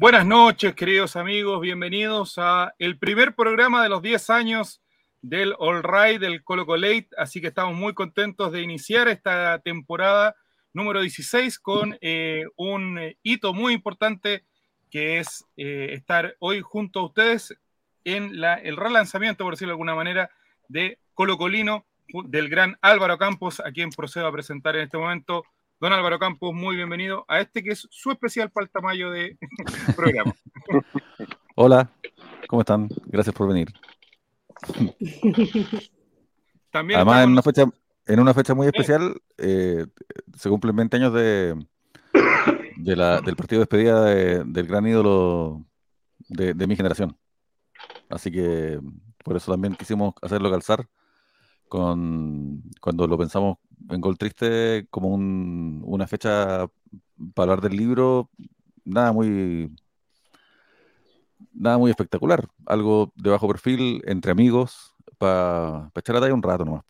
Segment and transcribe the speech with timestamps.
[0.00, 1.60] Buenas noches, queridos amigos.
[1.60, 4.80] Bienvenidos a el primer programa de los 10 años
[5.20, 7.10] del All Right del Colo Colate.
[7.18, 10.34] Así que estamos muy contentos de iniciar esta temporada
[10.72, 14.46] número 16 con eh, un hito muy importante
[14.90, 17.54] que es eh, estar hoy junto a ustedes
[18.04, 20.30] en la, el relanzamiento, por decirlo de alguna manera,
[20.68, 21.84] de Colo Colino
[22.24, 25.44] del gran Álvaro Campos, a quien procedo a presentar en este momento.
[25.80, 29.38] Don Álvaro Campos, muy bienvenido a este que es su especial para el tamaño de
[29.96, 30.34] programa.
[31.56, 31.90] Hola,
[32.48, 32.88] ¿cómo están?
[33.06, 33.72] Gracias por venir.
[36.70, 37.64] También Además, en una fecha,
[38.06, 39.86] en una fecha muy especial, eh,
[40.36, 41.54] se cumplen 20 años de,
[42.76, 45.64] de la- del partido de despedida de- del gran ídolo
[46.28, 47.16] de, de mi generación.
[48.10, 48.78] Así que
[49.24, 50.86] por eso también quisimos hacerlo calzar
[51.68, 53.56] con, cuando lo pensamos
[53.88, 56.66] en Gol Triste como un- una fecha
[57.34, 58.30] para hablar del libro,
[58.84, 59.74] nada muy,
[61.52, 66.64] nada muy espectacular, algo de bajo perfil, entre amigos, para echar la talla un rato
[66.64, 66.84] nomás.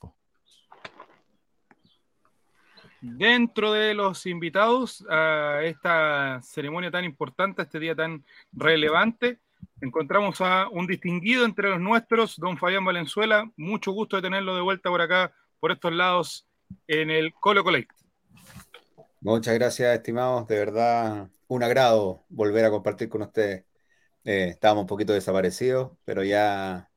[3.03, 9.41] Dentro de los invitados a esta ceremonia tan importante, a este día tan relevante,
[9.81, 13.51] encontramos a un distinguido entre los nuestros, don Fabián Valenzuela.
[13.57, 16.47] Mucho gusto de tenerlo de vuelta por acá, por estos lados,
[16.87, 17.89] en el Colo Colate.
[19.21, 20.47] Muchas gracias, estimados.
[20.49, 23.65] De verdad, un agrado volver a compartir con ustedes.
[24.25, 26.91] Eh, estábamos un poquito desaparecidos, pero ya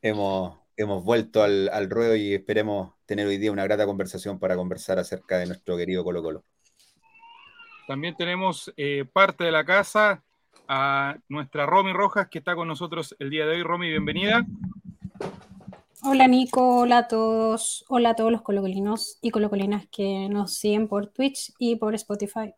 [0.00, 4.56] hemos, hemos vuelto al, al ruedo y esperemos tener hoy día una grata conversación para
[4.56, 6.44] conversar acerca de nuestro querido Colo Colo.
[7.86, 10.22] También tenemos eh, parte de la casa
[10.68, 13.62] a nuestra Romy Rojas, que está con nosotros el día de hoy.
[13.62, 14.46] Romy, bienvenida.
[16.04, 20.88] Hola Nico, hola a todos, hola a todos los colocolinos y colocolinas que nos siguen
[20.88, 22.52] por Twitch y por Spotify.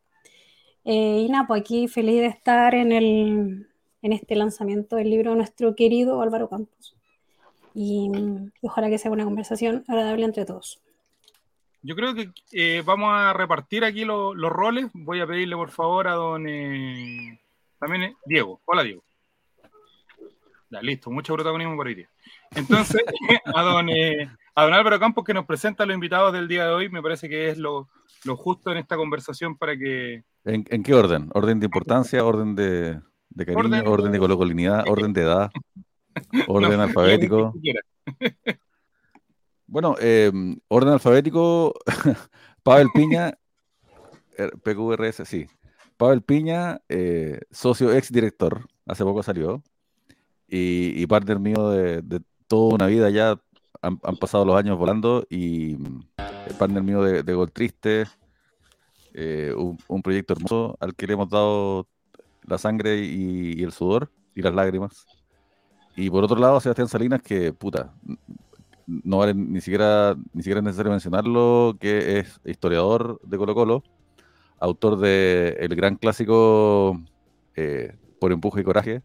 [0.84, 3.68] Eh, y nada, pues aquí feliz de estar en, el,
[4.02, 6.96] en este lanzamiento del libro de nuestro querido Álvaro Campos.
[7.74, 8.10] Y,
[8.62, 10.80] ojalá que sea una conversación agradable entre todos.
[11.82, 14.86] Yo creo que eh, vamos a repartir aquí lo- los roles.
[14.94, 17.38] Voy a pedirle por favor a don eh,
[17.78, 18.60] también Diego.
[18.64, 19.02] Hola Diego.
[20.80, 22.08] Listo, mucho protagonismo por hoy día.
[22.56, 23.02] Entonces,
[23.54, 26.66] a don, eh, a don Álvaro Campos que nos presenta a los invitados del día
[26.66, 27.88] de hoy, me parece que es lo,
[28.24, 31.30] lo justo en esta conversación para que ¿En, en qué orden?
[31.34, 32.24] ¿Orden de importancia?
[32.24, 33.00] ¿Orden de,
[33.30, 33.60] de cariño?
[33.64, 34.84] Orden- ¿Orden, de colocolinidad?
[34.88, 35.50] ¿Orden de edad?
[36.48, 37.54] ¿Orden No, alfabético?
[39.66, 40.30] Bueno, eh,
[40.68, 41.74] orden alfabético,
[42.62, 43.32] Pavel Piña,
[44.36, 45.46] er, PQRS, sí.
[45.96, 49.62] Pavel Piña, eh, socio ex director, hace poco salió,
[50.46, 52.20] y, y partner mío de, de
[52.58, 53.40] una vida ya,
[53.82, 58.04] han, pasado los años volando, y el partner mío de, Gol Triste,
[59.12, 61.86] eh, un, proyecto hermoso al que le hemos dado
[62.42, 65.06] la sangre y, y el sudor y las lágrimas.
[65.96, 67.94] Y por otro lado, Sebastián Salinas, que puta,
[68.86, 73.82] no vale ni siquiera, ni siquiera es necesario mencionarlo, que es historiador de Colo Colo,
[74.58, 77.00] autor de el gran clásico
[77.56, 79.02] eh, Por empuje y coraje,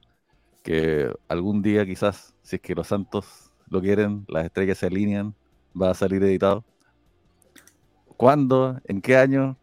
[0.63, 5.35] que algún día quizás, si es que los santos lo quieren, las estrellas se alinean,
[5.79, 6.65] va a salir editado.
[8.17, 8.79] ¿Cuándo?
[8.85, 9.57] ¿En qué año?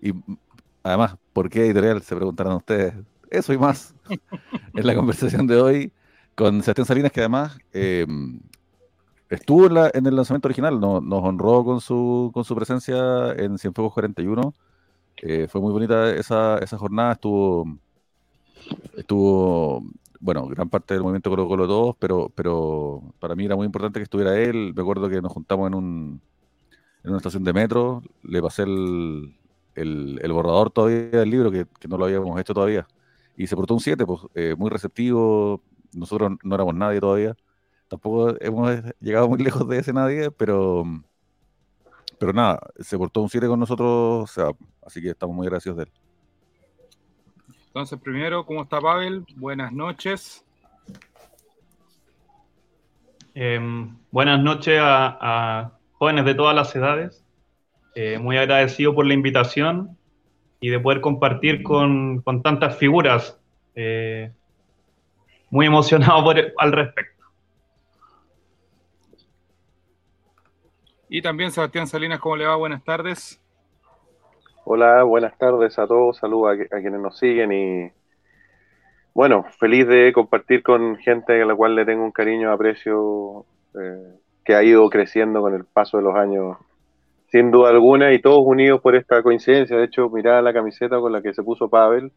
[0.00, 0.38] Y mm,
[0.84, 2.02] además, ¿por qué editorial?
[2.02, 2.94] Se preguntarán ustedes.
[3.30, 3.94] Eso y más
[4.74, 5.92] en la conversación de hoy
[6.36, 8.06] con Sebastián Salinas, que además eh,
[9.28, 13.32] estuvo en, la- en el lanzamiento original, no- nos honró con su, con su presencia
[13.32, 14.54] en Cienfuegos 41.
[15.22, 17.66] Eh, fue muy bonita esa, esa jornada, estuvo,
[18.96, 19.82] estuvo,
[20.24, 24.00] bueno, gran parte del movimiento Colo Colo todos, pero, pero para mí era muy importante
[24.00, 24.72] que estuviera él.
[24.74, 26.22] Me acuerdo que nos juntamos en, un,
[27.04, 29.36] en una estación de metro, le pasé el,
[29.74, 32.86] el, el borrador todavía del libro, que, que no lo habíamos hecho todavía,
[33.36, 35.62] y se portó un 7, pues, eh, muy receptivo,
[35.94, 37.36] nosotros no éramos nadie todavía
[37.88, 38.70] tampoco hemos
[39.00, 40.84] llegado muy lejos de ese nadie, pero,
[42.18, 44.50] pero nada, se portó un 7 con nosotros, o sea,
[44.86, 46.03] así que estamos muy agradecidos de él.
[47.74, 49.26] Entonces, primero, ¿cómo está Pavel?
[49.34, 50.46] Buenas noches.
[53.34, 53.58] Eh,
[54.12, 57.24] buenas noches a, a jóvenes de todas las edades.
[57.96, 59.98] Eh, muy agradecido por la invitación
[60.60, 63.40] y de poder compartir con, con tantas figuras.
[63.74, 64.30] Eh,
[65.50, 67.24] muy emocionado por, al respecto.
[71.08, 72.54] Y también Sebastián Salinas, ¿cómo le va?
[72.54, 73.43] Buenas tardes.
[74.64, 77.90] Hola, buenas tardes a todos, saludos a, a quienes nos siguen y
[79.14, 83.44] bueno, feliz de compartir con gente a la cual le tengo un cariño, aprecio,
[83.80, 84.14] eh,
[84.44, 86.56] que ha ido creciendo con el paso de los años,
[87.30, 89.76] sin duda alguna, y todos unidos por esta coincidencia.
[89.76, 92.12] De hecho, mirá la camiseta con la que se puso Pavel,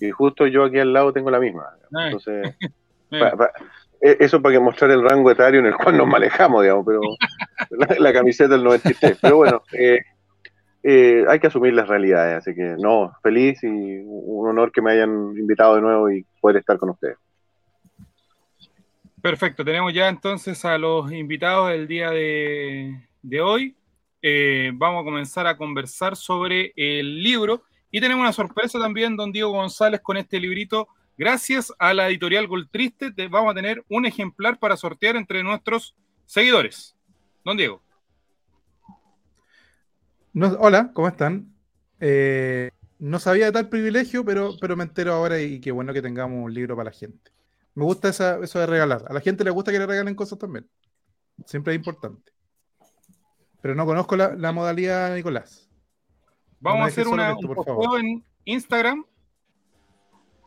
[0.00, 1.66] Y justo yo aquí al lado tengo la misma.
[2.04, 2.56] Entonces,
[3.10, 3.52] pa- pa-
[4.00, 7.00] e- eso para que mostrar el rango etario en el cual nos manejamos, digamos, pero
[7.70, 9.18] la, la camiseta del 93.
[9.20, 9.98] Pero bueno, eh,
[10.82, 14.92] eh, hay que asumir las realidades, así que no, feliz y un honor que me
[14.92, 17.16] hayan invitado de nuevo y poder estar con ustedes.
[19.20, 23.76] Perfecto, tenemos ya entonces a los invitados del día de, hoy.
[24.22, 29.32] Eh, vamos a comenzar a conversar sobre el libro y tenemos una sorpresa también, don
[29.32, 30.88] Diego González, con este librito.
[31.18, 35.94] Gracias a la editorial Goltriste, te vamos a tener un ejemplar para sortear entre nuestros
[36.24, 36.96] seguidores.
[37.44, 37.82] Don Diego.
[40.32, 41.52] No- hola, ¿cómo están?
[42.00, 46.02] Eh, no sabía de tal privilegio, pero, pero me entero ahora y qué bueno que
[46.02, 47.30] tengamos un libro para la gente.
[47.74, 49.04] Me gusta esa- eso de regalar.
[49.08, 50.68] A la gente le gusta que le regalen cosas también.
[51.46, 52.32] Siempre es importante.
[53.62, 55.68] Pero no conozco la, la modalidad, Nicolás.
[56.60, 59.04] Vamos No a hacer una, esto, un posteo en Instagram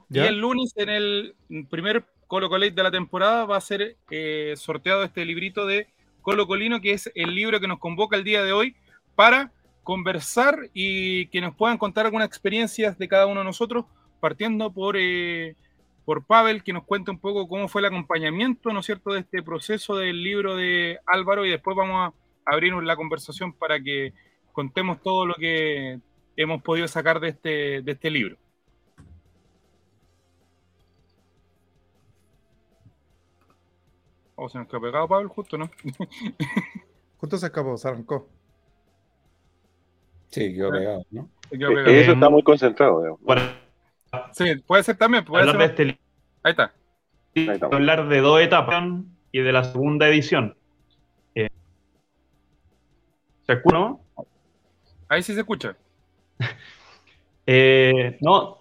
[0.09, 0.25] ¿Ya?
[0.25, 1.35] Y el lunes, en el
[1.71, 5.87] primer Colo Colate de la temporada, va a ser eh, sorteado este librito de
[6.21, 8.75] Colo Colino, que es el libro que nos convoca el día de hoy
[9.15, 9.51] para
[9.83, 13.85] conversar y que nos puedan contar algunas experiencias de cada uno de nosotros,
[14.19, 15.55] partiendo por, eh,
[16.05, 19.21] por Pavel, que nos cuente un poco cómo fue el acompañamiento, ¿no es cierto?, de
[19.21, 22.13] este proceso del libro de Álvaro y después vamos
[22.45, 24.13] a abrir la conversación para que
[24.51, 25.99] contemos todo lo que
[26.35, 28.37] hemos podido sacar de este, de este libro.
[34.35, 35.69] O se nos quedó pegado Pablo justo, ¿no?
[37.17, 38.27] Justo se escapó, se arrancó.
[40.33, 41.29] Sí, quedó pegado, ¿no?
[41.49, 41.89] Se quedó pegado.
[41.89, 43.53] Eso está muy concentrado, digamos.
[44.31, 45.23] Sí, puede ser también.
[45.23, 45.99] Puede hablar de este libro,
[46.41, 46.73] Ahí está.
[47.35, 47.75] Ahí estamos.
[47.75, 48.83] hablar de dos etapas
[49.31, 50.55] y de la segunda edición.
[51.35, 51.49] Eh,
[53.45, 53.77] ¿Se escucha?
[53.77, 54.01] no?
[55.07, 55.75] Ahí sí se escucha.
[57.45, 58.59] Eh, no.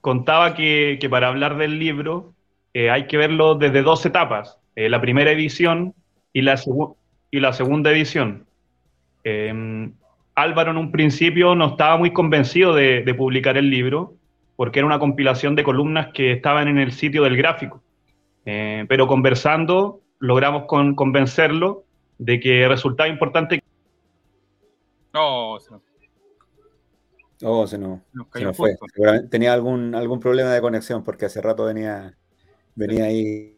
[0.00, 2.34] Contaba que, que para hablar del libro
[2.74, 5.94] eh, hay que verlo desde dos etapas, eh, la primera edición
[6.32, 6.96] y la, segu-
[7.30, 8.44] y la segunda edición.
[9.28, 9.90] Eh,
[10.36, 14.14] Álvaro en un principio no estaba muy convencido de, de publicar el libro
[14.54, 17.82] porque era una compilación de columnas que estaban en el sitio del gráfico.
[18.44, 21.82] Eh, pero conversando logramos con- convencerlo
[22.18, 23.60] de que resultaba importante
[25.12, 25.82] No, se nos,
[27.42, 28.76] Oh, se nos, nos se nos fue.
[28.94, 32.14] Seguramente tenía algún, algún problema de conexión porque hace rato venía,
[32.74, 33.55] venía ahí.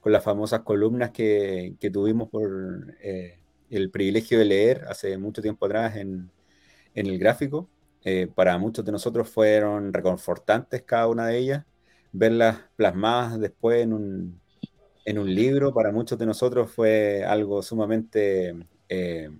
[0.00, 3.38] Con las famosas columnas que, que tuvimos por eh,
[3.70, 6.30] el privilegio de leer hace mucho tiempo atrás en,
[6.94, 7.68] en el gráfico.
[8.04, 11.66] Eh, para muchos de nosotros fueron reconfortantes cada una de ellas.
[12.12, 14.40] Verlas plasmadas después en un,
[15.04, 18.54] en un libro, para muchos de nosotros fue algo sumamente
[18.88, 19.30] eh,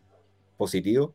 [0.57, 1.15] positivo,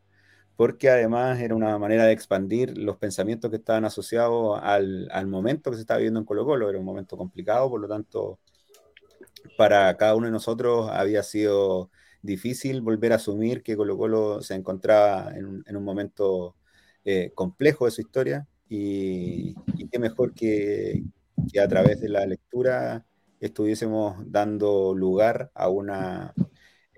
[0.56, 5.70] porque además era una manera de expandir los pensamientos que estaban asociados al, al momento
[5.70, 6.68] que se estaba viviendo en Colo Colo.
[6.70, 8.38] Era un momento complicado, por lo tanto,
[9.56, 11.90] para cada uno de nosotros había sido
[12.22, 16.56] difícil volver a asumir que Colo Colo se encontraba en un, en un momento
[17.04, 19.54] eh, complejo de su historia y,
[19.90, 21.04] qué mejor que,
[21.62, 23.06] a través de la lectura
[23.40, 26.34] estuviésemos dando lugar a, una,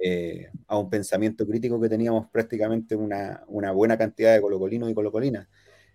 [0.02, 4.95] eh, a un pensamiento crítico que teníamos prácticamente una, una buena cantidad de colocolinos y
[4.95, 5.49] colocolinas.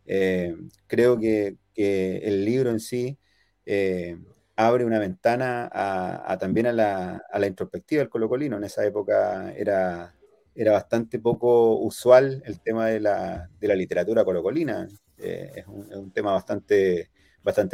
[0.06, 0.56] Eh,
[0.88, 3.18] creo que, que, el libro en sí
[3.66, 4.18] eh,
[4.56, 8.58] abre una ventana a, a también a la, a la, introspectiva del colocolino.
[8.58, 10.14] En esa época era,
[10.56, 14.88] bastante poco usual el tema de la, de la literatura colocolina.
[15.18, 17.10] Eh, es, un, es, un, tema bastante,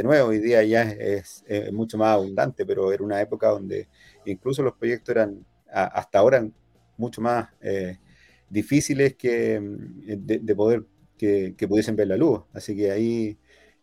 [0.03, 0.29] nuevo.
[0.29, 3.87] Hoy día ya es, mucho más abundante, pero era una época donde
[4.25, 6.47] incluso los proyectos eran hasta ahora
[6.97, 7.97] mucho más eh,
[8.49, 10.83] difíciles que, de, de poder
[11.17, 12.41] que, que, pudiesen ver la luz.
[12.53, 13.37] Así que ahí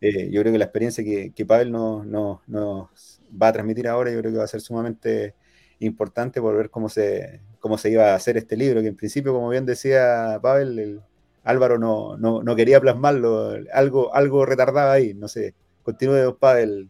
[0.09, 3.89] eh, yo creo que la experiencia que, que Pavel nos, nos, nos, va a transmitir
[3.89, 5.35] ahora, yo creo que va a ser sumamente
[5.81, 9.33] importante por ver cómo se, cómo se iba a hacer este libro, que en principio,
[9.33, 11.01] como bien decía Pavel, el,
[11.47, 15.55] Álvaro no, no, no, quería plasmarlo, algo, algo retardaba ahí, no sé.
[15.85, 16.89] Continúe, Pavel.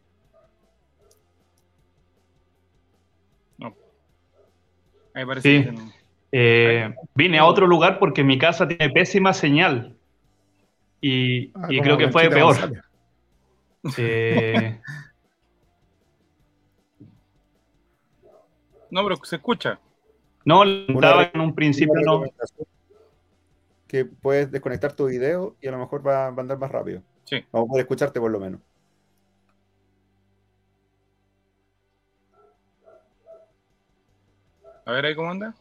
[3.59, 3.77] No.
[5.13, 5.65] Ahí parece sí.
[5.65, 5.93] que no.
[6.33, 9.95] Eh, vine a otro lugar porque mi casa tiene pésima señal.
[11.03, 12.55] Y, Ah, y creo que fue peor.
[12.55, 12.86] González.
[13.99, 14.81] Eh,
[18.91, 19.79] No, pero se escucha.
[20.45, 22.25] no, estaba en un principio, no.
[23.87, 27.03] Que puedes desconectar tu video y a lo mejor va, va a andar más rápido.
[27.25, 27.45] Sí.
[27.53, 28.61] Vamos a poder escucharte por lo menos.
[34.85, 35.55] A ver ahí cómo anda.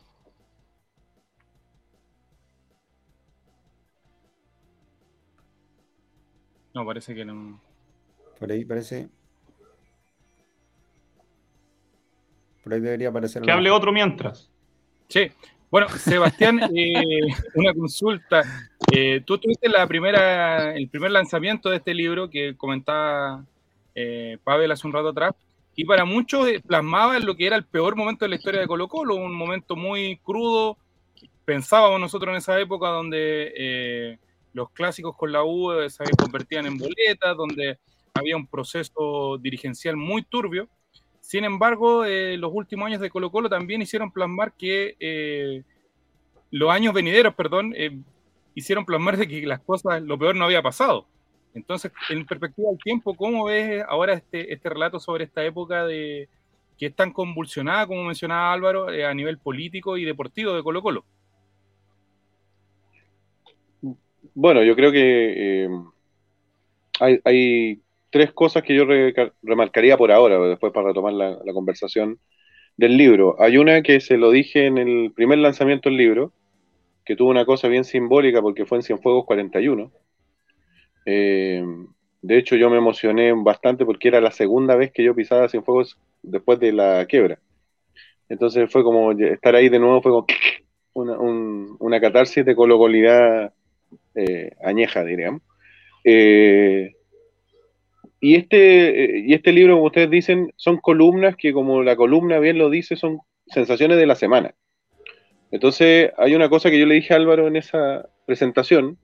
[6.74, 7.60] No, parece que no.
[8.39, 9.09] Por ahí parece.
[12.63, 13.41] Por ahí debería aparecer.
[13.41, 14.49] Que hable otro mientras.
[15.07, 15.31] Sí.
[15.69, 16.93] Bueno, Sebastián, eh,
[17.55, 18.43] una consulta.
[18.91, 23.45] Eh, tú tuviste la primera, el primer lanzamiento de este libro que comentaba
[23.95, 25.33] eh, Pavel hace un rato atrás,
[25.73, 28.67] y para muchos eh, plasmaba lo que era el peor momento de la historia de
[28.67, 30.77] Colo Colo, un momento muy crudo.
[31.45, 34.17] Pensábamos nosotros en esa época donde eh,
[34.53, 37.79] los clásicos con la U se convertían en boletas, donde
[38.15, 40.67] había un proceso dirigencial muy turbio.
[41.19, 45.63] Sin embargo, eh, los últimos años de Colo Colo también hicieron plasmar que eh,
[46.50, 47.98] los años venideros, perdón, eh,
[48.53, 51.05] hicieron plasmar de que las cosas, lo peor no había pasado.
[51.53, 56.29] Entonces, en perspectiva del tiempo, ¿cómo ves ahora este, este relato sobre esta época de
[56.77, 61.05] que es tan convulsionada, como mencionaba Álvaro, a nivel político y deportivo de Colo Colo?
[64.34, 65.69] Bueno, yo creo que
[67.00, 67.81] hay
[68.15, 72.17] tres cosas que yo re- remarcaría por ahora, después para retomar la, la conversación
[72.77, 73.36] del libro.
[73.41, 76.34] Hay una que se lo dije en el primer lanzamiento del libro,
[77.05, 79.91] que tuvo una cosa bien simbólica porque fue en Cienfuegos 41.
[81.05, 81.63] Eh,
[82.22, 85.98] de hecho, yo me emocioné bastante porque era la segunda vez que yo pisaba Cienfuegos
[86.24, 87.39] después de la quiebra.
[88.29, 90.25] Entonces fue como estar ahí de nuevo, fue como
[90.93, 93.53] una, un- una catarsis de colocolidad
[94.15, 95.41] eh, añeja, diríamos.
[96.05, 96.93] Eh,
[98.25, 102.39] y, este, eh, y este libro, como ustedes dicen, son columnas que, como la columna
[102.39, 104.55] bien lo dice, son sensaciones de la semana.
[105.51, 108.98] Entonces, hay una cosa que yo le dije a Álvaro en esa presentación,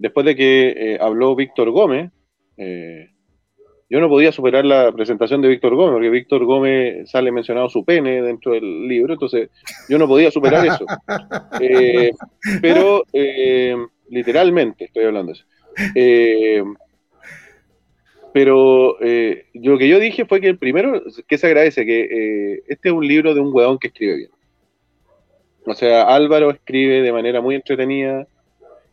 [0.00, 2.10] después de que eh, habló Víctor Gómez,
[2.56, 3.10] eh,
[3.88, 7.84] yo no podía superar la presentación de Víctor Gómez, porque Víctor Gómez sale mencionado su
[7.84, 9.50] pene dentro del libro, entonces
[9.88, 10.84] yo no podía superar eso.
[11.60, 12.10] Eh,
[12.60, 13.04] pero,
[14.10, 15.46] literalmente, estoy hablando de eso.
[18.34, 22.88] Pero eh, lo que yo dije fue que primero, que se agradece que eh, este
[22.88, 24.30] es un libro de un hueón que escribe bien.
[25.64, 28.26] O sea, Álvaro escribe de manera muy entretenida,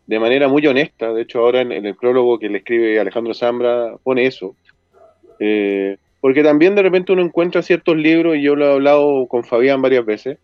[0.05, 1.11] de manera muy honesta.
[1.11, 4.55] De hecho, ahora en, el prólogo que le escribe Alejandro Zambra pone eso.
[5.39, 9.43] Eh, porque también de repente uno encuentra ciertos libros, y yo lo he hablado con
[9.43, 10.37] Fabián varias veces,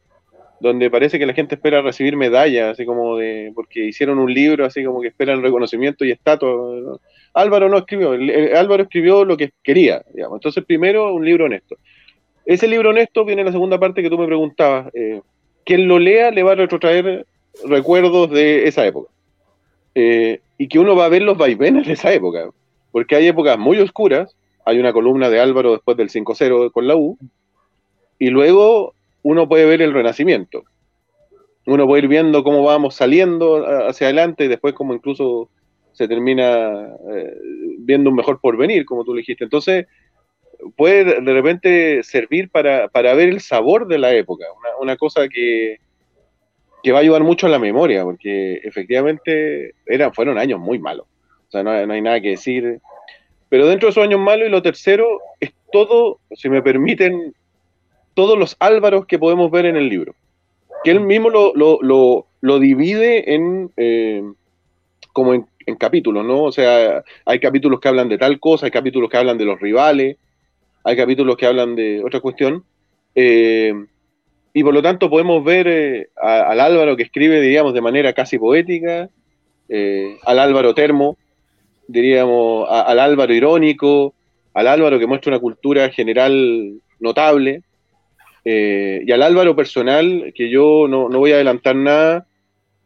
[0.60, 4.66] donde parece que la gente espera recibir medallas, así como de, porque hicieron un libro,
[4.66, 6.98] así como que esperan reconocimiento y estatua.
[7.38, 8.12] Álvaro no escribió,
[8.58, 10.38] Álvaro escribió lo que quería, digamos.
[10.38, 11.78] Entonces, primero, un libro honesto.
[12.46, 14.94] Ese libro honesto viene en la segunda parte que tú me preguntabas.
[14.96, 15.22] eh,
[15.64, 17.28] quien lo lea le va a retrotraer
[17.66, 19.12] recuerdos de esa época.
[19.94, 22.50] Eh, y que uno va a ver los vaivenes de esa época.
[22.92, 24.36] Porque hay épocas muy oscuras.
[24.66, 27.18] Hay una columna de Álvaro después del 5-0 con la U.
[28.18, 30.64] Y luego uno puede ver el renacimiento.
[31.66, 35.50] Uno puede ir viendo cómo vamos saliendo hacia adelante y después como incluso
[35.98, 37.34] se termina eh,
[37.80, 39.44] viendo un mejor porvenir, como tú le dijiste.
[39.46, 39.88] Entonces,
[40.76, 45.28] puede de- repente servir para, para ver el sabor de la época, una, una cosa
[45.28, 45.80] que,
[46.84, 51.08] que va a ayudar mucho a la memoria, porque efectivamente eran, fueron años muy malos.
[51.48, 52.80] O sea, no, no hay nada que decir.
[53.50, 57.34] Pero dentro de esos años malos, y lo tercero, es todo, si me permiten,
[58.14, 60.14] todos los Álvaros que podemos ver en el libro.
[60.84, 64.22] Que él mismo lo, lo, lo, lo divide en, eh,
[65.12, 66.44] como en, en capítulos, ¿no?
[66.44, 69.60] O sea, hay capítulos que hablan de tal cosa, hay capítulos que hablan de los
[69.60, 70.16] rivales,
[70.84, 72.64] hay capítulos que hablan de otra cuestión.
[73.14, 73.74] eh,
[74.54, 78.40] y por lo tanto podemos ver eh, al Álvaro que escribe, diríamos, de manera casi
[78.40, 79.08] poética,
[79.70, 81.16] eh, al Álvaro termo,
[81.88, 84.16] diríamos, al Álvaro irónico,
[84.56, 87.62] al Álvaro que muestra una cultura general notable,
[88.44, 92.26] y al Álvaro personal, que yo no, no voy a adelantar nada,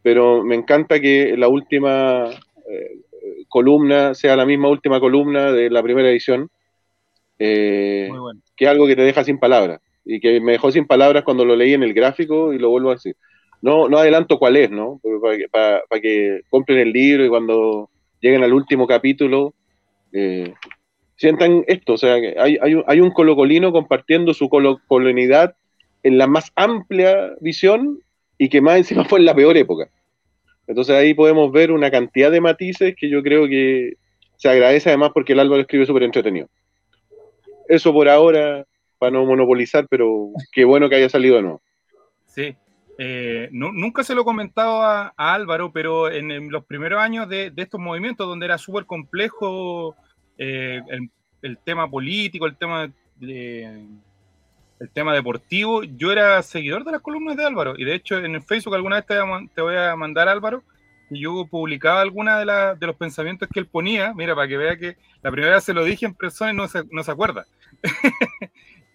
[0.02, 2.32] pero me encanta que la última
[3.48, 6.50] columna sea la misma última columna de la primera edición,
[7.40, 8.40] eh, bueno.
[8.56, 11.46] que es algo que te deja sin palabras, y que me dejó sin palabras cuando
[11.46, 13.16] lo leí en el gráfico y lo vuelvo a decir.
[13.62, 15.00] No, no adelanto cuál es, ¿no?
[15.22, 19.54] Para que, para- para que compren el libro y cuando lleguen al último capítulo
[20.14, 20.54] eh,
[21.16, 25.56] sientan esto, o sea, que hay, hay, un- hay un colocolino compartiendo su colocolonidad
[26.04, 28.00] en la más amplia visión
[28.40, 29.88] y que más encima fue en la peor época.
[30.72, 33.96] Entonces ahí podemos ver una cantidad de matices que yo creo que
[34.38, 36.48] se agradece además porque el Álvaro escribe súper entretenido.
[37.68, 38.66] Eso por ahora,
[38.98, 41.62] para no monopolizar, pero qué bueno que haya salido de nuevo.
[42.26, 42.56] Sí.
[42.98, 47.82] eh, nunca se lo he comentado a, Álvaro, pero en, los primeros años de, estos
[47.82, 49.94] movimientos, donde era súper complejo
[50.38, 50.82] eh,
[51.42, 53.88] el, tema político, el tema, de,
[54.82, 57.76] el tema deportivo, yo era seguidor de las columnas de Álvaro.
[57.78, 60.64] Y de hecho, en el Facebook alguna vez te, voy a mandar, Álvaro,
[61.12, 64.12] y yo publicaba alguna de, de los pensamientos que él ponía.
[64.16, 66.68] Mira, para que vea que la primera vez se lo dije en persona y no
[66.68, 67.46] se, no se acuerda.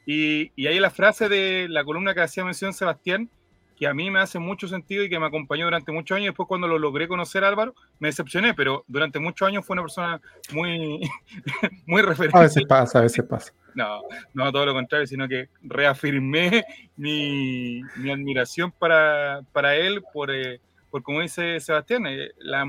[0.07, 3.31] y, y ahí la frase de la columna que hacía mención Sebastián
[3.77, 6.29] que a mí me hace mucho sentido y que me acompañó durante muchos años.
[6.29, 10.21] Después, cuando lo logré conocer Álvaro, me decepcioné, pero durante muchos años fue una persona
[10.53, 11.01] muy,
[11.87, 12.39] muy referente.
[12.39, 13.53] A veces pasa, a veces pasa.
[13.75, 14.01] No,
[14.33, 16.65] no todo lo contrario, sino que reafirmé
[16.97, 22.67] mi, mi admiración para, para él por, eh, por, como dice Sebastián, eh, la,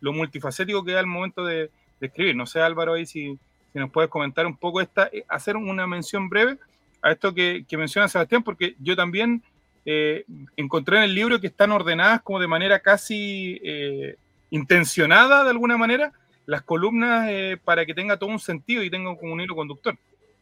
[0.00, 2.34] lo multifacético que da al momento de, de, escribir.
[2.34, 3.38] No sé, Álvaro, ahí si,
[3.72, 6.58] si nos puedes comentar un poco esta, eh, hacer una mención breve
[7.00, 9.44] a esto que, que menciona Sebastián, porque yo también
[9.90, 10.26] eh,
[10.58, 14.16] encontré en el libro que están ordenadas como de manera casi eh,
[14.50, 16.12] intencionada, de alguna manera,
[16.44, 19.96] las columnas eh, para que tenga todo un sentido y tenga como un hilo conductor.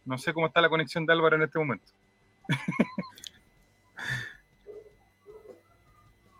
[0.04, 1.86] No sé cómo está la conexión de Álvaro en este momento.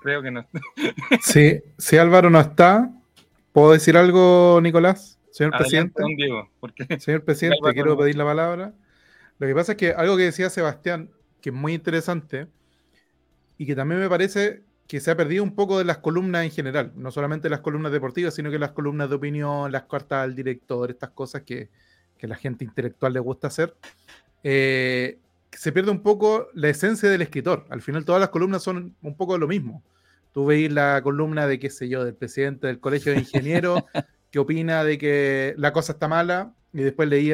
[0.00, 0.44] Creo que no.
[1.20, 2.90] sí, si Álvaro no está,
[3.52, 5.16] ¿puedo decir algo, Nicolás?
[5.30, 6.02] Señor presidente.
[6.98, 8.72] Señor presidente, quiero pedir la palabra.
[9.38, 11.08] Lo que pasa es que algo que decía Sebastián,
[11.40, 12.48] que es muy interesante,
[13.58, 16.50] y que también me parece que se ha perdido un poco de las columnas en
[16.50, 20.36] general, no solamente las columnas deportivas, sino que las columnas de opinión, las cartas al
[20.36, 21.70] director, estas cosas que,
[22.18, 23.74] que la gente intelectual le gusta hacer.
[24.44, 25.18] Eh,
[25.52, 27.64] se pierde un poco la esencia del escritor.
[27.70, 29.82] Al final todas las columnas son un poco lo mismo.
[30.32, 33.82] Tú veis la columna de, qué sé yo, del presidente del colegio de ingenieros,
[34.30, 37.32] que opina de que la cosa está mala, y después leí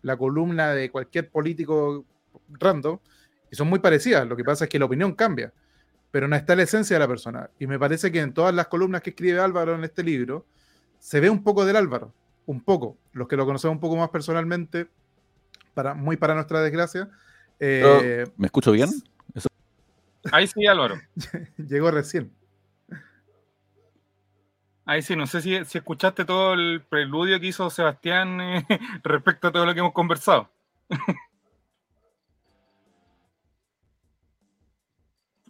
[0.00, 2.06] la columna de cualquier político
[2.48, 2.98] random,
[3.54, 4.26] y son muy parecidas.
[4.26, 5.52] Lo que pasa es que la opinión cambia,
[6.10, 7.50] pero no está la esencia de la persona.
[7.60, 10.44] Y me parece que en todas las columnas que escribe Álvaro en este libro,
[10.98, 12.12] se ve un poco del Álvaro,
[12.46, 12.98] un poco.
[13.12, 14.88] Los que lo conocemos un poco más personalmente,
[15.72, 17.08] para, muy para nuestra desgracia.
[17.60, 18.90] Eh, ¿Me escucho bien?
[20.32, 21.00] Ahí sí, Álvaro.
[21.56, 22.32] Llegó recién.
[24.84, 28.66] Ahí sí, no sé si, escuchaste todo el preludio que hizo Sebastián eh,
[29.04, 30.50] respecto a todo lo que hemos conversado.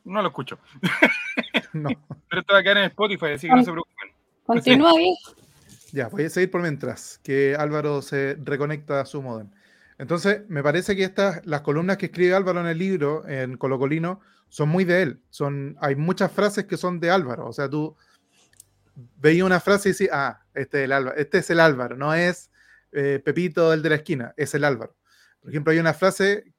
[0.04, 0.58] No lo escucho.
[1.72, 1.90] no.
[2.28, 4.10] Pero esto va a quedar en Spotify, así que no se preocupen.
[4.44, 5.14] Continúa ahí.
[5.92, 9.48] Ya, voy a seguir por mientras, que Álvaro se reconecta a su modem.
[9.98, 14.20] Entonces, me parece que estas, las columnas que escribe Álvaro en el libro, en Colocolino,
[14.48, 15.20] son muy de él.
[15.30, 17.46] Son, hay muchas frases que son de Álvaro.
[17.46, 17.96] O sea, tú
[18.94, 22.14] veías una frase y dices, ah, este es el Álvaro, este es el Álvaro, no
[22.14, 22.50] es
[22.92, 24.96] eh, Pepito el de la esquina, es el Álvaro.
[25.40, 26.53] Por ejemplo, hay una frase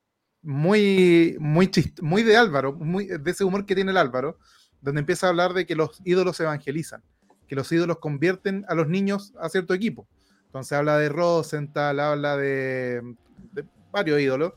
[0.46, 4.38] muy, muy, muy de Álvaro, muy, de ese humor que tiene el Álvaro,
[4.80, 7.02] donde empieza a hablar de que los ídolos evangelizan,
[7.48, 10.08] que los ídolos convierten a los niños a cierto equipo.
[10.46, 13.02] Entonces habla de Rosenthal, habla de,
[13.92, 14.54] varios ídolos,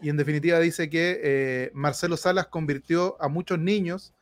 [0.00, 4.14] y en definitiva dice que eh, Marcelo Salas convirtió a muchos niños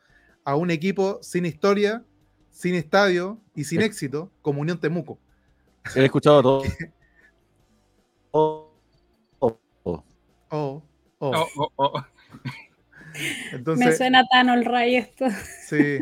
[0.43, 2.03] a un equipo sin historia,
[2.49, 5.19] sin estadio y sin éxito, como Unión Temuco.
[5.95, 6.63] He escuchado todo.
[8.31, 8.73] oh,
[9.39, 10.03] oh.
[10.49, 10.83] oh.
[11.23, 11.47] Oh.
[11.55, 12.03] Oh, oh,
[13.75, 15.27] Me suena tan all esto.
[15.67, 15.99] Sí.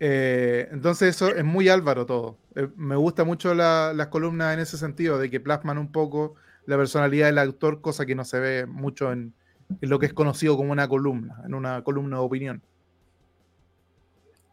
[0.00, 2.38] Eh, entonces eso es muy Álvaro todo.
[2.56, 6.34] Eh, me gusta mucho las columnas en ese sentido, de que plasman un poco
[6.66, 9.34] la personalidad del autor, cosa que no se ve mucho en,
[9.80, 12.62] lo que es conocido como una columna, en una columna de opinión.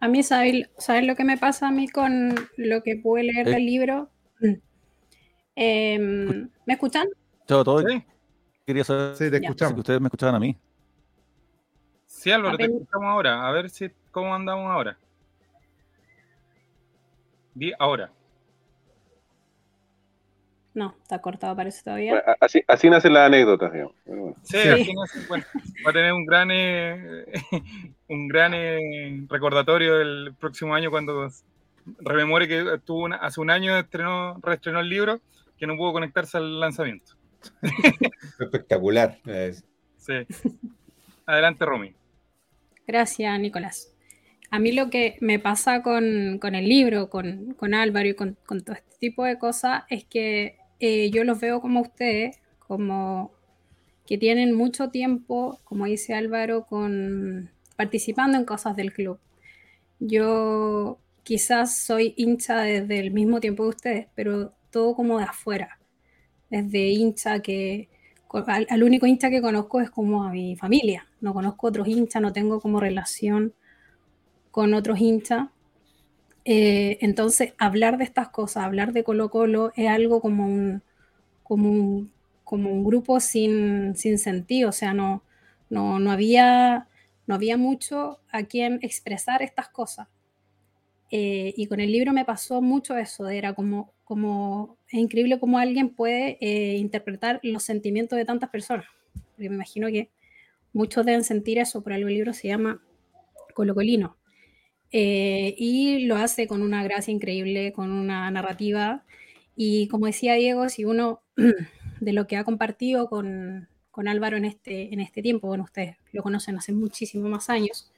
[0.01, 0.67] A mí, ¿sabes,
[1.03, 4.09] lo que me pasa a mí con lo que pude leer del libro?
[5.55, 7.07] Em, ¿Me escuchan?
[7.45, 7.87] Todo, todo.
[7.87, 8.03] ¿Sí?
[8.69, 9.73] Quería saber sí, te escuchamos.
[9.73, 10.55] si ustedes me escuchaban a mí.
[12.05, 13.47] Sí, Álvaro, te escuchamos ahora.
[13.47, 14.95] A ver si cómo andamos ahora.
[17.55, 18.11] Di ahora.
[20.75, 22.23] No, está cortado, parece todavía.
[22.39, 23.95] así, así nacen las anécdotas, digamos.
[24.43, 25.43] Sí, así nace, bueno,
[25.83, 27.25] va a tener un gran, eh,
[28.07, 31.27] un gran eh, recordatorio el próximo año cuando
[32.01, 35.21] rememore que estuvo hace un año estrenó, reestrenó el libro
[35.57, 37.18] que no pudo conectarse al lanzamiento.
[38.39, 39.19] Espectacular.
[39.97, 40.13] Sí.
[41.25, 41.93] Adelante, Romy.
[42.87, 43.93] Gracias, Nicolás.
[44.51, 48.97] A mí lo que me pasa con, el libro, con, Álvaro y con, todo este
[48.99, 53.31] tipo de cosas es que eh, yo los veo como ustedes, como
[54.07, 59.19] que tienen mucho tiempo, como dice Álvaro, con participando en cosas del club.
[59.99, 65.78] Yo quizás soy hincha desde el mismo tiempo que ustedes, pero todo como de afuera
[66.49, 67.89] desde hincha que
[68.47, 71.07] al, único hincha que conozco es como a mi familia.
[71.21, 73.53] No conozco otros hinchas, no tengo como relación
[74.51, 75.47] con otros hinchas.
[76.45, 80.81] Eh, entonces, hablar de estas cosas, hablar de Colo Colo es algo como un,
[81.43, 82.11] como un,
[82.43, 85.23] como un grupo sin, sin sentido, o sea, no,
[85.69, 86.87] no, no, había,
[87.27, 90.07] no había mucho a quien expresar estas cosas.
[91.11, 95.59] Eh, y con el libro me pasó mucho eso, era como, como es increíble cómo
[95.59, 98.87] alguien puede eh, interpretar los sentimientos de tantas personas.
[99.13, 100.09] Porque me imagino que
[100.73, 102.81] muchos deben sentir eso, por algo el libro se llama
[103.53, 104.17] Colocolino.
[104.91, 109.03] Eh, y lo hace con una gracia increíble, con una narrativa.
[109.55, 111.21] Y como decía Diego, si uno
[111.99, 115.97] de lo que ha compartido con, con Álvaro en este, en este tiempo, bueno, ustedes
[116.13, 117.91] lo conocen hace muchísimos más años,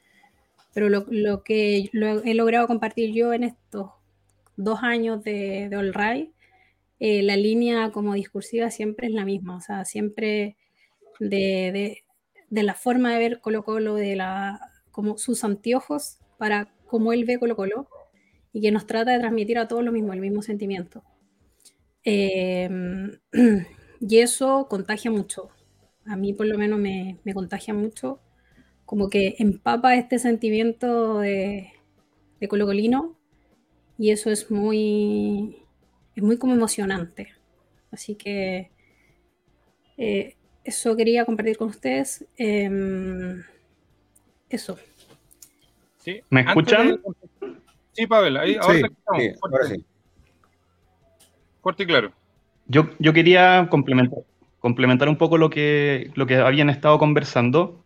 [0.73, 3.91] pero lo, lo que lo he logrado compartir yo en estos
[4.57, 6.31] dos años de, de All Right,
[6.99, 10.55] eh, la línea como discursiva siempre es la misma, o sea, siempre
[11.19, 12.03] de, de,
[12.49, 14.59] de, la forma de ver Colo Colo, de la,
[14.91, 17.87] como sus anteojos para cómo él ve Colo Colo
[18.53, 21.03] y que nos trata de transmitir a todos lo mismo, el mismo sentimiento.
[22.03, 22.69] Eh,
[23.99, 25.49] y eso contagia mucho,
[26.05, 28.19] a mí por lo menos me, me contagia mucho
[28.85, 31.71] como que empapa este sentimiento de,
[32.39, 33.17] de colocolino
[33.97, 35.57] y eso es muy,
[36.15, 37.33] es muy como emocionante.
[37.91, 38.71] Así que
[39.97, 42.25] eh, eso quería compartir con ustedes.
[42.37, 43.41] Eh,
[44.49, 44.77] eso.
[45.97, 46.21] Sí.
[46.29, 46.99] ¿Me escuchan?
[47.39, 47.53] De...
[47.93, 48.83] Sí, Pavel, ahí, ahora, sí,
[49.17, 49.85] sí, ahora sí.
[51.61, 52.11] Fuerte y claro.
[52.67, 54.19] Yo, yo quería complementar,
[54.59, 57.83] complementar un poco lo que, lo que habían estado conversando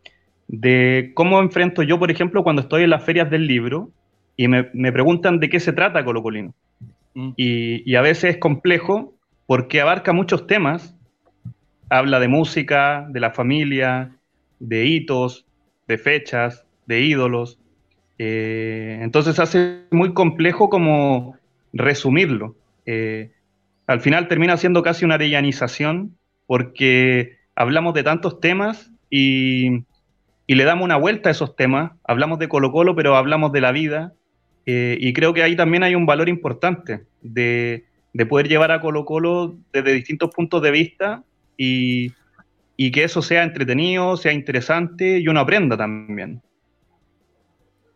[0.48, 3.90] de cómo enfrento yo, por ejemplo, cuando estoy en las ferias del libro
[4.38, 6.54] y me, me preguntan de qué se trata Colo Colino.
[7.14, 7.30] Mm.
[7.38, 9.14] Y, y, a veces es complejo
[9.46, 10.96] porque abarca muchos temas.
[11.90, 14.12] Habla de música, de la familia,
[14.60, 15.46] de hitos,
[15.88, 17.60] de fechas, de ídolos.
[18.18, 21.38] Eh, entonces hace muy complejo como
[21.74, 22.56] resumirlo.
[22.86, 23.32] Eh,
[23.88, 26.18] al final termina siendo casi una arellanización
[26.48, 29.84] porque hablamos de tantos temas y,
[30.48, 31.92] y le damos una vuelta a esos temas.
[32.04, 34.14] Hablamos de Colo Colo, pero hablamos de la vida.
[34.66, 38.82] Eh, y creo que ahí también hay un valor importante de, de, poder llevar a
[38.82, 41.24] Colo Colo desde distintos puntos de vista
[41.56, 42.12] y,
[42.78, 46.42] y que eso sea entretenido, sea interesante y uno aprenda también.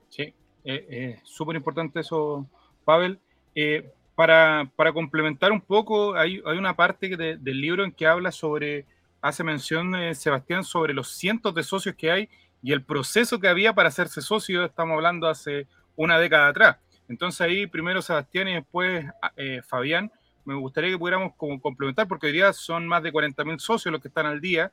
[0.10, 2.48] Sí, es eh, eh, súper importante eso,
[2.86, 3.20] Pavel.
[3.56, 8.06] Eh, para, para, complementar un poco, hay, hay una parte de, del libro en que
[8.06, 8.86] habla sobre
[9.22, 12.30] hace mención Sebastián sobre los cientos de socios que hay
[12.62, 15.68] y el proceso que había para hacerse socio, estamos hablando hace
[16.00, 16.78] una década atrás.
[17.10, 20.12] Entonces ahí primero Sebastián y después eh, Fabián,
[20.46, 24.02] me gustaría que pudiéramos como complementar, porque hoy día son más de 40.000 socios los
[24.02, 24.72] que están al día,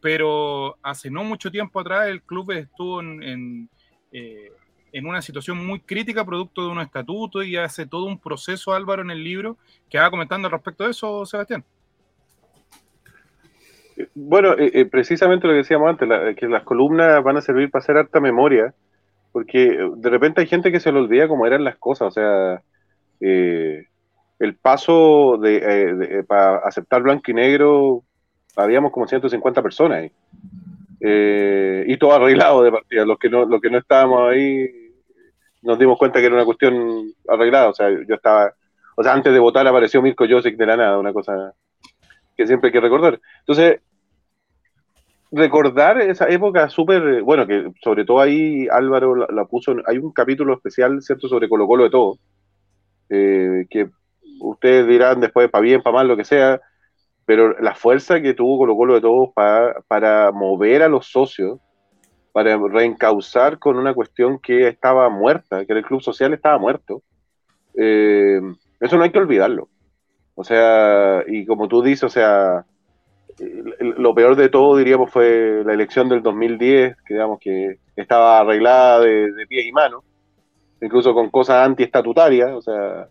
[0.00, 3.70] pero hace no mucho tiempo atrás el club estuvo en, en,
[4.10, 4.50] eh,
[4.92, 9.02] en una situación muy crítica producto de un estatuto y hace todo un proceso Álvaro
[9.02, 11.64] en el libro que va comentando al respecto de eso, Sebastián.
[14.14, 17.82] Bueno, eh, eh, precisamente lo que decíamos antes, que las columnas van a servir para
[17.82, 18.74] hacer harta memoria,
[19.36, 22.62] porque de repente hay gente que se le olvida cómo eran las cosas, o sea,
[23.20, 23.84] eh,
[24.38, 28.02] el paso de, eh, de, para aceptar blanco y negro,
[28.56, 30.12] habíamos como 150 personas ahí,
[31.86, 34.70] y todo arreglado de partida, los que no, los que no estábamos ahí
[35.60, 38.54] nos dimos cuenta que era una cuestión arreglada, o sea, yo estaba,
[38.96, 41.52] o sea, antes de votar apareció Mirko Josic de la nada, una cosa
[42.34, 43.20] que siempre hay que recordar.
[43.40, 43.82] Entonces,
[45.30, 50.54] recordar esa época súper, bueno, que sobre todo ahí Álvaro la, puso, hay un capítulo
[50.54, 52.18] especial, ¿cierto?, sobre Colo Colo de todo,
[53.10, 53.90] eh, que
[54.40, 56.60] ustedes dirán después, para bien, para mal, lo que sea,
[57.24, 61.58] pero la fuerza que tuvo Colo Colo de todo para, para mover a los socios,
[62.32, 67.02] para reencauzar con una cuestión que estaba muerta, que el club social estaba muerto,
[67.74, 68.40] eh,
[68.80, 69.68] eso no hay que olvidarlo.
[70.34, 72.66] O sea, y como tú dices, o sea,
[73.38, 79.00] lo peor de todo, diríamos, fue la elección del 2010, que digamos que estaba arreglada
[79.00, 80.02] de, de pies y manos,
[80.80, 83.08] incluso con cosas antiestatutarias, o sea,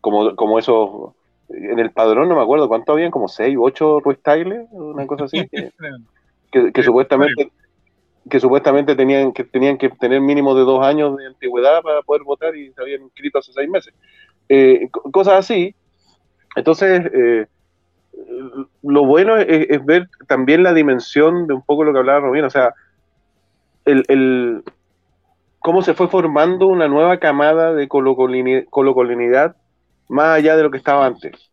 [0.00, 1.12] como, como esos,
[1.48, 5.24] en el padrón no me acuerdo cuánto habían, como seis u ocho restylers, una cosa
[5.24, 5.70] así, que,
[6.52, 7.50] que, que supuestamente
[8.30, 12.22] que supuestamente tenían que tenían que tener mínimo de dos años de antigüedad para poder
[12.22, 13.92] votar y se habían inscrito hace seis meses.
[14.48, 15.74] Eh, cosas así,
[16.54, 17.46] entonces, eh,
[18.82, 22.50] lo bueno es, ver también la dimensión de un poco lo que hablaba Robin, o
[22.50, 22.74] sea,
[23.84, 24.62] el,
[25.58, 29.56] cómo se fue formando una nueva camada de colocolinidad
[30.08, 31.50] más allá de lo que estaba antes.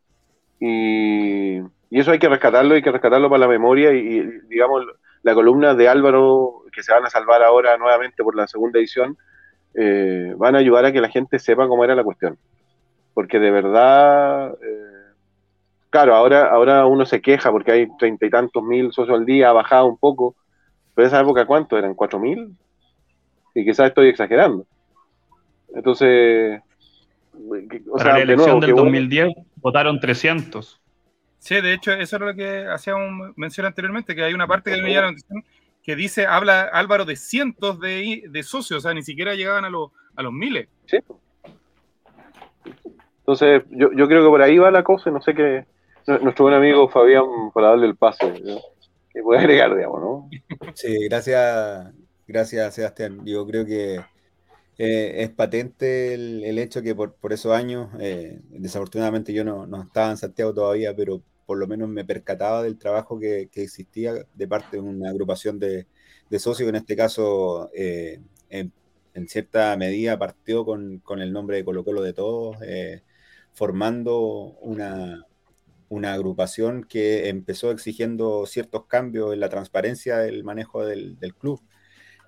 [0.59, 4.85] Y, Y eso hay que rescatarlo, hay que rescatarlo para la memoria y, digamos,
[5.23, 9.17] la columna de Álvaro, que se van a salvar ahora nuevamente por la segunda edición,
[9.73, 12.37] eh, van a ayudar a que la gente sepa cómo era la cuestión.
[13.13, 14.98] Porque de verdad, eh,
[15.89, 19.49] claro, ahora, ahora uno se queja porque hay treinta y tantos mil socios al día,
[19.49, 20.35] ha bajado un poco,
[20.95, 21.77] pero esa época ¿cuánto?
[21.77, 22.55] ¿Eran cuatro mil?
[23.55, 24.65] Y quizás estoy exagerando.
[25.73, 26.61] Entonces,
[27.89, 30.79] o Para la elección del 2010 votaron 300.
[31.39, 34.77] Sí, de hecho, eso es lo que hacíamos mención anteriormente, que hay una parte de
[34.77, 35.13] la
[35.83, 39.69] que dice, habla Álvaro de cientos de, de, socios, o sea, ni siquiera llegaban a,
[39.69, 40.67] los, a los miles.
[40.85, 40.97] Sí.
[43.19, 45.65] Entonces, yo, yo creo que por ahí va la cosa, no sé qué,
[46.17, 48.33] nuestro buen amigo Fabián, para darle el pase,
[49.11, 50.29] que puede agregar, digamos, ¿no?
[50.73, 51.93] Sí, gracias,
[52.27, 53.21] gracias Sebastián.
[53.25, 53.99] Yo creo que
[54.77, 60.17] eh, es patente el, hecho que por, esos años, eh, desafortunadamente yo no, estaba en
[60.17, 64.81] Santiago todavía, pero por lo menos me percataba del trabajo que, existía de parte de
[64.81, 65.85] una agrupación de,
[66.39, 68.71] socios, en este caso, eh, en,
[69.27, 72.57] cierta medida partió con, el nombre de Colo Colo de Todos,
[73.53, 74.17] formando
[74.61, 75.25] una,
[76.13, 81.61] agrupación que empezó exigiendo ciertos cambios en la transparencia del manejo del club.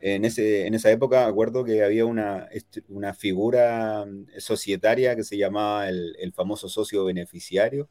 [0.02, 2.50] En, ese, en esa época acuerdo que había una,
[2.89, 7.89] una figura mm, societaria que se llamaba el, famoso socio beneficiario,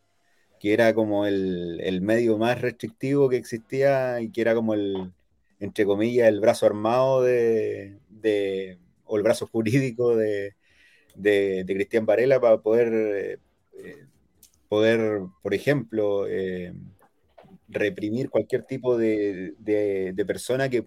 [0.61, 5.13] que era como el, medio más restrictivo que existía y que era como el,
[5.61, 7.99] entre comillas, el brazo armado de,
[9.05, 10.57] o el brazo jurídico de,
[11.15, 13.39] de, Cristian Varela para poder,
[13.79, 14.07] eh,
[14.71, 16.73] poder por ejemplo, eh,
[17.69, 19.53] reprimir cualquier tipo de,
[20.29, 20.87] persona que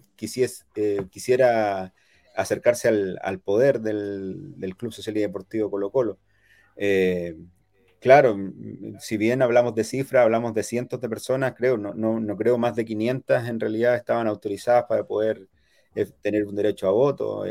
[0.76, 1.92] eh, quisiera
[2.34, 6.18] acercarse al, poder del, Club Social y Deportivo Colo Colo.
[6.76, 7.36] Eh,
[8.00, 8.38] claro,
[9.00, 12.74] si bien hablamos de cifras, hablamos de cientos de personas, creo, no, no, creo más
[12.76, 15.46] de 500 en realidad estaban autorizadas para poder
[16.22, 17.44] tener un derecho a voto.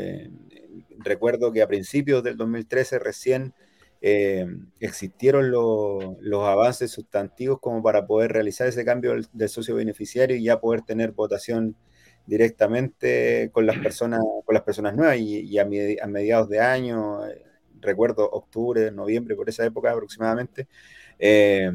[0.98, 3.54] recuerdo que a principios del 2013 recién
[4.06, 4.46] eh,
[4.80, 10.60] existieron los avances sustantivos como para poder realizar ese cambio del, socio beneficiario y ya
[10.60, 11.74] poder tener votación
[12.26, 15.16] directamente con las personas, con las personas nuevas.
[15.16, 17.42] Y, a, mediados de año, eh,
[17.80, 20.68] recuerdo octubre, noviembre, por esa época aproximadamente,
[21.18, 21.72] eh,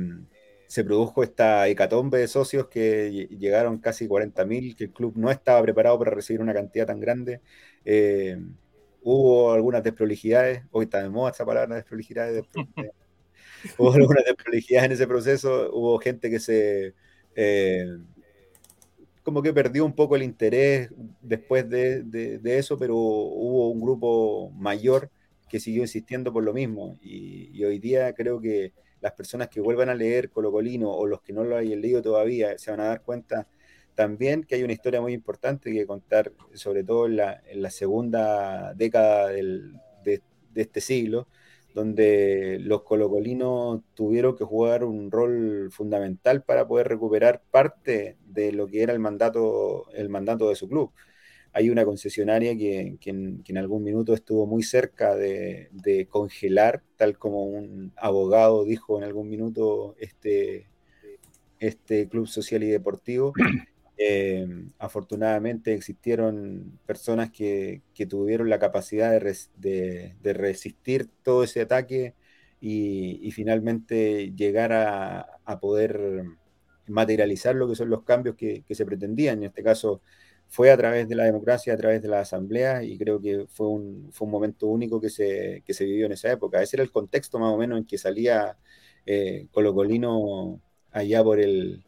[0.68, 5.64] se produjo esta hecatombe de socios que llegaron casi 40.000, que el club no estaba
[5.64, 7.42] preparado para recibir una cantidad tan grande
[9.02, 12.46] hubo algunas desprolijidades, hoy está de moda esa palabra, desprolijidades,
[13.78, 16.94] hubo algunas desprolijidades en ese proceso, hubo gente que se,
[17.36, 17.86] eh,
[19.24, 20.90] como que perdió un poco el interés
[21.22, 25.10] después de, eso, pero hubo un grupo mayor
[25.50, 29.90] que siguió insistiendo por lo mismo, y, hoy día creo que las personas que vuelvan
[29.90, 33.02] a leer Colocolino o los que no lo hayan leído todavía se van a dar
[33.02, 33.48] cuenta
[34.00, 39.28] también que hay una historia muy importante que contar, sobre todo en la, segunda década
[39.28, 40.22] de,
[40.56, 41.28] este siglo,
[41.74, 48.68] donde los colocolinos tuvieron que jugar un rol fundamental para poder recuperar parte de lo
[48.68, 50.94] que era el mandato, el mandato de su club.
[51.52, 57.44] Hay una concesionaria que, en, algún minuto estuvo muy cerca de, de, congelar, tal como
[57.44, 60.70] un abogado dijo en algún minuto este,
[61.60, 63.34] este club social y deportivo,
[64.02, 72.16] eh, afortunadamente existieron personas que, tuvieron la capacidad de, resistir todo ese ataque
[72.62, 76.24] y, finalmente llegar a, poder
[76.88, 79.40] materializar lo que son los cambios que, se pretendían.
[79.40, 80.02] En este caso
[80.48, 83.68] fue a través de la democracia, a través de la asamblea y creo que fue
[83.68, 86.62] un, momento único que se, vivió en esa época.
[86.62, 88.58] Ese era el contexto más o menos en que salía
[89.06, 91.84] eh, Colocolino allá por el,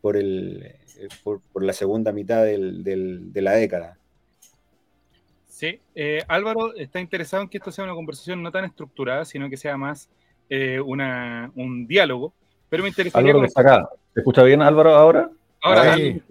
[0.00, 0.62] por, el,
[0.98, 3.98] eh, por, la segunda mitad de la década.
[5.58, 9.50] Sí, eh, Álvaro está interesado en que esto sea una conversación no tan estructurada, sino
[9.50, 10.08] que sea más
[10.48, 12.32] eh, una, un diálogo.
[12.68, 13.18] Pero me interesa.
[13.18, 13.88] Álvaro está acá.
[14.14, 15.30] ¿Te escucha bien Álvaro ahora?
[15.60, 16.22] Ahora sí,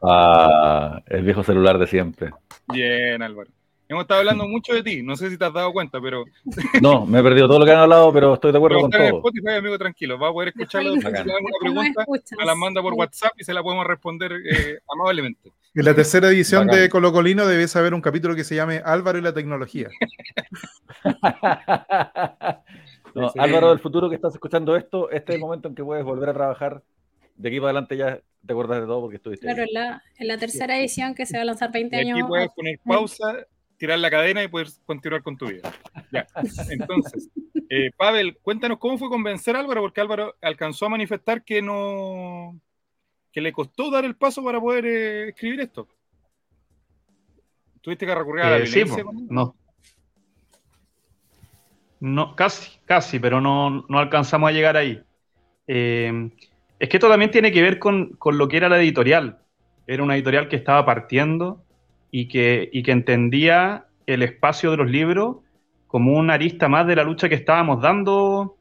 [0.00, 2.30] Ah, el viejo celular de siempre.
[2.72, 3.50] Bien, Álvaro.
[3.90, 6.24] Hemos estado hablando mucho de ti, no sé si te has dado cuenta, pero.
[6.80, 9.02] No, me he perdido todo lo que han hablado, pero estoy de acuerdo con todo.
[9.02, 10.92] Spotify, amigo, tranquilo, va a poder escucharlo.
[10.92, 11.24] Si le una
[11.60, 12.06] pregunta,
[12.38, 15.50] me la manda por WhatsApp y se la podemos responder eh, amablemente.
[15.74, 19.18] En la tercera edición de Colo Colino debes haber un capítulo que se llame Álvaro
[19.18, 19.88] y la tecnología.
[23.38, 26.28] Álvaro del futuro que estás escuchando esto, este es el momento en que puedes volver
[26.28, 26.80] a trabajar.
[27.34, 29.46] De aquí para adelante ya te acuerdas de todo porque estuviste.
[29.46, 32.18] Claro, en la, en la tercera edición que se va a lanzar 20 años.
[32.20, 33.46] Aquí puedes poner pausa
[33.80, 35.72] tirar la cadena y poder continuar con tu vida.
[36.12, 36.26] Ya,
[36.68, 37.30] entonces,
[37.72, 42.60] Eh, Pavel, cuéntanos cómo fue convencer a Álvaro, porque Álvaro alcanzó a manifestar que no,
[43.32, 45.88] que le costó dar el paso para poder eh, escribir esto.
[47.80, 49.04] ¿Tuviste que recurrir a la Eh, sí, violencia?
[49.04, 49.54] po, no.
[52.00, 55.00] No, casi, casi, pero no, no alcanzamos a llegar ahí.
[55.68, 56.30] Eh,
[56.78, 59.38] es que esto también tiene que ver con, con lo que era la editorial.
[59.86, 61.64] Era una editorial que estaba partiendo
[62.10, 65.38] y que, y que entendía el espacio de los libros
[65.86, 68.56] como una arista más de la lucha que estábamos dando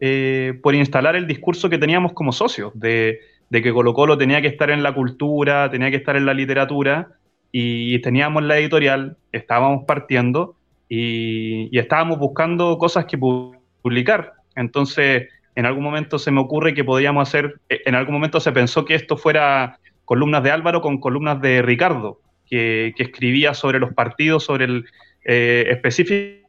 [0.00, 4.42] eh, por instalar el discurso que teníamos como socios, de, de que Colo Colo tenía
[4.42, 7.08] que estar en la cultura, tenía que estar en la literatura,
[7.56, 10.56] y teníamos la editorial, estábamos partiendo
[10.88, 14.32] y, y estábamos buscando cosas que pu- publicar.
[14.56, 18.50] Entonces, en algún momento se me ocurre que podíamos hacer, eh, en algún momento se
[18.50, 23.92] pensó que esto fuera columnas de Álvaro con columnas de Ricardo, que, escribía sobre los
[23.94, 24.84] partidos, sobre el
[25.24, 26.44] eh, específico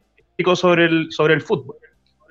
[0.54, 1.76] sobre el, sobre el fútbol.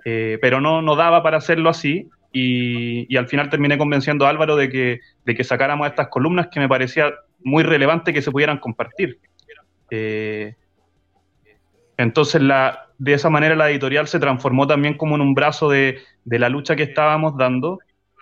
[0.03, 4.29] Eh, pero no, no daba para hacerlo así y, y al final terminé convenciendo a
[4.29, 8.31] Álvaro de que, de que sacáramos estas columnas que me parecía muy relevante que se
[8.31, 9.19] pudieran compartir.
[9.89, 10.55] Eh,
[11.97, 15.99] entonces, la, de esa manera la editorial se transformó también como en un brazo de,
[16.23, 17.79] de la lucha que estábamos dando,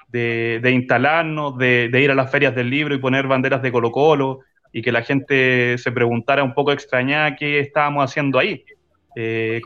[0.09, 3.71] de, de instalarnos, de, de ir a las ferias del libro y poner banderas de
[3.71, 4.41] Colo Colo,
[4.73, 8.65] y que la gente se preguntara un poco extrañada qué estábamos haciendo ahí,
[9.15, 9.61] eh,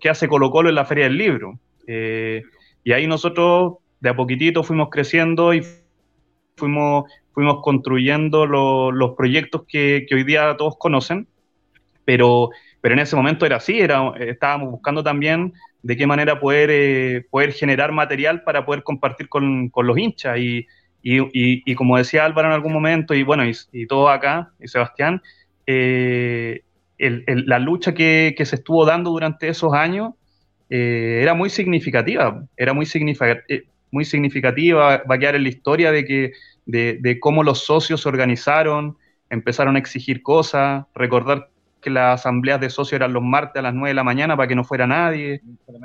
[0.00, 1.58] qué hace Colo Colo en la feria del libro.
[1.86, 2.42] Eh,
[2.82, 5.62] y ahí nosotros de a poquitito fuimos creciendo y
[6.56, 11.28] fuimos, fuimos construyendo lo- los proyectos que, que hoy día todos conocen,
[12.04, 16.70] pero, pero en ese momento era así, era, estábamos buscando también de qué manera poder,
[16.72, 20.38] eh, poder generar material para poder compartir con, con los hinchas.
[20.38, 20.66] Y,
[21.02, 24.52] y, y- y como decía Álvaro en algún momento, y bueno, y, y todos acá,
[24.60, 25.22] y Sebastián,
[25.66, 26.62] eh,
[26.98, 30.12] el- el- la lucha que, que se estuvo dando durante esos años
[30.70, 35.48] eh, era muy significativa, era muy, significa- eh, muy significativa, va a quedar en la
[35.50, 36.32] historia de, que,
[36.66, 38.96] de, de cómo los socios se organizaron,
[39.30, 41.48] empezaron a exigir cosas, recordar
[41.80, 44.48] que las asambleas de socios eran los martes a las 9 de la mañana para
[44.48, 45.42] que no fuera nadie,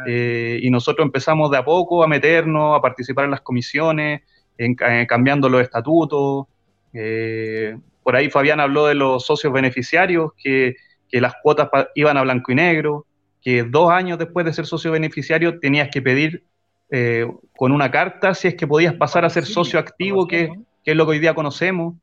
[0.08, 4.22] eh, y nosotros empezamos de a poco a meternos, a participar en las comisiones,
[4.58, 6.48] en, eh, cambiando los estatutos.
[6.94, 10.76] eh, por ahí Fabián habló de los socios beneficiarios, que,
[11.10, 13.06] que las cuotas pa- iban a blanco y negro,
[13.42, 16.44] que dos años después de ser socio beneficiario tenías que pedir
[16.90, 20.50] eh, con una carta si es que podías pasar a ser Sí, socio activo, que,
[20.84, 21.96] que es lo que hoy día conocemos.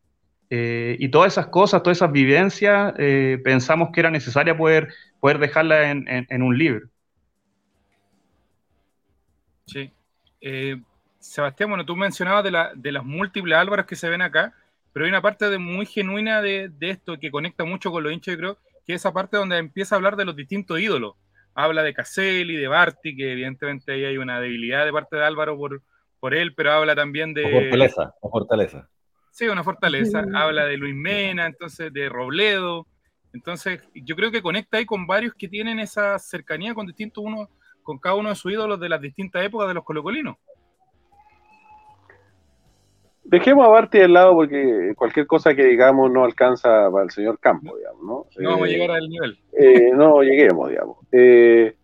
[0.50, 4.88] Eh, y todas esas cosas, todas esas vivencias, eh, pensamos que era necesaria poder,
[5.20, 6.86] poder dejarlas en, en- en un libro.
[9.66, 9.90] Sí.
[11.24, 14.54] Sebastián, bueno, tú mencionabas de, la, de las múltiples Álvaros que se ven acá,
[14.92, 18.12] pero hay una parte de, muy genuina de, de esto que conecta mucho con los
[18.12, 21.14] hinchas, yo creo, que es esa parte donde empieza a hablar de los distintos ídolos.
[21.54, 25.56] Habla de Caselli, de Barti, que evidentemente ahí hay una debilidad de parte de Álvaro
[25.56, 25.82] por,
[26.20, 27.50] por él, pero habla también O de...
[27.50, 28.88] fortaleza, o fortaleza.
[29.30, 30.24] Sí, una fortaleza.
[30.34, 32.86] Habla de Luis Mena, entonces de Robledo.
[33.32, 37.48] Entonces, yo creo que conecta ahí con varios que tienen esa cercanía con distintos uno,
[37.82, 40.36] con cada uno de sus ídolos de las distintas épocas de los colocolinos.
[43.24, 47.38] Dejemos a Barty de lado porque cualquier cosa que digamos no alcanza para el señor
[47.40, 48.26] Campo, digamos, ¿no?
[48.38, 49.38] No vamos a Eh, llegar al nivel.
[49.52, 50.98] eh, no lleguemos, digamos.
[51.12, 51.74] Eh,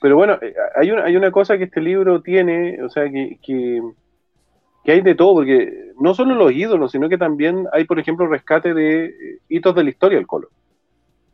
[0.00, 0.38] pero bueno,
[0.76, 3.80] hay una, hay una cosa que este libro tiene, o sea, que, que,
[4.84, 8.26] que hay de todo, porque no solo los ídolos, sino que también hay, por ejemplo,
[8.26, 9.12] rescate de
[9.48, 10.48] hitos de la historia del Colo.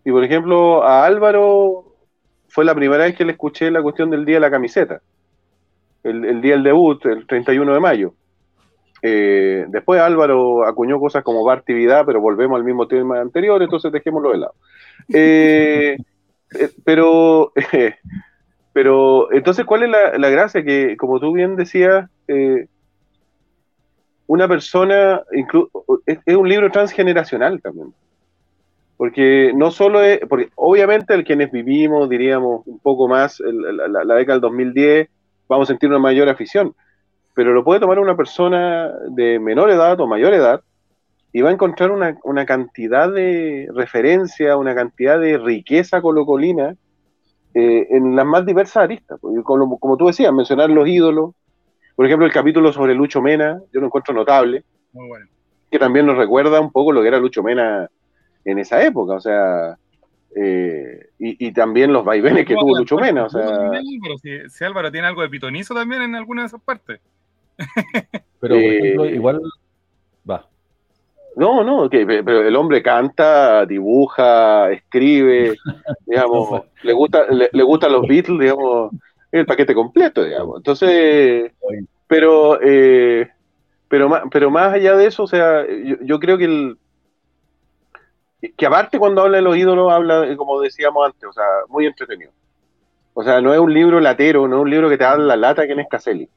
[0.04, 1.94] Y por ejemplo, a Álvaro
[2.48, 5.02] fue la primera vez que le escuché la cuestión del día de la camiseta,
[6.02, 8.14] el, el día del debut, el 31 de mayo.
[9.08, 14.32] Eh, después Álvaro acuñó cosas como Bartividad, pero volvemos al mismo tema anterior, entonces dejémoslo
[14.32, 14.54] de lado.
[15.12, 15.96] Eh,
[16.58, 17.52] eh, pero,
[18.72, 20.64] pero, entonces, ¿cuál es la, gracia?
[20.64, 22.66] Que, como tú bien decías, eh,
[24.26, 25.22] una persona,
[26.04, 27.94] es, es un libro transgeneracional también.
[28.96, 34.34] Porque no solo es, porque obviamente el quienes vivimos, diríamos, un poco más la década
[34.34, 35.08] del 2010,
[35.48, 36.74] vamos a sentir una mayor afición
[37.36, 40.62] pero lo puede tomar una persona de menor edad o mayor edad
[41.34, 46.74] y va a encontrar una, una cantidad de referencia, una cantidad de riqueza colocolina
[47.52, 49.20] eh, en las más diversas aristas.
[49.20, 51.34] Como, como tú decías, mencionar los ídolos,
[51.94, 54.64] por ejemplo, el capítulo sobre Lucho Mena, yo lo encuentro notable,
[54.94, 55.26] Muy bueno.
[55.70, 57.86] que también nos recuerda un poco lo que era Lucho Mena
[58.46, 59.76] en esa época, o sea,
[60.34, 63.70] eh, y, y también los vaivenes que tuvo Lucho Mena, o sea,
[64.66, 66.98] Álvaro tiene algo de pitonizo también en alguna de esas partes.
[68.40, 69.40] Pero, por Eh, ejemplo, igual.
[70.30, 70.48] Va.
[71.36, 75.56] No, no, que, pero el hombre canta, dibuja, escribe,
[76.06, 78.92] digamos, le gusta, le, le gustan los Beatles, digamos,
[79.32, 80.58] el paquete completo, digamos.
[80.58, 81.52] Entonces,
[82.08, 83.30] pero, eh,
[83.88, 86.78] pero, más, pero más allá de eso, o sea, yo, yo creo que el,
[88.56, 91.86] que aparte cuando habla de los ídolos, habla, eh, como decíamos antes, o sea, muy
[91.86, 92.32] entretenido.
[93.14, 95.36] O sea, no es un libro latero, no es un libro que te da la
[95.36, 96.28] lata quién es Caselli.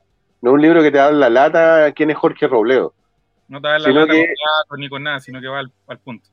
[0.42, 2.94] No es un libro que te da la lata quién es Jorge Robledo.
[3.48, 4.14] No te da la lata
[4.68, 6.28] con ni con nada, sino que va al, punto.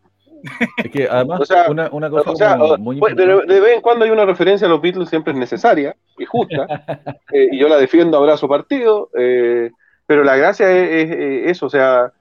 [0.77, 4.05] Es que además, una, una, cosa o sea, muy pues, de, de, vez en cuando
[4.05, 6.67] hay una referencia a los Beatles, siempre es necesaria y justa,
[7.33, 9.71] eh, y yo la defiendo abrazo partido, eh,
[10.07, 12.13] pero la gracia es, es, eso, o sea,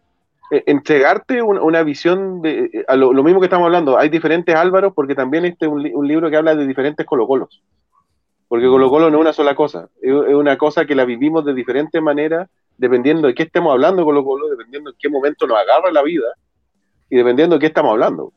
[0.51, 3.97] eh, entregarte una, visión de eh, a lo, mismo que estamos hablando.
[3.97, 7.63] Hay diferentes Álvaros porque también este es un, libro que habla de diferentes colocolos.
[8.47, 11.53] Porque Colo Colo no es una sola cosa, es, una cosa que la vivimos de
[11.53, 15.91] diferentes maneras, dependiendo de qué estemos hablando Colo Colo, dependiendo en qué momento nos agarra
[15.91, 16.27] la vida
[17.09, 18.33] y dependiendo de qué estamos hablando.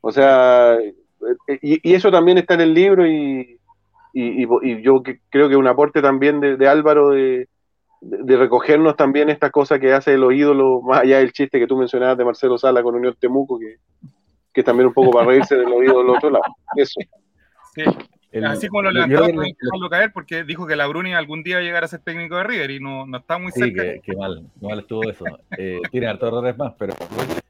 [0.00, 3.58] O sea, eh, y, eso también está en el libro y,
[4.14, 7.48] yo creo que un aporte también de Álvaro de,
[8.02, 11.76] de, recogernos también esta cosa que hace los ídolos, más allá del chiste que tú
[11.76, 13.76] mencionabas de Marcelo Sala con Unión Temuco, que,
[14.52, 16.44] que también un poco para reírse de los ídolos del otro lado.
[16.76, 17.00] Eso.
[17.74, 17.84] Sí.
[18.46, 21.88] Así como lo levantó, dejarlo caer porque dijo que la Bruni algún día llegará a
[21.88, 23.82] ser técnico de River y no, no está muy cerca.
[23.82, 25.24] Sí, que, mal, mal estuvo eso.
[25.58, 26.94] Eh, tiene hartos errores más, pero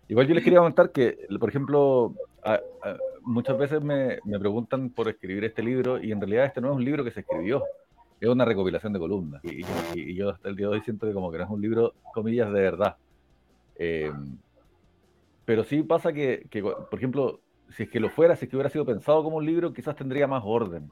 [0.09, 2.15] igual, yo les quería comentar que, por ejemplo,
[3.23, 6.77] muchas veces me, me, preguntan por escribir este libro y en realidad este no es
[6.77, 7.63] un libro que se escribió
[8.23, 9.43] es una recopilación de columnas.
[9.45, 11.95] Y, yo hasta el día de hoy siento que como que no es un libro,
[12.15, 12.97] comillas, de verdad.
[13.77, 14.37] Em,
[15.45, 16.47] pero sí pasa que,
[16.89, 17.41] por ejemplo,
[17.73, 19.97] si es que lo fuera, si es que hubiera sido pensado como un libro, quizás
[19.97, 20.91] tendría más orden.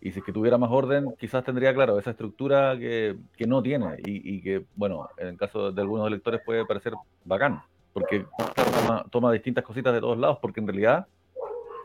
[0.00, 3.96] Y si es que tuviera más orden, quizás tendría, claro, esa estructura que, no tiene
[4.04, 6.92] y, que, bueno, en el caso de algunos lectores puede parecer
[7.24, 7.60] bacán,
[7.92, 11.06] porque toma, toma distintas cositas de todos lados, porque en realidad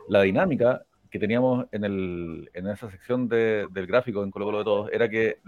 [0.08, 4.58] la dinámica que teníamos en, el, en esa sección de, del gráfico en Colo Colo
[4.58, 5.38] de Todos era que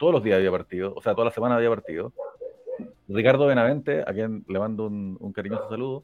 [0.00, 2.12] todos los días había partido, o sea, toda la semana había partido.
[3.08, 6.02] Ricardo Benavente, a quien le mando un, cariñoso saludo,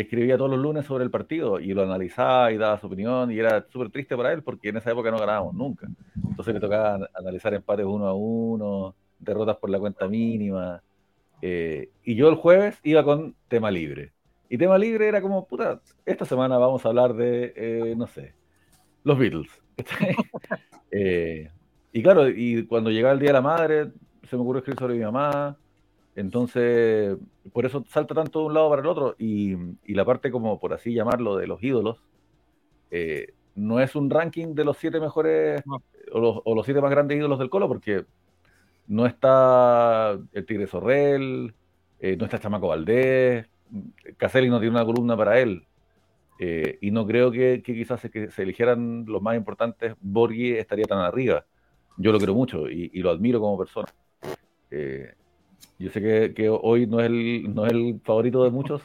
[0.00, 3.38] escribía todos los lunes sobre el partido y lo analizaba y daba su opinión y
[3.38, 5.88] era súper triste para él porque en esa época no ganábamos nunca.
[6.28, 10.82] Entonces le tocaba analizar empates uno a uno, derrotas por la cuenta mínima.
[11.40, 14.12] Eh, y yo el jueves iba con tema libre.
[14.48, 18.34] Y tema libre era como, puta, esta semana vamos a hablar de, eh, no sé,
[19.04, 19.50] los Beatles.
[20.98, 21.50] Eh,
[21.92, 23.90] y claro, y cuando llegaba el Día de la Madre,
[24.22, 25.58] se me ocurrió escribir sobre mi mamá.
[26.16, 27.16] Entonces,
[27.52, 29.14] por eso salta tanto de un lado para el otro.
[29.18, 29.54] Y,
[29.86, 32.02] la parte, como por así llamarlo, de los ídolos,
[32.90, 35.62] eh, no es un ranking de los siete mejores
[36.12, 38.04] o, los, siete más grandes ídolos del Colo, porque
[38.86, 41.54] no está el Tigre Sorrel,
[42.00, 43.46] eh, no está Chamaco Valdés,
[44.16, 45.66] Caselli no tiene una columna para él.
[46.38, 50.98] Eh, y no creo que, quizás que se eligieran los más importantes, Borghi estaría tan
[50.98, 51.46] arriba.
[51.96, 53.88] Yo lo quiero mucho y, lo admiro como persona.
[54.70, 55.14] Eh,
[55.78, 58.82] yo sé que, hoy no es, el, no es el favorito de muchos,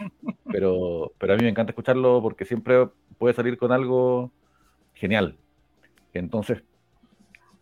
[0.51, 4.31] pero, a mí me encanta escucharlo porque siempre puede salir con algo
[4.93, 5.37] genial.
[6.13, 6.63] Entonces,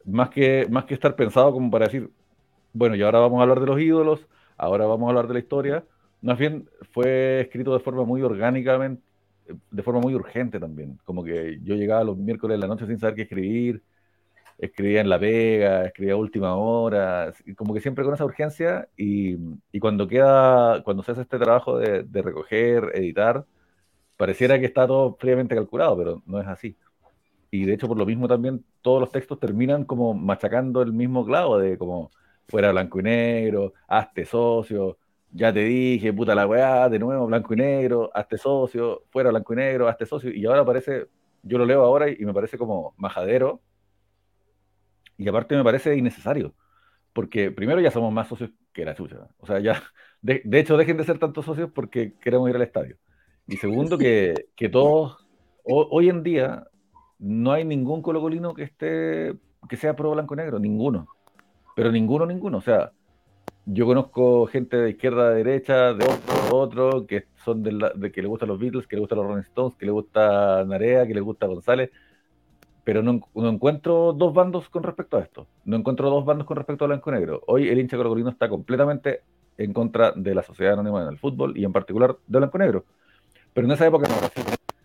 [0.06, 2.10] más que, más que estar pensado como para decir,
[2.74, 4.28] bueno, y ahora vamos a hablar de los ídolos,
[4.58, 5.86] ahora vamos a hablar de la historia,
[6.22, 9.04] más bien fue escrito de forma muy orgánicamente,
[9.72, 11.00] de forma muy urgente también.
[11.06, 13.84] Como que yo llegaba los miércoles de la noche sin saber qué escribir,
[14.60, 19.38] escribía en La Vega, escribía última hora, como que siempre con esa urgencia y,
[19.80, 23.46] cuando queda, cuando se hace este trabajo de, recoger, editar,
[24.18, 26.78] pareciera que está todo fríamente calculado, pero no es así.
[27.52, 31.26] Y de hecho por lo mismo también todos los textos terminan como machacando el mismo
[31.26, 32.12] clavo de como
[32.48, 34.98] fuera blanco y negro, hazte socio,
[35.32, 39.54] ya te dije, puta la weá, de nuevo, blanco y negro, hazte socio, fuera blanco
[39.54, 41.08] y negro, hazte socio, y ahora parece,
[41.44, 43.62] yo lo leo ahora y, me parece como majadero,
[45.20, 46.56] y aparte me parece innecesario,
[47.14, 49.84] porque primero ya somos más socios que la chucha, o sea, ya,
[50.22, 52.98] de, hecho dejen de ser tantos socios porque queremos ir al estadio,
[53.46, 55.28] y segundo que, que todos,
[55.64, 56.66] hoy en día,
[57.20, 59.36] no hay ningún colocolino que esté,
[59.68, 61.10] que sea pro blanco negro, ninguno,
[61.76, 62.94] pero ninguno, ninguno, o sea,
[63.66, 68.28] yo conozco gente de izquierda, de derecha, de otro, otro que son de, que le
[68.28, 71.22] gustan los Beatles, que le gustan los Rolling Stones, que le gusta Narea, que le
[71.22, 71.92] gusta González,
[72.90, 75.46] pero no, encuentro dos bandos con respecto a esto.
[75.64, 77.44] No encuentro dos bandos con respecto a blanco negro.
[77.46, 79.22] Hoy el hincha colocolino está completamente
[79.60, 82.86] en contra de la sociedad anónima en el fútbol y en particular de blanco negro.
[83.54, 84.42] Pero en esa época no así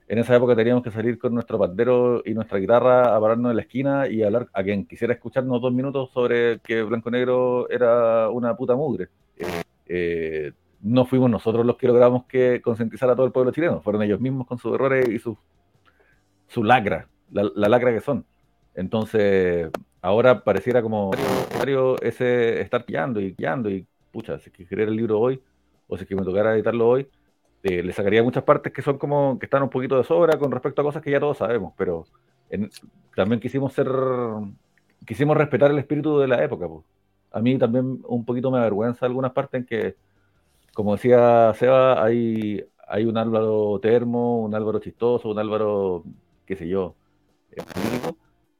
[0.06, 3.56] en esa época teníamos que salir con nuestro pandero y nuestra guitarra a pararnos en
[3.56, 8.28] la esquina y hablar a quien quisiera escucharnos dos minutos sobre que Blanco Negro era
[8.28, 9.08] una puta mugre.
[9.86, 10.52] Eh,
[10.82, 14.20] no fuimos nosotros los que logramos que concientizar a todo el pueblo chileno, fueron ellos
[14.20, 18.24] mismos con sus errores y su lacra, la, lacra que son.
[18.74, 19.70] Entonces,
[20.00, 24.88] ahora pareciera como necesario ese estar pillando y pillando y pucha, si es que querer
[24.88, 25.40] el libro hoy,
[25.88, 27.08] o si es que me tocara editarlo hoy,
[27.64, 30.50] eh, le sacaría muchas partes que son como, que están un poquito de sobra con
[30.52, 32.04] respecto a cosas que ya todos sabemos, pero
[33.16, 33.88] también quisimos ser,
[35.06, 36.68] quisimos respetar el espíritu de la época.
[36.68, 36.84] Pues.
[37.32, 39.96] A mí también un poquito me avergüenza algunas partes en que,
[40.74, 46.04] como decía Seba, hay, hay un Álvaro termo, un Álvaro chistoso, un Álvaro,
[46.46, 46.94] qué sé yo,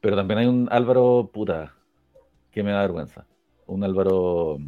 [0.00, 1.74] pero también hay un Álvaro puta
[2.50, 3.26] que me da vergüenza.
[3.66, 4.58] Un Álvaro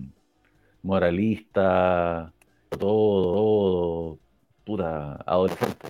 [0.83, 2.33] moralista,
[2.70, 4.18] todo, todo,
[4.64, 5.89] puta, adolescente.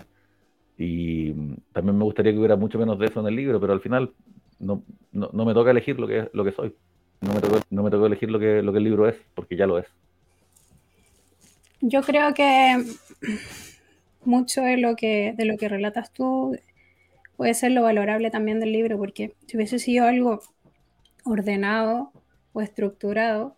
[0.79, 1.33] Y
[1.73, 4.13] también me gustaría que hubiera mucho menos de eso en el libro, pero al final
[4.59, 4.83] no,
[5.13, 6.75] no, me toca elegir lo que, lo que soy.
[7.21, 9.57] No me, toca, no me toca elegir lo que, lo que el libro es, porque
[9.57, 9.87] ya lo es.
[11.81, 12.85] Yo creo que
[14.25, 16.59] mucho de lo que, de lo que relatas tú
[17.37, 20.41] puede ser lo valorable también del libro, porque si hubiese sido algo
[21.25, 22.13] ordenado
[22.53, 23.57] o estructurado,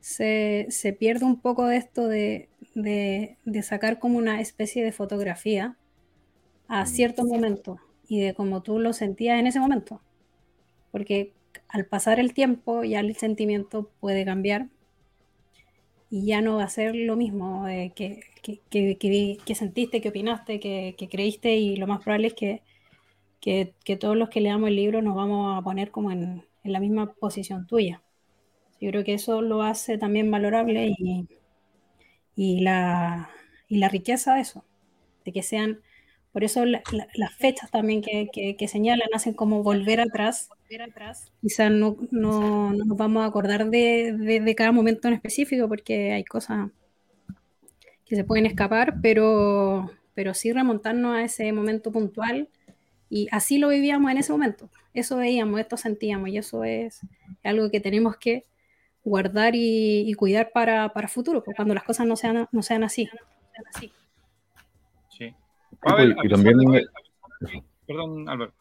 [0.00, 0.66] se,
[0.98, 2.48] pierde un poco de esto de,
[3.62, 5.76] sacar como una especie de fotografía
[6.68, 6.86] a mm.
[6.86, 7.78] cierto momento
[8.08, 10.00] y de cómo tú lo sentías en ese momento.
[10.90, 11.32] Porque
[11.68, 14.68] al pasar el tiempo ya el sentimiento puede cambiar
[16.10, 21.56] y ya no va a ser lo mismo que, que, sentiste, que opinaste, que, creíste
[21.56, 22.62] y lo más probable es que,
[23.98, 27.66] todos los que leamos el libro nos vamos a poner como en la misma posición
[27.66, 28.02] tuya.
[28.80, 31.28] Yo creo que eso lo hace también valorable y,
[32.34, 33.28] y, la,
[33.68, 34.64] y la riqueza de eso,
[35.26, 35.80] de que sean,
[36.32, 40.48] por eso las fechas también que, que, señalan hacen como volver atrás.
[41.42, 46.24] Quizás no, no, nos vamos a acordar de, de, cada momento en específico porque hay
[46.24, 46.70] cosas
[48.06, 52.48] que se pueden escapar, pero, pero sí remontarnos a ese momento puntual
[53.10, 54.70] y así lo vivíamos en ese momento.
[54.94, 57.00] Eso veíamos, esto sentíamos y eso es
[57.42, 58.46] algo que tenemos que
[59.04, 63.08] guardar y, cuidar para, para futuro, pues, cuando las cosas no sean, no sean así.
[65.08, 65.34] Sí.
[66.22, 66.56] y también...
[67.86, 68.52] perdón, Álvaro.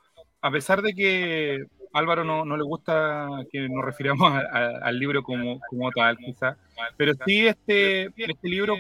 [0.42, 4.42] A pesar de que Álvaro no, no le gusta que nos refiramos
[4.82, 6.58] al libro como, como tal, quizá,
[6.98, 8.76] pero sí este, este libro,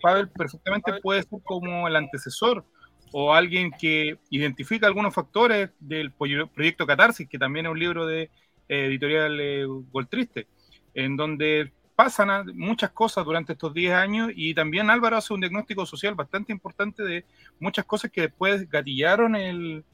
[0.00, 2.64] Pavel, perfectamente puede ser como el antecesor
[3.12, 8.22] o alguien que identifica algunos factores del proyecto Catarsis, que también es un libro de
[8.68, 10.46] eh, editorial eh, Goltriste
[10.94, 15.84] en donde pasan muchas cosas durante estos 10 años y también Álvaro hace un diagnóstico
[15.84, 17.24] social bastante importante de
[17.58, 19.84] muchas cosas que después gatillaron el,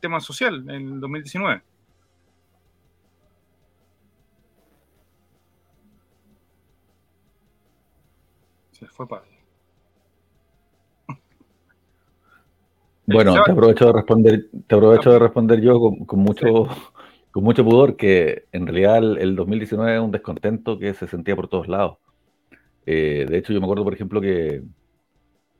[0.00, 1.62] tema social en el 2019.
[8.72, 9.35] Se fue padre.
[13.06, 16.66] Bueno, te aprovecho de responder, te aprovecho de responder yo con, mucho,
[17.30, 21.48] con mucho pudor que en realidad el, 2019 es un descontento que se sentía por
[21.48, 21.98] todos lados.
[22.84, 24.62] Eh, de hecho, yo me acuerdo, por ejemplo, que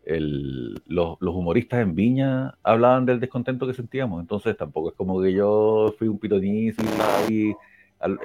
[0.07, 4.21] los, humoristas en Viña hablaban del descontento que sentíamos.
[4.21, 7.55] Entonces, tampoco es como que yo fui un pitonizo y estaba ahí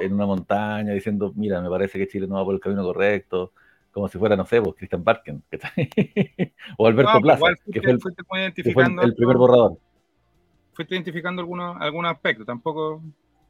[0.02, 3.54] en una montaña diciendo, mira, me parece que Chile no va por el camino correcto,
[3.92, 5.44] como si fuera, no sé, pues, Christian Barken
[6.78, 9.78] o Alberto Plaza, que fue, el, primer borrador.
[10.74, 13.02] Fuiste identificando algunos algunos aspectos, tampoco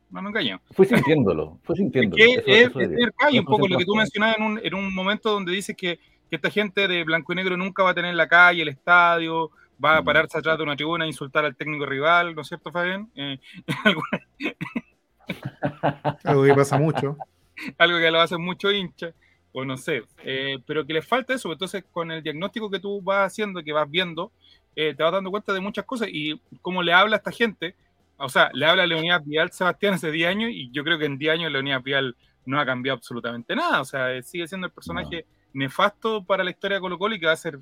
[0.09, 0.59] no me engaño.
[0.71, 2.17] Fui sintiéndolo, fue sintiéndolo.
[2.17, 5.31] Que es, tener calle, un poco lo que tú mencionabas en un, en un momento
[5.31, 8.27] donde dices que, que, esta gente de blanco y negro nunca va a tener la
[8.27, 9.51] calle, el estadio,
[9.83, 10.05] va a mm.
[10.05, 13.09] pararse atrás de una tribuna a insultar al técnico rival, ¿no es cierto, Fabián?
[13.15, 13.39] Eh,
[16.23, 17.17] algo que pasa mucho.
[17.77, 19.13] algo que lo hace mucho hincha,
[19.53, 23.01] o no sé, eh, pero que le falta eso, entonces con el diagnóstico que tú
[23.01, 24.31] vas haciendo, que vas viendo,
[24.75, 27.75] eh, te vas dando cuenta de muchas cosas y cómo le habla a esta gente,
[28.17, 31.05] o sea, le habla a Leonidas Vial Sebastián hace 10 años y yo creo que
[31.05, 33.81] en 10 años Leonidas Vial no ha cambiado absolutamente nada.
[33.81, 37.25] O sea, sigue siendo el personaje nefasto para la historia de Colo Colo y que
[37.25, 37.59] va a ser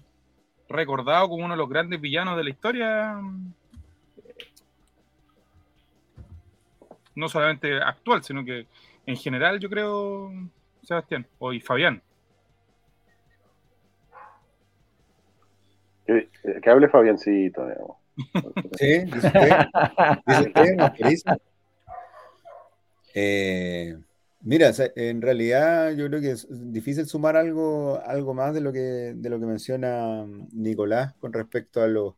[0.67, 3.21] recordado como uno de los grandes villanos de la historia.
[7.15, 8.67] No solamente actual, sino que
[9.05, 10.31] en general, yo creo,
[10.83, 12.01] Sebastián, o y Fabián.
[16.05, 16.29] Que,
[16.61, 17.97] que hable Fabiancito, digamos.
[18.77, 19.03] Sí,
[23.15, 23.97] eh,
[24.41, 29.13] mira, en realidad yo creo que es difícil sumar algo, algo más de lo que,
[29.15, 32.15] de lo que menciona Nicolás con respecto a los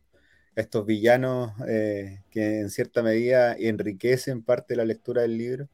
[0.54, 5.68] estos villanos eh, que en cierta medida enriquecen parte de la lectura del libro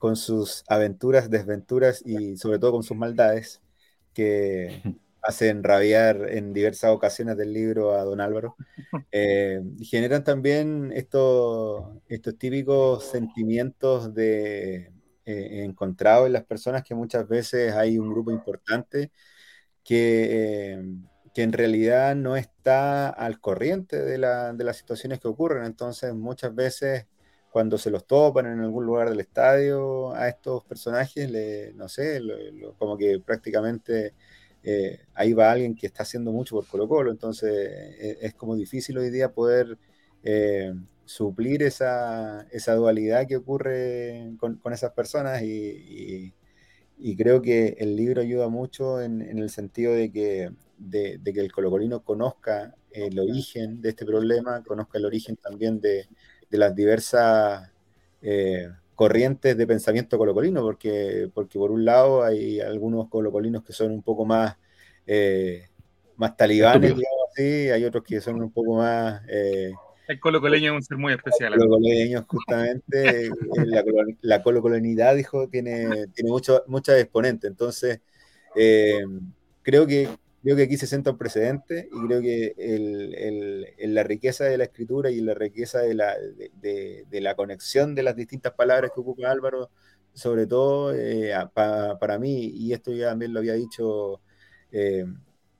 [0.00, 3.62] con sus aventuras, desventuras y sobre todo con sus maldades
[4.14, 4.82] que
[5.22, 8.56] hacen rabiar en diversas ocasiones del libro a don Álvaro,
[9.12, 14.92] eh, generan también estos, estos típicos sentimientos de,
[15.26, 19.12] he encontrado en las personas que muchas veces hay un grupo importante
[19.84, 20.82] que,
[21.34, 25.64] que en realidad no está al corriente de, de las situaciones que ocurren.
[25.64, 27.06] Entonces, muchas veces
[27.50, 32.20] cuando se los topan en algún lugar del estadio a estos personajes, le, no sé,
[32.78, 34.14] como que prácticamente
[34.62, 38.54] eh, ahí va alguien que está haciendo mucho por Colo Colo, entonces e, es, como
[38.56, 39.78] difícil hoy día poder
[40.22, 40.72] eh,
[41.04, 46.32] suplir esa, esa, dualidad que ocurre con, con esas personas y,
[46.98, 51.32] y, creo que el libro ayuda mucho en, en el sentido de que, de, de
[51.32, 56.06] que el colocolino conozca el origen de este problema, conozca el origen también de,
[56.50, 57.70] de las diversas
[58.22, 63.92] eh, corrientes de pensamiento colocolino, porque, porque por un lado hay algunos colocolinos que son
[63.92, 64.56] un poco más,
[65.06, 65.68] eh,
[66.16, 69.22] más talibanes, digamos así, hay otros que son un poco más...
[69.28, 69.72] Eh,
[70.08, 71.52] el colocoleño es un ser muy especial.
[71.52, 73.30] El colocoleño, justamente,
[73.64, 73.84] la,
[74.22, 77.48] la, colocolonidad, dijo, tiene, tiene muchos muchas exponentes.
[77.48, 78.00] Entonces,
[79.62, 80.08] creo que
[80.42, 84.64] creo que aquí se sienta un precedente y creo que el, la riqueza de la
[84.64, 86.14] escritura y la riqueza de la,
[86.60, 89.70] de, la conexión de las distintas palabras que ocupa Álvaro,
[90.14, 94.20] sobre todo eh, para mí, y esto ya también lo había dicho
[94.72, 95.04] eh,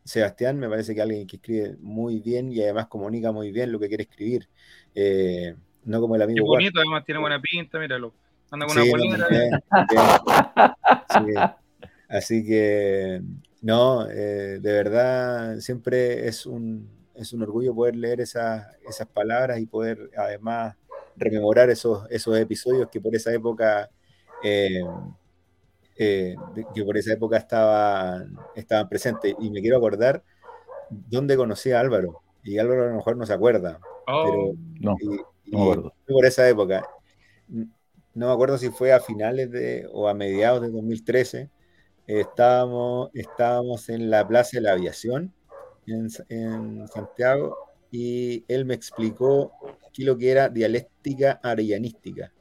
[0.03, 3.79] Sebastián, me parece que alguien que escribe muy bien y además comunica muy bien lo
[3.79, 4.49] que quiere escribir.
[4.95, 5.55] Eh,
[5.85, 6.37] no como el amigo.
[6.37, 8.15] Qué bonito, además tiene buena pinta, míralo.
[8.51, 8.85] Anda con una
[12.09, 13.23] Así que
[13.63, 19.61] no, eh, de verdad, siempre es un, es un orgullo poder leer esas, esas palabras
[19.61, 20.77] y poder además
[21.17, 23.91] rememorar esos, esos episodios que por esa época
[24.43, 24.83] eh,
[26.03, 26.35] eh,
[26.75, 29.35] que por esa época estaban, estaban presentes.
[29.39, 30.23] Y me quiero acordar
[30.89, 32.23] dónde conocí a Álvaro.
[32.43, 33.79] Y Álvaro a lo mejor no se acuerda.
[34.07, 34.97] Oh, pero, no,
[35.47, 36.89] no por esa época.
[37.49, 41.51] No me acuerdo si fue a finales de o a mediados de 2013
[42.07, 45.33] estábamos, estábamos en la Plaza de la Aviación
[45.87, 47.57] en, Santiago
[47.91, 49.53] y él me explicó
[49.93, 52.33] qué lo que era dialéctica arellanística,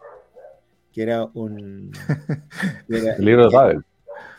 [0.92, 1.92] que era un...
[2.90, 3.84] el libro de Babel.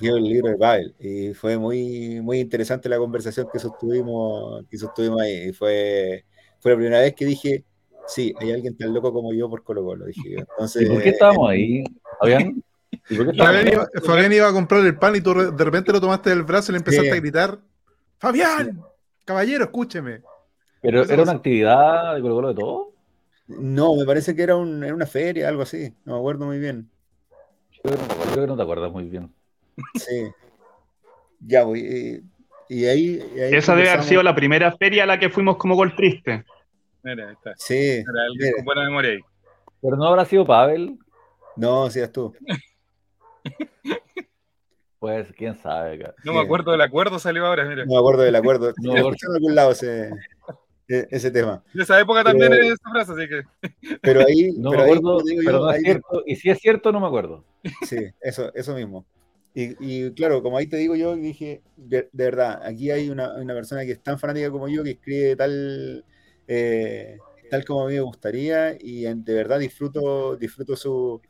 [0.01, 0.95] El libro de Babel.
[0.99, 5.49] Y fue muy, muy interesante la conversación que sostuvimos, que sostuvimos ahí.
[5.49, 6.25] Y fue,
[6.59, 7.64] fue la primera vez que dije,
[8.07, 10.07] sí, hay alguien tan loco como yo por Colo Colo.
[10.07, 11.85] Dije Entonces, ¿Y por qué estábamos ahí?
[12.21, 12.62] ¿Habían?
[13.36, 16.74] Fabián iba, a comprar el pan y tú de repente lo tomaste del brazo y
[16.74, 17.59] le empezaste a gritar:
[18.18, 18.80] ¡Fabián!
[19.24, 20.22] Caballero, escúcheme.
[20.82, 22.93] ¿Pero era una actividad de Colo de todo?
[23.47, 25.93] No, me parece que era, una feria, algo así.
[26.05, 26.88] No me acuerdo muy bien.
[27.84, 27.91] Yo
[28.32, 29.32] creo que no te acuerdas muy bien.
[29.95, 30.30] Sí.
[31.41, 32.24] Ya voy.
[32.68, 35.95] Y, ahí, Esa debe haber sido la primera feria a la que fuimos como gol
[35.97, 36.45] triste.
[37.03, 37.53] Mira, ahí está.
[37.57, 38.05] Sí.
[38.57, 39.20] con buena memoria ahí.
[39.82, 40.99] Pero no habrá sido Pavel.
[41.57, 42.32] No, seas tú.
[45.01, 46.12] Pues quién sabe.
[46.24, 47.86] No me acuerdo del acuerdo, salió ahora, mira.
[47.86, 48.74] No me acuerdo del acuerdo.
[48.82, 50.11] No, en algún lado ese,
[50.86, 51.64] e, ese tema.
[51.72, 53.43] De esa época también es esa frase, así que.
[54.03, 54.53] Pero ahí.
[54.59, 56.22] No me acuerdo, pero no es cierto.
[56.26, 57.45] Y si es cierto, no me acuerdo.
[57.88, 59.07] Sí, eso, eso mismo.
[59.55, 63.55] Y, y claro, como ahí te digo yo, dije, de, verdad, aquí hay una, una,
[63.55, 66.05] persona que es tan fanática como yo, que escribe tal,
[66.47, 67.18] eh,
[67.51, 71.20] tal como a mí me gustaría, y de verdad disfruto, disfruto su,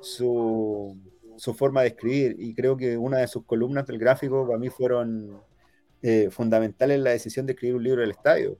[0.00, 0.96] su
[1.38, 4.68] su forma de escribir y creo que una de sus columnas del gráfico para mí
[4.68, 5.40] fueron
[6.02, 8.58] eh, fundamentales en la decisión de escribir un libro del estadio.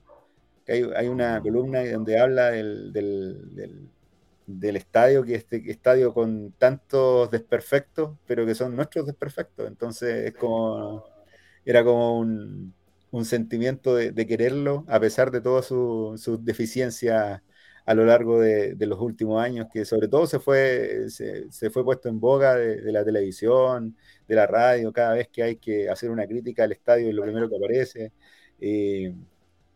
[0.66, 3.88] Hay, hay una columna donde habla del, del,
[4.46, 9.66] del, estadio, que este estadio con tantos desperfectos, pero que son nuestros desperfectos.
[9.66, 11.04] Entonces es como,
[11.64, 12.74] era como un,
[13.10, 17.42] un sentimiento de, de, quererlo a pesar de todas sus su deficiencias
[17.88, 22.10] a lo largo de, los últimos años, que sobre todo se fue, se, fue puesto
[22.10, 23.96] en boga de, la televisión,
[24.28, 27.22] de la radio, cada vez que hay que hacer una crítica al estadio es lo
[27.22, 28.12] primero que aparece.
[28.60, 29.14] Eh,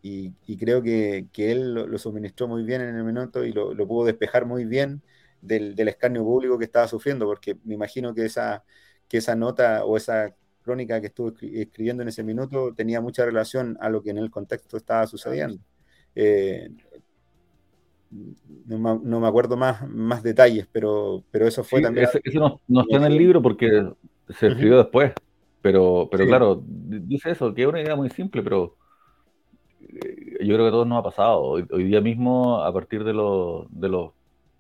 [0.03, 4.45] y, creo que, él lo, suministró muy bien en el minuto y lo, pudo despejar
[4.45, 5.03] muy bien
[5.41, 8.63] del, escarnio público que estaba sufriendo, porque me imagino que esa,
[9.09, 13.79] que esa nota o esa crónica que estuvo escribiendo en ese minuto tenía mucha relación
[13.81, 15.63] a lo que en el contexto estaba sucediendo.
[16.15, 16.69] Eh,
[18.67, 22.09] no, me acuerdo más, más detalles, pero, pero eso fue también.
[22.25, 23.91] Eso, no, está en el libro porque
[24.29, 25.13] se escribió después,
[25.61, 28.77] pero, pero claro, dice eso, que es una idea muy simple, pero
[29.81, 31.41] eh, yo creo que a todos nos ha pasado.
[31.43, 34.13] Hoy, día mismo, a partir de los, de los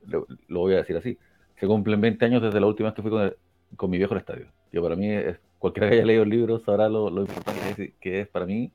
[0.07, 1.19] lo, voy a decir así,
[1.57, 3.35] se cumplen 20 años desde la última vez que fui con,
[3.77, 4.47] con mi viejo al estadio.
[4.71, 8.21] Que para mí, es, cualquiera que haya leído el libro sabrá lo, lo importante que
[8.21, 8.73] es para mí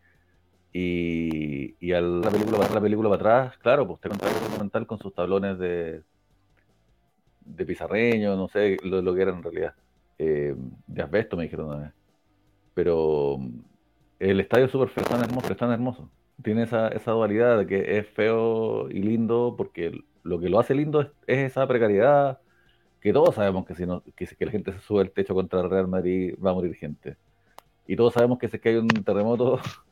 [0.73, 4.87] y, y al la película, la película para atrás, claro, pues te contaba el documental
[4.87, 6.03] con sus tablones de,
[7.41, 9.73] de pizarreño, no sé lo, lo que era en realidad.
[10.19, 10.55] Eh,
[10.87, 11.93] de asbesto me dijeron una vez.
[12.73, 13.59] Pero mm,
[14.19, 16.09] el estadio es súper feo, es tan hermoso, es tan hermoso.
[16.43, 20.75] Tiene esa, esa dualidad de que es feo y lindo, porque lo que lo hace
[20.75, 22.39] lindo es, es esa precariedad,
[23.01, 25.61] que todos sabemos que si, no, que, que la gente se sube al techo contra
[25.61, 27.17] el Real Madrid va a morir gente.
[27.87, 29.59] Y todos sabemos que si es que hay un terremoto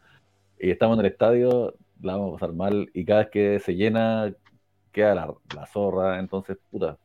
[0.60, 2.90] y estamos en el estadio, la vamos a pasar mal.
[2.94, 4.34] Y cada vez que se llena,
[4.92, 6.20] queda la, la zorra.
[6.20, 6.98] Entonces, puta.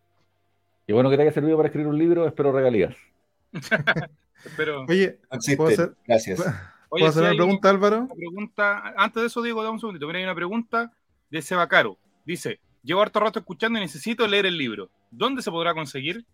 [0.86, 2.96] Y bueno que te haya servido para escribir un libro, espero regalías.
[4.57, 5.18] Pero, Oye.
[5.57, 6.40] ¿puedo hacer, Gracias.
[6.40, 6.51] oye,
[6.88, 7.98] ¿puedo hacer si una pregunta, Álvaro?
[8.05, 10.07] una pregunta, antes de eso, Diego, dame un segundito.
[10.07, 10.92] Mira, hay una pregunta
[11.30, 11.98] de Seba Caro.
[12.24, 14.88] Dice: Llevo harto rato escuchando y necesito leer el libro.
[15.11, 16.24] ¿Dónde se podrá conseguir?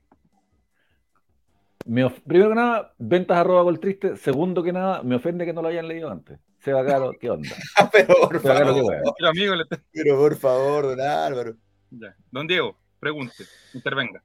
[1.85, 4.17] Me of- primero que nada, ventas arroba gol triste.
[4.17, 6.39] Segundo que nada, me ofende que no lo hayan leído antes.
[6.85, 7.51] Caro, ¿qué onda?
[7.93, 11.57] pero por Seba Caro, qué favor, amigo le pero por favor, don Álvaro.
[11.91, 12.17] Ya.
[12.31, 13.45] Don Diego, pregunte,
[13.75, 14.23] intervenga.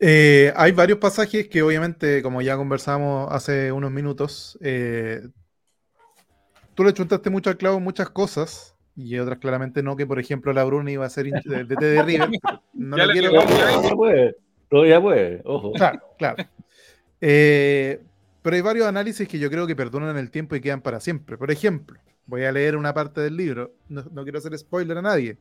[0.00, 5.22] Eh, hay varios pasajes que obviamente, como ya conversamos hace unos minutos, eh,
[6.74, 10.52] tú le chuntaste mucho al clavo muchas cosas y otras claramente no, que por ejemplo
[10.52, 12.28] la Bruna iba a ser hincha de, de, de River.
[12.74, 13.40] No Ya lo le quiero...
[13.40, 14.36] Todavía puede,
[14.68, 15.72] todavía puede, ojo.
[15.72, 16.44] Claro, claro.
[17.20, 18.02] Eh,
[18.44, 21.38] pero hay varios análisis que yo creo que perduran el tiempo y quedan para siempre.
[21.38, 25.02] Por ejemplo, voy a leer una parte del libro, no, no quiero hacer spoiler a
[25.02, 25.38] nadie.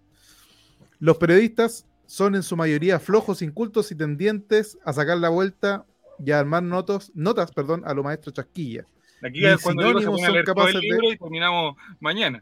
[1.00, 5.86] Los periodistas son en su mayoría flojos, incultos y tendientes a sacar la vuelta
[6.24, 8.86] y a armar notos, notas perdón, a lo maestro Chasquilla.
[9.22, 11.76] Aquí es cuando Diego se pone a leer todo el capaces de- libro y terminamos
[12.00, 12.42] mañana.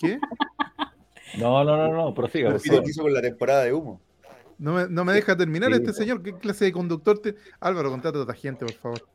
[0.00, 0.18] ¿Qué?
[1.38, 2.50] No, no, no, no, prosiga.
[2.50, 4.00] lo quiso con la temporada de humo.
[4.58, 6.22] No me, no me deja terminar Sí, este señor.
[6.22, 7.20] ¿Qué clase de conductor?
[7.20, 7.36] Te...
[7.60, 9.08] Álvaro, contate a otra gente, por favor.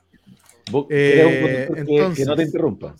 [0.89, 1.69] Eh,
[2.15, 2.95] que- no te interrumpa.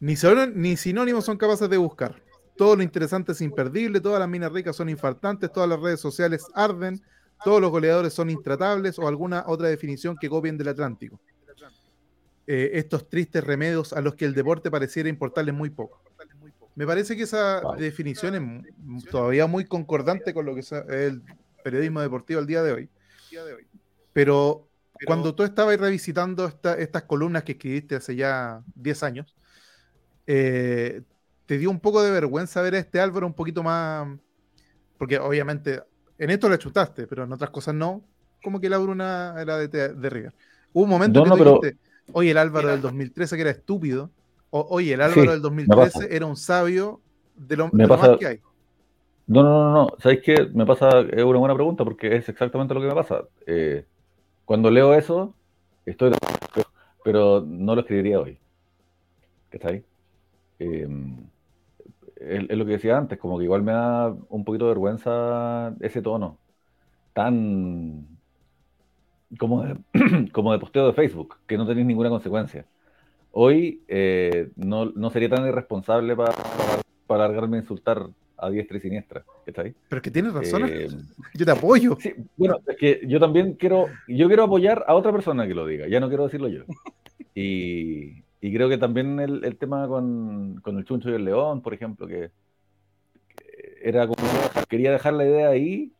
[0.00, 0.14] Ni,
[0.54, 2.22] ni sinónimos son capaces de buscar.
[2.56, 6.44] Todo lo interesante es imperdible, todas las minas ricas son infartantes, todas las redes sociales
[6.54, 7.00] arden,
[7.42, 11.20] todos los goleadores son intratables o alguna otra definición que copien del Atlántico.
[12.46, 16.02] Eh, estos tristes remedios a los que el deporte pareciera importarles muy poco.
[16.76, 17.82] Me parece que esa Vale.
[17.82, 18.66] definición
[18.98, 21.22] es todavía muy concordante con lo que es el
[21.62, 22.88] periodismo deportivo al día de hoy.
[24.12, 24.68] Pero
[25.06, 29.34] cuando tú estabas revisitando esta- estas columnas que escribiste hace ya 10 años,
[30.26, 31.02] eh,
[31.46, 34.08] te dio un poco de vergüenza ver a este Álvaro un poquito más.
[34.98, 35.82] Porque obviamente
[36.18, 38.02] en esto le chutaste, pero en otras cosas no.
[38.42, 40.34] Como que la Bruna era de, de River.
[40.72, 41.78] Hubo un momento No, que no, tú pero- dijiste,
[42.12, 44.10] oye, el Álvaro del 2013 que era estúpido.
[44.50, 46.06] O, oye, el Álvaro Sí, del me 2013 pasa.
[46.14, 47.00] era un sabio
[47.34, 48.40] de lo, Me de lo pasa- más que hay.
[49.26, 49.88] No, no, no, no.
[49.98, 50.48] ¿Sabéis qué?
[50.54, 53.22] Me pasa, es una buena pregunta porque es exactamente lo que me pasa.
[53.46, 53.84] Eh,
[54.44, 55.34] cuando leo eso,
[55.86, 56.70] estoy de acuerdo,
[57.04, 58.38] pero no lo escribiría hoy.
[59.50, 59.84] ¿Está ahí?
[60.58, 60.88] es,
[62.16, 66.00] es lo que decía antes, como que igual me da un poquito de vergüenza ese
[66.02, 66.38] tono
[67.14, 68.06] tan
[69.38, 69.78] como de,
[70.32, 72.66] como de posteo de Facebook, que no tenéis ninguna consecuencia.
[73.32, 76.32] Hoy eh, no, no sería tan irresponsable para,
[77.06, 79.24] para largarme a insultar a diestra y siniestra.
[79.46, 79.74] ¿Está ahí?
[79.88, 80.66] Pero es que tienes razón.
[80.68, 80.88] Eh,
[81.34, 81.96] yo te apoyo.
[82.00, 85.66] Sí, bueno, es que yo también quiero, yo quiero apoyar a otra persona que lo
[85.66, 86.64] diga, ya no quiero decirlo yo.
[87.36, 91.62] Y, y creo que también el, el tema con, con, el Chuncho y el León,
[91.62, 92.30] por ejemplo, que,
[93.34, 94.22] que, era como,
[94.68, 95.92] quería dejar la idea ahí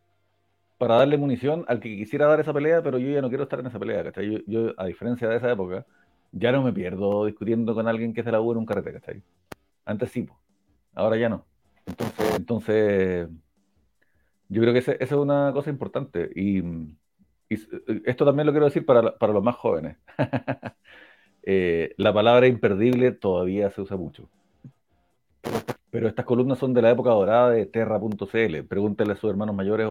[0.78, 3.58] para darle munición al que quisiera dar esa pelea, pero yo ya no quiero estar
[3.58, 4.30] en esa pelea, ¿cachai?
[4.30, 5.84] Yo, yo a diferencia de esa época,
[6.30, 8.92] ya no me pierdo discutiendo con alguien que es de la U en un carrete,
[8.92, 9.22] ¿cachai?
[9.84, 10.38] Antes sí, po.
[10.94, 11.44] ahora ya no.
[11.86, 13.28] Entonces, entonces
[14.48, 16.30] yo creo que esa es una cosa importante.
[16.34, 17.54] Y, y,
[18.04, 19.96] esto también lo quiero decir para, para los más jóvenes.
[21.42, 24.28] eh, la palabra imperdible todavía se usa mucho.
[25.90, 28.64] Pero estas columnas son de la época dorada de Terra.cl.
[28.68, 29.88] Pregúntele a sus hermanos mayores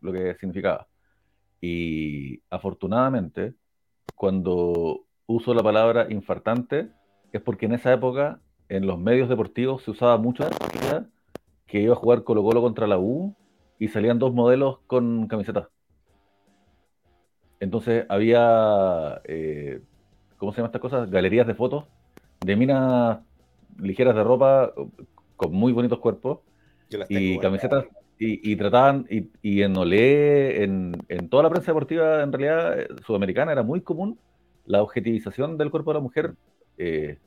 [0.00, 0.88] lo que significaba.
[1.60, 3.54] Y afortunadamente,
[4.14, 6.88] cuando uso la palabra infartante,
[7.32, 10.44] es porque en esa época, en los medios deportivos, se usaba mucho
[11.66, 13.34] que iba a jugar Colo Colo contra la U
[13.78, 15.68] y salían dos modelos con camisetas.
[17.60, 19.80] Entonces había, eh,
[20.36, 21.10] ¿cómo se llaman estas cosas?
[21.10, 21.84] Galerías de fotos
[22.40, 23.18] de minas
[23.78, 24.72] ligeras de ropa
[25.36, 26.40] con muy bonitos cuerpos
[27.08, 27.86] y camisetas
[28.18, 32.80] y, y, trataban, y, y en Olé, en, en, toda la prensa deportiva en realidad
[32.80, 34.18] eh, sudamericana era muy común
[34.64, 36.34] la objetivización del cuerpo de la mujer
[36.78, 37.18] eh,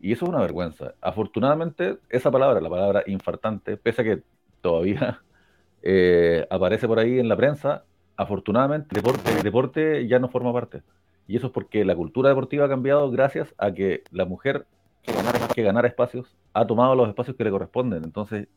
[0.00, 0.94] y eso es una vergüenza.
[1.00, 4.22] Afortunadamente esa palabra, la palabra infartante, pese a que
[4.60, 5.22] todavía
[5.82, 7.84] eh, aparece por ahí en la prensa,
[8.16, 10.82] afortunadamente deporte, deporte ya no forma parte.
[11.28, 14.66] Y eso es porque la cultura deportiva ha cambiado gracias a que la mujer
[15.02, 18.04] que ganara, que ganara espacios ha tomado los espacios que le corresponden.
[18.04, 18.48] Entonces,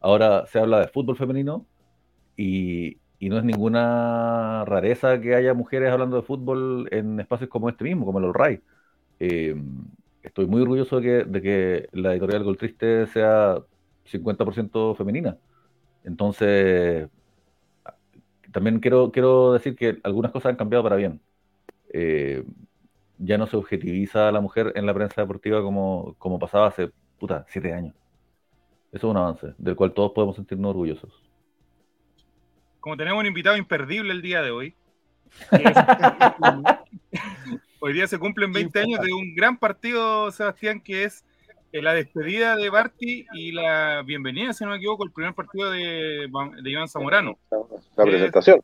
[0.00, 1.66] ahora se habla de fútbol femenino
[2.36, 7.68] y, y no es ninguna rareza que haya mujeres hablando de fútbol en espacios como
[7.68, 8.62] este mismo, como el All
[10.22, 13.58] estoy muy orgulloso de que, de que la editorial Gol Triste sea
[14.10, 15.36] 50% femenina.
[16.04, 17.08] Entonces,
[18.52, 21.20] también quiero, quiero decir que algunas cosas han cambiado para bien.
[21.92, 22.44] Eh,
[23.18, 26.90] ya no se objetiviza a la mujer en la prensa deportiva como, como pasaba hace,
[27.18, 27.94] puta, siete años.
[28.92, 31.22] Eso es un avance, del cual todos podemos sentirnos orgullosos.
[32.80, 34.74] Como tenemos un invitado imperdible el día de hoy,
[37.80, 41.24] hoy día se cumplen 20 años de un gran partido, Sebastián, que es
[41.72, 45.70] eh, la despedida de Barty y la bienvenida, si no me equivoco, el primer partido
[45.70, 46.28] de,
[46.62, 47.38] de Iván Zamorano.
[47.96, 48.60] La presentación.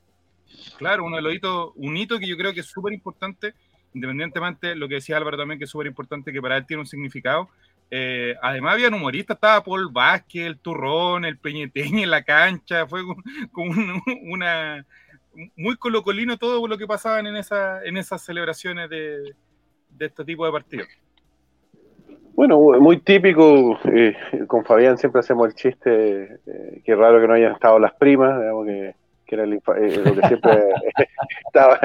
[0.78, 3.54] claro, uno de los hitos, un hito que yo creo que es súper importante,
[3.92, 6.80] independientemente de lo que decía Álvaro también, que es súper importante, que para él tiene
[6.80, 7.48] un significado.
[7.90, 13.02] Eh, además, había humoristas, estaba Paul Vázquez, el Turrón, el Peñeteño en la cancha, fue
[13.52, 13.72] como
[14.22, 14.84] una,
[15.56, 19.34] muy colocolino todo lo que pasaban en, esa, en esas celebraciones de,
[19.90, 20.88] de este tipo de partidos.
[22.34, 24.16] Bueno, muy típico, eh,
[24.48, 28.40] con Fabián siempre hacemos el chiste, eh, que raro que no hayan estado las primas,
[28.40, 29.60] digamos que, que era eh,
[30.04, 30.64] lo que siempre
[31.46, 31.78] estaba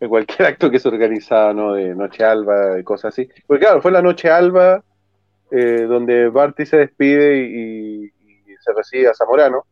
[0.00, 1.74] en, cualquier acto que se organizaba, ¿no?
[1.74, 3.28] De Noche Alba y cosas así.
[3.46, 4.82] Porque claro, fue la Noche Alba
[5.50, 8.10] donde Barty se despide y,
[8.58, 9.66] se recibe a Zamorano.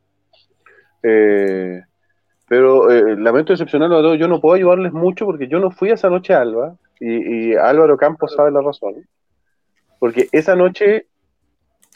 [2.51, 6.35] Pero lamento decepcionarlo yo no puedo ayudarles mucho porque yo no fui a esa Noche
[6.35, 9.07] Alba y, y Álvaro Campos sabe la razón
[10.01, 11.07] porque esa noche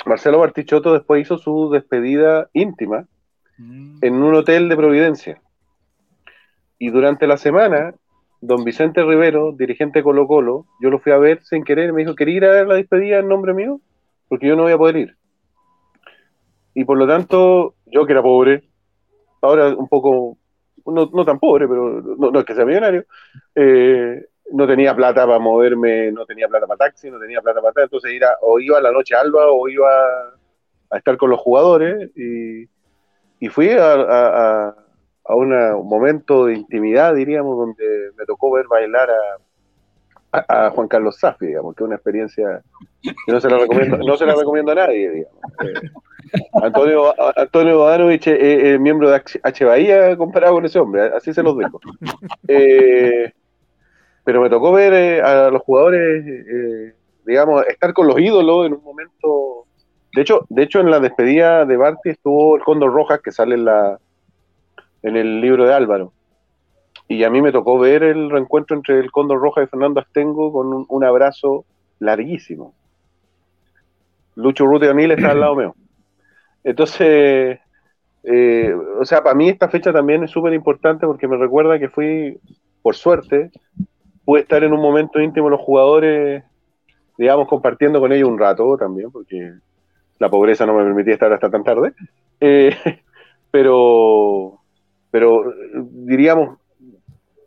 [0.06, 3.06] Marcelo Bartichotto después hizo su despedida íntima
[3.58, 3.98] mm.
[4.02, 5.40] en un hotel de Providencia.
[6.78, 7.94] Y durante la semana,
[8.42, 12.02] don Vicente Rivero, dirigente de Colo Colo, yo lo fui a ver sin querer, me
[12.02, 13.80] dijo, ¿quería ir a ver la despedida en nombre mío?
[14.28, 15.16] Porque yo no voy a poder ir.
[16.74, 18.64] Y por lo tanto, yo que era pobre,
[19.40, 20.36] ahora un poco,
[20.86, 23.04] no, tan pobre, pero no, no es que sea millonario,
[23.54, 27.72] eh, no tenía plata para moverme, no tenía plata para taxi, no tenía plata para
[27.72, 29.88] tal, entonces ir o iba a la noche alba o iba
[30.90, 32.68] a, estar con los jugadores y,
[33.48, 34.74] fui a,
[35.28, 41.76] un momento de intimidad, diríamos, donde me tocó ver bailar a, Juan Carlos Safi, digamos,
[41.76, 42.60] que es una experiencia
[43.00, 45.40] que no se la recomiendo, no se la recomiendo a nadie, digamos.
[45.62, 45.90] Eh,
[46.62, 51.80] Antonio, Antonio es, miembro de H, Bahía comparado con ese hombre, así se los dejo.
[52.48, 53.32] Eh,
[54.24, 56.94] pero me tocó ver eh, a los jugadores, eh,
[57.26, 59.66] digamos, estar con los ídolos en un momento.
[60.14, 63.54] De hecho, de hecho, en la despedida de Barty estuvo el Cóndor Rojas, que sale
[63.54, 63.98] en, la,
[65.02, 66.12] en el libro de Álvaro.
[67.06, 70.52] Y a mí me tocó ver el reencuentro entre el Cóndor Rojas y Fernando Astengo
[70.52, 71.66] con un, abrazo
[71.98, 72.72] larguísimo.
[74.36, 75.74] Lucho Ruti O'Neill está al lado mío.
[76.64, 77.60] Entonces,
[78.24, 81.90] eh, o sea, para mí esta fecha también es súper importante porque me recuerda que
[81.90, 82.38] fui,
[82.82, 83.50] por suerte,
[84.24, 86.42] pude estar en un momento íntimo los jugadores,
[87.18, 89.52] digamos, compartiendo con ellos un rato también, porque
[90.18, 91.92] la pobreza no me permitía estar hasta tan tarde.
[92.40, 92.74] Eh,
[93.50, 94.58] pero,
[95.10, 96.58] pero diríamos,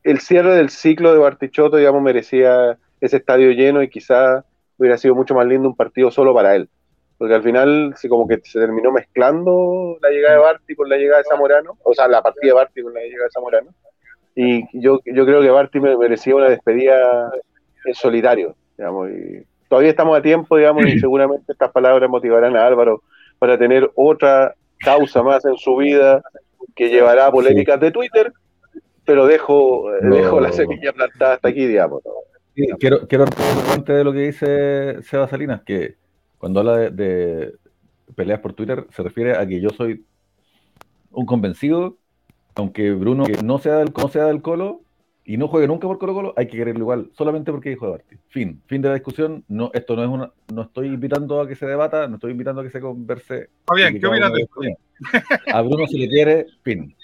[0.04, 4.46] el cierre del ciclo de Bartichotto, digamos, merecía ese estadio lleno y quizá
[4.78, 6.70] hubiera sido mucho más lindo un partido solo para él.
[7.18, 10.98] Porque al final sí, como que se terminó mezclando la llegada de Barti con la
[10.98, 13.70] llegada de Zamorano, o sea, la partida de Barti con la llegada de Zamorano.
[14.36, 17.32] Y yo, yo creo que Barty me merecía una despedida
[17.86, 22.68] en solitario, digamos, y todavía estamos a tiempo, digamos, y seguramente estas palabras motivarán a
[22.68, 23.02] Álvaro
[23.40, 26.22] para tener otra causa más en su vida
[26.76, 28.32] que llevará a polémicas de Twitter,
[29.06, 32.04] pero dejo, dejo la semilla plantada hasta aquí, digamos.
[32.80, 33.26] quiero, quiero
[33.74, 35.96] antes de lo que dice Seba Salinas, que
[36.38, 37.54] cuando habla de, de,
[38.16, 40.06] peleas por Twitter se refiere a que yo soy
[41.12, 41.98] un convencido
[42.58, 44.82] aunque Bruno no sea del, no sea del Colo
[45.24, 47.92] y no juegue nunca por Colo Colo, hay que quererlo igual, solamente porque dijo de
[47.92, 48.16] Barty.
[48.30, 49.44] Fin, fin de la discusión.
[49.48, 52.62] No, esto no es una, no estoy invitando a que se debata, no estoy invitando
[52.62, 53.50] a que se converse.
[53.76, 54.48] bien, ¿qué opinas de?
[55.54, 56.96] A Bruno se le quiere, fin.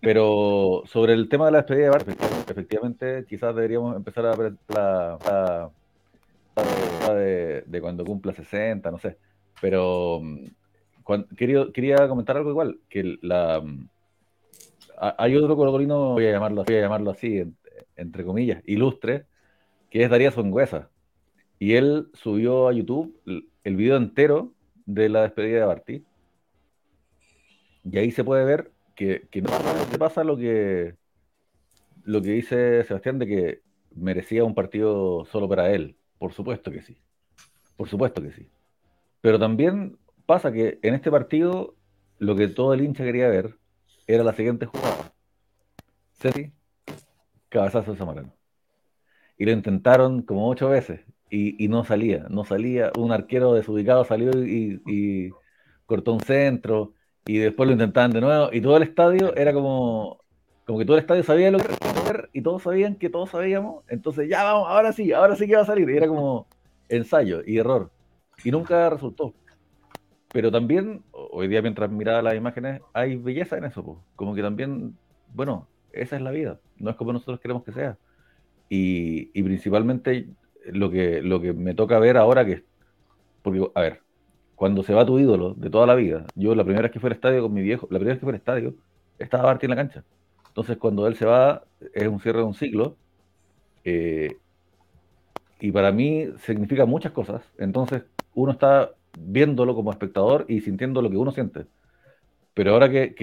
[0.00, 2.14] Pero sobre el tema de la despedida de
[2.48, 5.70] efectivamente, quizás deberíamos empezar a ver la,
[6.56, 9.18] de, de, cuando cumpla 60, no sé.
[9.60, 13.62] Pero mm, quería, quería comentar algo igual, que la
[14.98, 17.42] hay otro colocolino, voy a llamarlo, voy a llamarlo así,
[17.96, 19.26] entre comillas, ilustre,
[19.90, 20.90] que es Darío Songüesa.
[21.58, 23.18] Y él subió a YouTube
[23.64, 24.52] el video entero
[24.84, 26.04] de la despedida de Barty.
[27.84, 30.96] Y ahí se puede ver que, no pasa lo que,
[32.04, 33.60] lo que dice Sebastián de que
[33.94, 35.96] merecía un partido solo para él.
[36.18, 36.96] Por supuesto que sí.
[37.76, 38.48] Por supuesto que sí.
[39.20, 41.74] Pero también pasa que en este partido
[42.18, 43.56] lo que todo el hincha quería ver
[44.06, 45.12] era la siguiente jugada.
[46.12, 46.52] Ceti,
[47.48, 48.32] cabezazo de Zamorano.
[49.38, 51.00] Y lo intentaron como ocho veces
[51.30, 52.92] y, no salía, no salía.
[52.96, 55.30] Un arquero desubicado salió y,
[55.84, 56.94] cortó un centro
[57.26, 60.20] y después lo intentaban de nuevo y todo el estadio era como,
[60.66, 63.84] como que todo el estadio sabía lo que hacer y todos sabían que todos sabíamos.
[63.88, 65.88] Entonces ya vamos, ahora sí, ahora sí que va a salir.
[65.88, 66.48] Y era como
[66.88, 67.90] ensayo y error.
[68.42, 69.32] Y nunca resultó.
[70.32, 74.02] Pero también, hoy día mientras miraba las imágenes, hay belleza en eso.
[74.16, 74.98] Como que también,
[75.32, 76.58] bueno, esa es la vida.
[76.78, 77.96] No es como nosotros queremos que sea.
[78.68, 80.26] Y, y principalmente
[80.66, 82.64] lo que, lo que me toca ver ahora que,
[83.42, 84.00] porque, a ver,
[84.56, 87.06] cuando se va tu ídolo de toda la vida, yo la primera vez que fui
[87.06, 88.74] al estadio con mi viejo, la primera vez que fui al estadio,
[89.18, 90.04] estaba Barty en la cancha.
[90.56, 92.96] Entonces cuando él se va, es un cierre de un ciclo.
[93.84, 94.38] Eh,
[95.60, 97.42] y para mí significa muchas cosas.
[97.58, 98.04] Entonces
[98.34, 101.66] uno está viéndolo como espectador y sintiendo lo que uno siente.
[102.54, 103.14] Pero ahora que,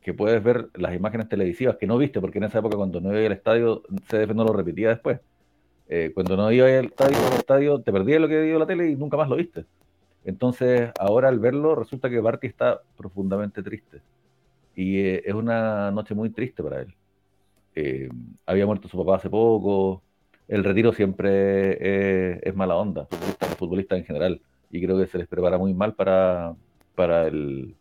[0.00, 3.10] que, puedes ver las imágenes televisivas que no viste, porque en esa época cuando no
[3.10, 5.18] iba al estadio, CDF no lo repetía después.
[5.88, 8.94] Eh, cuando no iba al estadio, al te perdías lo que dio la tele y
[8.94, 9.64] nunca más lo viste.
[10.24, 14.00] Entonces, ahora al verlo, resulta que Barty está profundamente triste.
[14.74, 16.94] Y eh, es una noche muy triste para él.
[17.74, 18.08] Eh,
[18.46, 20.02] había muerto su papá hace poco.
[20.48, 24.40] El retiro siempre es mala onda, futbolista, futbolista en general
[24.72, 26.56] y creo que se les prepara muy mal para,
[26.94, 27.76] para el,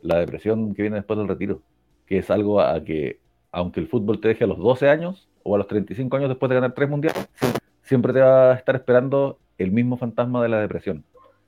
[0.00, 1.60] la depresión que viene después del retiro,
[2.06, 3.18] que es algo a que,
[3.50, 6.48] aunque el fútbol te deje a los 12 años o a los 35 años después
[6.48, 7.28] de ganar tres mundiales,
[7.82, 11.04] siempre te va a estar esperando el mismo fantasma de la depresión,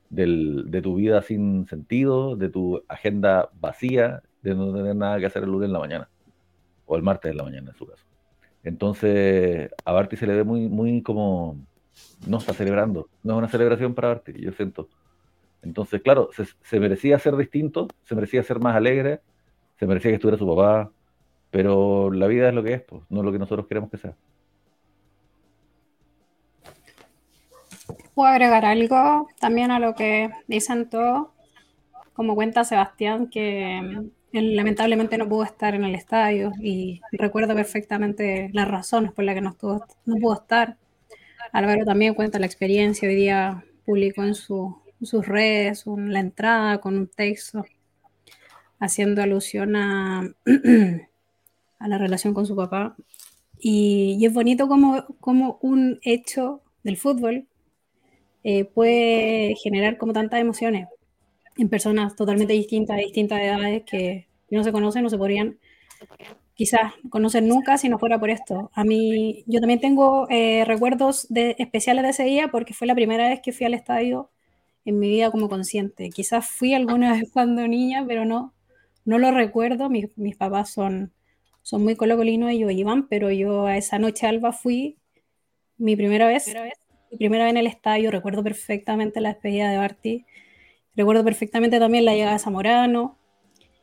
[0.09, 5.25] del, de tu vida sin sentido, de tu agenda vacía, de no tener nada que
[5.25, 6.09] hacer el lunes en la mañana,
[6.85, 8.05] o el martes en la mañana en su caso.
[8.63, 11.57] Entonces, a Barty se le ve muy, muy como
[12.27, 14.89] no está celebrando, no es una celebración para Barty, yo siento.
[15.61, 16.29] Entonces, claro,
[16.61, 19.21] se, merecía ser distinto, se merecía ser más alegre,
[19.79, 20.91] se merecía que estuviera su papá,
[21.49, 23.97] pero la vida es lo que es, pues, no es lo que nosotros queremos que
[23.97, 24.15] sea.
[28.15, 31.27] Puedo agregar algo también a lo que dicen todos.
[32.13, 37.53] Como cuenta Sebastián, que mm, él lamentablemente no pudo estar en el estadio y recuerdo
[37.55, 39.57] perfectamente las razones por las que no,
[40.05, 40.77] no pudo estar.
[41.51, 47.07] Álvaro también cuenta la experiencia, hoy día publicó en, sus redes la entrada con un
[47.07, 47.65] texto
[48.79, 50.21] haciendo alusión a,
[51.79, 52.95] a la relación con su papá.
[53.59, 57.47] Y, es bonito como, como, un hecho del fútbol
[58.47, 60.87] eh, puede generar como tantas emociones
[61.57, 65.57] en personas totalmente distintas, de distintas edades que no se conocen, no se podrían
[66.53, 68.69] quizás conocer nunca si no fuera por esto.
[68.75, 72.93] A mí, yo también tengo eh, recuerdos de, especiales de ese día porque fue la
[72.93, 74.29] primera vez que fui al estadio
[74.85, 76.11] en mi vida como consciente.
[76.11, 78.53] Quizás fui alguna vez cuando niña, pero no,
[79.05, 79.89] no lo recuerdo.
[79.89, 81.11] Mis, papás son,
[81.63, 84.99] son muy colocolinos, ellos iban, pero yo a esa noche alba fui
[85.77, 86.53] mi primera vez,
[87.11, 88.11] mi primera vez en el estadio.
[88.11, 90.25] Recuerdo perfectamente la despedida de Barty.
[90.95, 93.17] Recuerdo perfectamente también la llegada de Zamorano.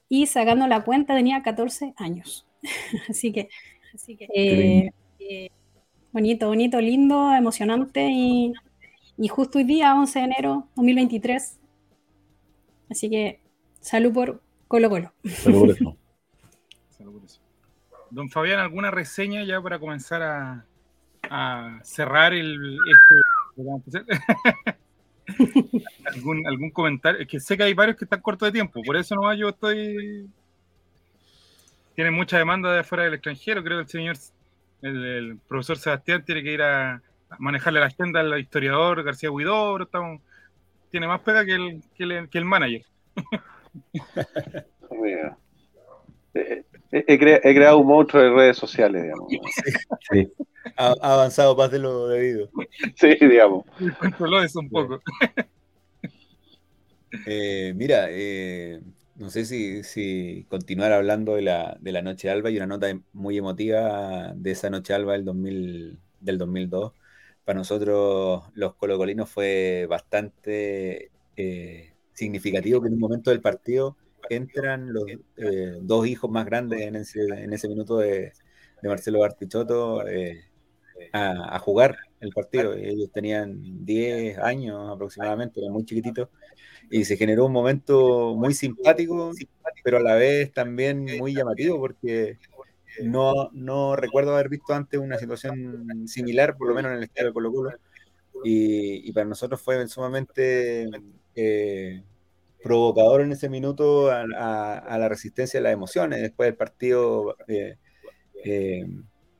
[0.09, 2.47] Y sacando la cuenta tenía 14 años.
[3.09, 3.49] así que,
[3.95, 5.51] así que eh,
[6.13, 8.53] bonito, bonito, lindo, emocionante y,
[9.29, 11.61] justo hoy día, 11 de enero 2023.
[12.91, 13.41] Así que
[13.81, 15.13] salud por Colo Colo.
[15.25, 15.61] Salud
[17.13, 17.41] por eso.
[18.11, 20.67] Don Fabián, ¿alguna reseña ya para comenzar a,
[21.83, 23.15] cerrar el, este,
[26.15, 27.21] ¿Algún, ¿Algún comentario?
[27.21, 29.51] Es que sé que hay varios que están cortos de tiempo, por eso no yo
[29.51, 30.29] estoy
[31.95, 33.63] tiene mucha demanda de afuera del extranjero.
[33.63, 34.17] Creo que el señor,
[34.83, 37.03] el, profesor Sebastián, tiene que ir a,
[37.39, 39.89] manejarle la agenda al historiador García Huidobro.
[40.91, 42.85] tiene más pega que el, que el, manager.
[46.93, 49.29] he, creado un monstruo de redes sociales, digamos.
[50.77, 52.51] Ha, avanzado más de lo debido.
[52.95, 53.65] Sí, digamos.
[53.99, 55.01] Controló eso un poco.
[57.27, 58.81] Eh, mira, eh,
[59.17, 63.37] no sé si, continuar hablando de la, de la Noche Alba y una nota muy
[63.37, 66.95] emotiva de esa Noche Alba del, 2000, del 2002.
[67.45, 73.99] Para nosotros los colocolinos fue bastante eh, significativo que en un momento del partido
[74.31, 75.05] entran los
[75.37, 78.33] eh, dos hijos más grandes en ese, en ese minuto de,
[78.83, 80.45] Marcelo Bartichotto eh,
[81.13, 82.75] a, jugar el partido.
[82.75, 86.29] Ellos tenían 10 años aproximadamente, eran muy chiquititos
[86.91, 89.33] y se generó un momento muy simpático,
[89.85, 92.39] pero a la vez también muy llamativo porque
[93.03, 97.29] no, no recuerdo haber visto antes una situación similar, por lo menos en el estadio
[97.29, 97.71] de Colo Colo,
[98.45, 100.89] y, para nosotros fue sumamente
[101.35, 102.03] eh,
[102.63, 106.21] provocador en ese minuto a, la resistencia de las emociones.
[106.21, 107.77] Después del partido, eh,
[108.45, 108.87] eh,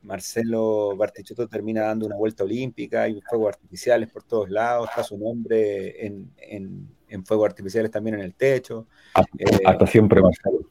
[0.03, 5.17] Marcelo Bartichotto termina dando una vuelta olímpica, hay fuegos artificiales por todos lados, está su
[5.17, 8.87] nombre en, en, fuegos artificiales también en el techo.
[9.65, 10.69] Hasta, siempre, Marcelo.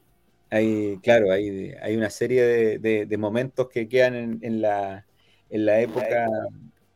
[0.51, 5.07] Hay, claro, hay, hay una serie de, de, momentos que quedan en, la,
[5.49, 6.27] en la época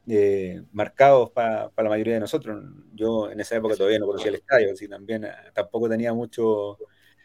[0.09, 2.63] eh, marcados para la mayoría de nosotros.
[2.95, 6.79] Yo en esa época todavía no conocía el estadio, así también eh, tampoco tenía mucho,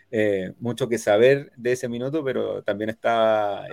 [0.10, 3.68] eh, mucho que saber de ese minuto, pero también estaba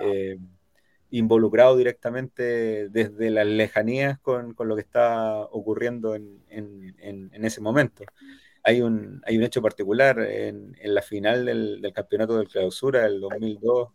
[1.11, 7.61] involucrado directamente desde las lejanías con, con lo que estaba ocurriendo en, en, en, ese
[7.61, 8.03] momento.
[8.63, 13.21] Hay un, hay un hecho particular en, la final del, del, campeonato del clausura del
[13.21, 13.89] 2002.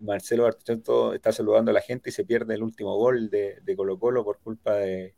[0.00, 3.98] Marcelo Bartichotto está saludando a la gente y se pierde el último gol de, Colo
[3.98, 5.14] Colo por culpa de,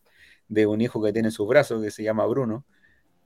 [0.67, 2.65] un hijo que tiene en sus brazos que se llama Bruno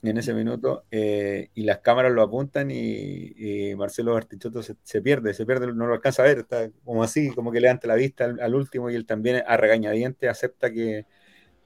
[0.03, 5.47] en ese minuto eh, y las cámaras lo apuntan y, Marcelo Bartichotto se, pierde, se
[5.47, 8.55] pierde, no lo alcanza a ver, está como así, como que levanta la vista al,
[8.55, 11.07] último y él también a regañadiente acepta que,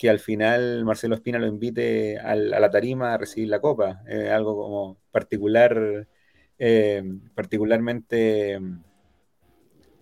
[0.08, 4.98] al final Marcelo Espina lo invite a la tarima a recibir la copa, algo como
[5.10, 6.06] particular,
[6.58, 7.02] eh,
[7.34, 8.60] particularmente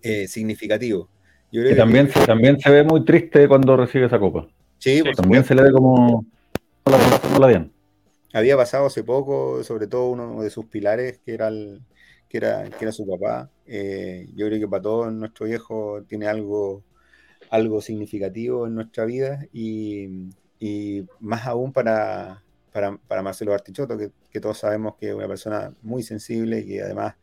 [0.03, 1.09] eh, significativo.
[1.51, 4.47] y también, también se ve muy triste cuando recibe esa copa.
[4.77, 6.25] Sí, también se le ve como
[7.39, 7.71] la bien.
[8.33, 11.49] Había pasado hace poco, sobre todo uno de sus pilares, que era,
[12.27, 13.49] que era, que era su papá.
[13.65, 16.83] Eh, yo creo que para todos nuestro viejo tiene algo,
[17.49, 20.27] algo significativo en nuestra vida y,
[21.19, 26.03] más aún para, para, Marcelo Bartichotto, que, que, todos sabemos que es una persona muy
[26.03, 27.15] sensible y que además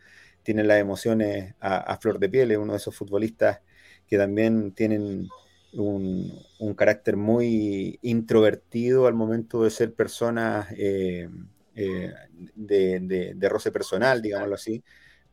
[0.43, 3.61] tiene las emociones a, flor de piel, es uno de esos futbolistas
[4.07, 5.29] que también tienen
[5.73, 6.45] un,
[6.77, 11.29] carácter muy introvertido al momento de ser personas eh,
[11.75, 12.13] eh,
[12.55, 14.83] de, roce personal, digámoslo así,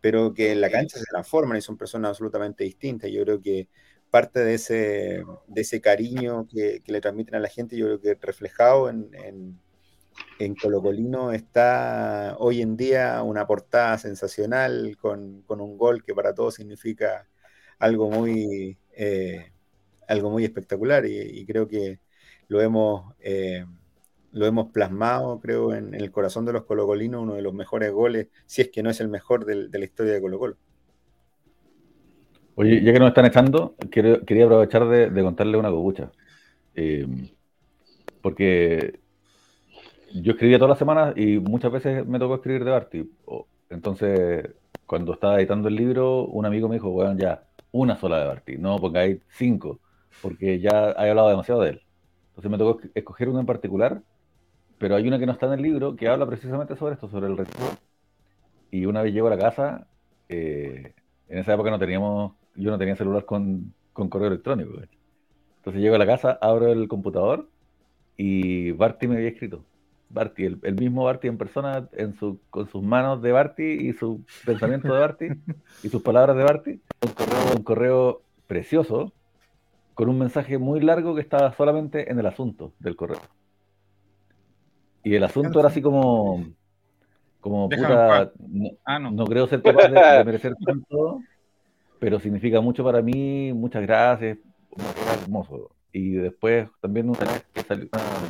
[0.01, 3.09] pero que en la cancha se transforman y son personas absolutamente distintas.
[3.09, 3.67] Yo creo que
[4.09, 8.17] parte de ese, de ese cariño que, le transmiten a la gente, yo creo que
[8.25, 9.59] reflejado en en
[10.61, 17.27] Colocolino está hoy en día una portada sensacional con, un gol que para todos significa
[17.79, 19.51] algo muy, eh,
[20.07, 21.99] algo muy espectacular y, creo que
[22.47, 23.65] lo hemos, eh,
[24.31, 28.27] lo hemos plasmado, creo, en, el corazón de los colocolinos, uno de los mejores goles,
[28.45, 30.57] si es que no es el mejor de, la historia de Colo Colo.
[32.55, 36.11] Oye, ya que nos están echando, quería aprovechar de, contarle una cobucha.
[36.73, 37.07] Eh,
[38.21, 38.99] porque
[40.13, 43.11] yo escribía todas las semanas y muchas veces me tocó escribir de Barty.
[43.69, 44.49] Entonces,
[44.85, 48.57] cuando estaba editando el libro, un amigo me dijo, bueno, ya, una sola de Barty,
[48.57, 49.79] no hay cinco,
[50.21, 51.81] porque ya he hablado demasiado de él.
[52.29, 54.01] Entonces me tocó escoger una en particular,
[54.77, 57.27] pero hay una que no está en el libro que habla precisamente sobre esto, sobre
[57.27, 57.59] el resto.
[58.71, 59.87] Y una vez llego a la casa,
[60.29, 60.93] eh,
[61.27, 64.71] en esa época no teníamos, yo no tenía celular con, con correo electrónico.
[65.57, 67.49] Entonces llego a la casa, abro el computador
[68.15, 69.63] y Barty me había escrito.
[70.09, 74.23] Barty, el, mismo Barty en persona, en su, con sus manos de Barty y su
[74.45, 75.27] pensamiento de Barty
[75.83, 79.11] y sus palabras de Barty, un correo, un correo precioso
[79.93, 83.21] con un mensaje muy largo que estaba solamente en el asunto del correo.
[85.03, 86.45] Y el asunto era así como,
[87.39, 88.31] como puta,
[88.85, 91.21] ah, no, creo ser capaz de, merecer tanto,
[91.99, 94.37] pero significa mucho para mí, muchas gracias,
[95.23, 95.71] hermoso.
[95.91, 97.25] Y después también una,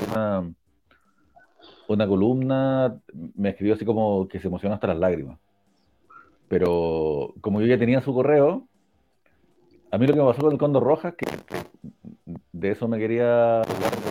[0.08, 0.54] una una
[1.88, 3.00] columna,
[3.36, 5.40] me escribió así como que se emociona hasta las lágrimas.
[6.48, 8.68] Pero como yo ya tenía su correo,
[9.92, 11.26] a mí lo que me pasó con el Condor Rojas, que,
[12.52, 13.62] de eso me quería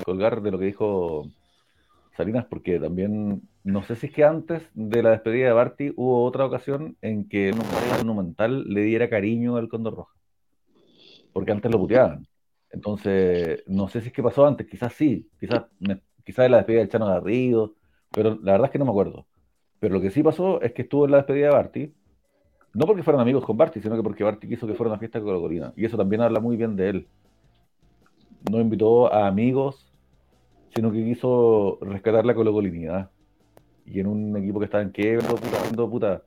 [0.04, 1.30] colgar de lo que dijo
[2.16, 6.24] Salinas, porque también, no sé si es que antes de la despedida de Barty hubo
[6.24, 10.16] otra ocasión en que un monumental le diera cariño al Condor Rojas.
[11.32, 12.26] Porque antes lo puteaban.
[12.70, 16.56] Entonces, no sé si es que pasó antes, quizás sí, quizás me, quizás en la
[16.58, 17.74] despedida del Chano Garrido,
[18.10, 19.26] pero la verdad es que no me acuerdo.
[19.78, 21.94] Pero lo que sí pasó es que estuvo en la despedida de Barty,
[22.74, 25.20] no porque fueran amigos con Barty, sino que porque Barty quiso que fuera una fiesta
[25.20, 25.72] con Corina.
[25.76, 27.08] Y eso también habla muy bien de él.
[28.50, 29.92] No invitó a amigos,
[30.74, 33.10] sino que quiso rescatar la colocolinidad.
[33.86, 36.22] Y en un equipo que estaba en quiebra, puta, puta.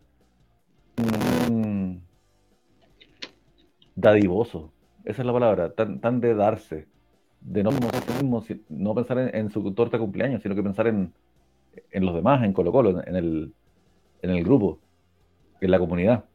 [3.95, 4.71] dadivoso.
[5.03, 6.87] Esa es la palabra, tan, tan de darse
[7.41, 7.71] de no,
[8.69, 11.13] no pensar en, su torta de cumpleaños, sino que pensar en,
[11.93, 13.53] los demás, en Colo Colo, en el,
[14.21, 14.79] en el grupo,
[15.61, 16.25] en la comunidad.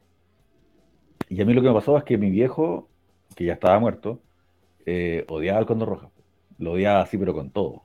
[1.28, 2.88] Y a mí lo que me pasó es que mi viejo,
[3.34, 4.20] que ya estaba muerto,
[4.86, 6.10] eh, odiaba al Condor Roja.
[6.58, 7.84] Lo odiaba así, pero con todo.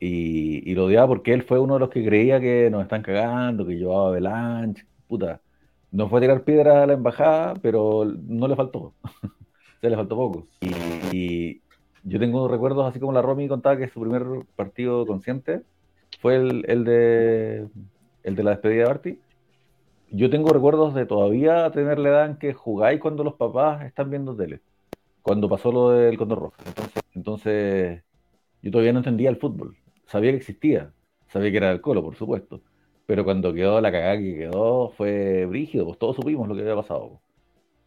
[0.00, 3.02] Y, y, lo odiaba porque él fue uno de los que creía que nos están
[3.02, 5.40] cagando, que llevaba Belanche, puta.
[5.90, 8.94] no fue a tirar piedra a la embajada, pero no le faltó.
[9.80, 10.48] Se le faltó poco.
[11.12, 11.60] Y,
[12.04, 14.24] yo tengo recuerdos, así como la Romy contaba que su primer
[14.56, 15.62] partido consciente
[16.20, 17.68] fue el, el de
[18.22, 19.18] el de la despedida de Barty.
[20.10, 24.10] Yo tengo recuerdos de todavía tener la edad en que jugáis cuando los papás están
[24.10, 24.60] viendo tele.
[25.22, 26.54] Cuando pasó lo del Condor Rojo.
[26.66, 28.02] Entonces, entonces
[28.62, 29.76] yo todavía no entendía el fútbol.
[30.06, 30.92] Sabía que existía.
[31.28, 32.62] Sabía que era el colo, por supuesto
[33.06, 36.76] pero cuando quedó la cagada que quedó, fue brígido, pues todos supimos lo que había
[36.76, 37.20] pasado.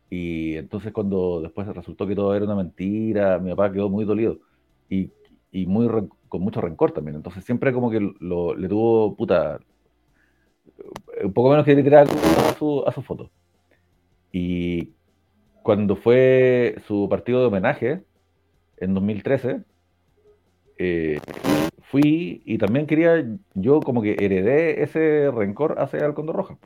[0.10, 4.40] Y entonces cuando después resultó que todo era una mentira, mi papá quedó muy dolido
[4.90, 5.12] y,
[5.52, 5.88] y muy
[6.30, 7.16] con mucho rencor también.
[7.16, 9.60] Entonces siempre como que lo, le tuvo puta,
[11.24, 12.06] un poco menos que le a
[12.58, 13.30] su, a su foto.
[14.32, 14.92] Y
[15.64, 18.04] cuando fue su partido de homenaje
[18.78, 19.64] en 2013,
[20.78, 21.20] eh,
[21.90, 23.26] fui y también quería,
[23.56, 26.58] yo como que heredé ese rencor hacia el Condor Rojas.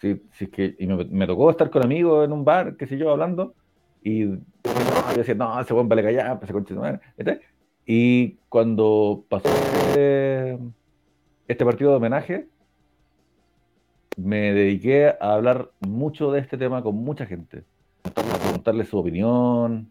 [0.00, 0.16] Pues.
[0.16, 3.10] Sí, sí, que, y me, tocó estar con amigos en un bar, qué sé yo,
[3.10, 3.54] hablando,
[4.02, 4.38] y yo
[5.16, 6.74] decía, no, ese buen vale callar, pues, conche
[7.86, 10.58] Y cuando pasó este,
[11.48, 12.48] este, partido de homenaje,
[14.16, 17.64] me dediqué a hablar mucho de este tema con mucha gente,
[18.04, 19.90] a preguntarle su opinión,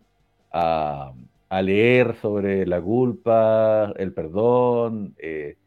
[0.52, 1.14] a,
[1.49, 5.57] a leer sobre la culpa, el perdón, eh,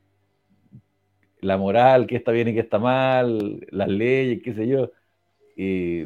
[1.42, 4.90] la moral, qué está bien y qué está mal, las leyes, qué sé yo.
[5.56, 6.04] Y,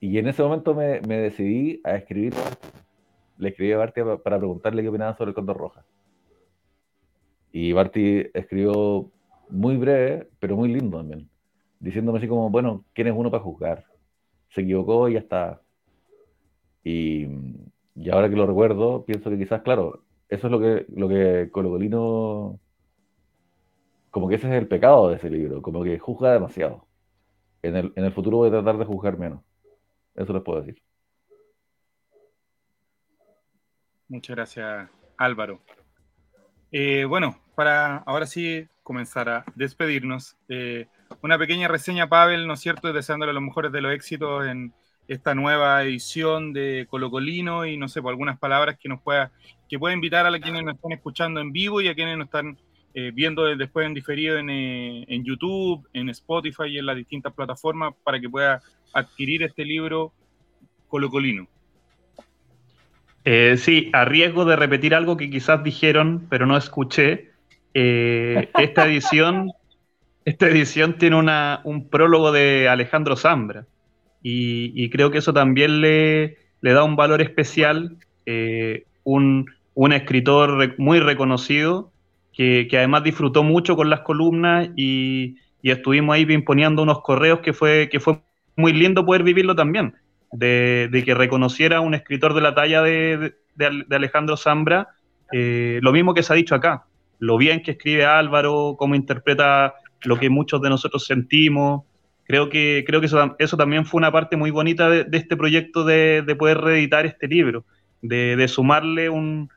[0.00, 2.34] en ese momento me, decidí a escribir.
[3.38, 5.84] Le escribí a Barty para preguntarle qué opinaba sobre el Condor Roja.
[7.50, 9.10] Y Barty escribió
[9.48, 11.28] muy breve, pero muy lindo también,
[11.80, 13.84] diciéndome así como, bueno, ¿quién es uno para juzgar?
[14.50, 15.62] Se equivocó y ya está.
[16.84, 17.26] Y,
[18.12, 22.60] ahora que lo recuerdo, pienso que quizás, claro, eso es lo que, lo que Colocolino,
[24.10, 26.86] como que ese es el pecado de ese libro, como que juzga demasiado.
[27.62, 29.42] En el, en el futuro voy a tratar de juzgar menos.
[30.14, 30.82] Eso les puedo decir.
[34.08, 35.60] Muchas gracias, Álvaro.
[36.72, 40.86] Eh, bueno, para ahora sí comenzar a despedirnos, eh,
[41.22, 42.92] una pequeña reseña, Pavel, ¿no es cierto?
[42.92, 44.72] Deseándole los mejores de los éxitos en,
[45.08, 49.32] esta nueva edición de Colocolino y no sé, por algunas palabras que nos pueda,
[49.68, 52.58] que pueda invitar a quienes nos están escuchando en vivo y a quienes nos están
[52.94, 57.32] eh, viendo después en diferido en, eh, en, YouTube, en Spotify y en las distintas
[57.32, 58.60] plataformas para que pueda
[58.92, 60.12] adquirir este libro
[60.88, 61.46] Colocolino.
[63.24, 67.30] Eh, sí, a riesgo de repetir algo que quizás dijeron, pero no escuché,
[67.74, 69.52] esta edición,
[70.24, 73.66] esta edición tiene una, un prólogo de Alejandro Zambra.
[74.22, 77.96] Y, creo que eso también le, da un valor especial,
[78.26, 79.46] eh, un,
[79.92, 81.92] escritor muy reconocido,
[82.38, 87.88] que, además disfrutó mucho con las columnas y, estuvimos ahí imponiendo unos correos que fue,
[87.90, 88.22] que fue
[88.56, 89.94] muy lindo poder vivirlo también,
[90.32, 93.34] de, que reconociera un escritor de la talla de,
[93.90, 94.88] Alejandro Zambra,
[95.32, 96.84] eh, lo mismo que se ha dicho acá,
[97.18, 99.74] lo bien que escribe Álvaro, cómo interpreta
[100.04, 101.82] lo que muchos de nosotros sentimos,
[102.24, 105.84] creo que, creo que eso, eso también fue una parte muy bonita de, este proyecto
[105.84, 107.64] de, poder reeditar este libro,
[108.00, 109.50] de, sumarle un,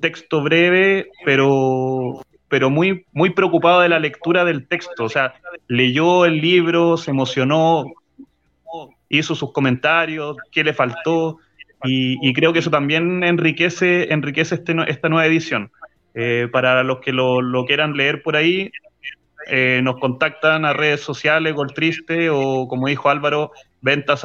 [0.00, 5.04] texto breve, pero, pero muy, muy preocupado de la lectura del texto.
[5.04, 5.34] O sea,
[5.68, 7.84] leyó el libro, se emocionó,
[9.08, 11.38] hizo sus comentarios, qué le faltó,
[11.84, 15.70] y, creo que eso también enriquece, enriquece este, esta nueva edición.
[16.14, 18.72] Eh, para los que lo, lo, quieran leer por ahí,
[19.48, 24.24] eh, nos contactan a redes sociales, Goltriste, o como dijo Álvaro, ventas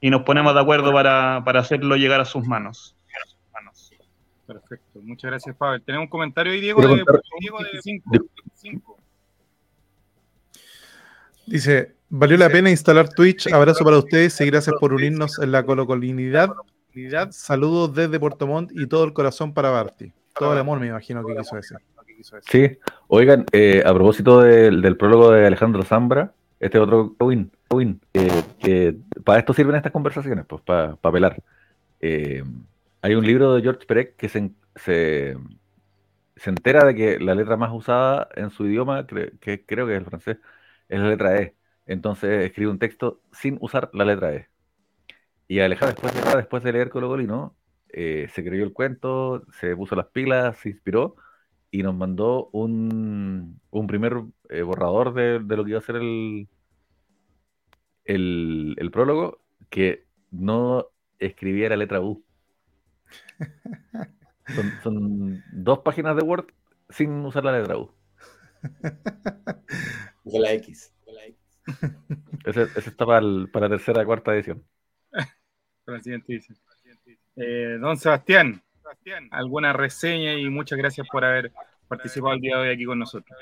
[0.00, 2.96] y nos ponemos de acuerdo para, hacerlo llegar a sus manos.
[4.48, 5.82] Perfecto, muchas gracias, Pavel.
[5.82, 7.04] Tenemos un comentario ahí, Diego, de,
[7.38, 8.80] Diego de
[11.46, 13.52] Dice, valió la pena instalar Twitch.
[13.52, 16.48] Abrazo para ustedes y gracias por unirnos en la colocolinidad.
[17.28, 20.14] Saludos desde Puerto Montt y todo el corazón para Barty.
[20.34, 21.76] Todo el amor, me imagino que quiso decir.
[22.48, 28.96] Sí, oigan, eh, a propósito del, prólogo de Alejandro Zambra, este otro win, win que
[29.24, 31.36] para esto sirven estas conversaciones, pues para pelar.
[32.00, 32.42] Eh,
[33.02, 35.36] hay un libro de George Perec que se, se,
[36.46, 40.06] entera de que la letra más usada en su idioma, que creo que es el
[40.06, 40.38] francés,
[40.88, 41.56] es la letra E.
[41.86, 44.48] Entonces escribe un texto sin usar la letra E.
[45.48, 47.56] Y Alejandro, después, después de leer Cologolino,
[47.90, 51.16] eh, se creyó el cuento, se puso las pilas, se inspiró
[51.70, 56.48] y nos mandó un, un primer eh, borrador de, lo que iba a ser el,
[58.04, 60.86] el, prólogo que no
[61.18, 62.24] escribía la letra U.
[64.82, 66.46] Son, dos páginas de Word
[66.88, 67.90] sin usar la letra U.
[70.24, 70.92] Con la X.
[72.44, 74.64] Ese, ese está para, el- para la tercera cuarta edición.
[75.84, 76.58] Para la siguiente edición.
[77.36, 78.62] Eh, don Sebastián,
[79.30, 81.52] alguna reseña y muchas gracias por haber
[81.86, 83.38] participado el día de hoy aquí con nosotros.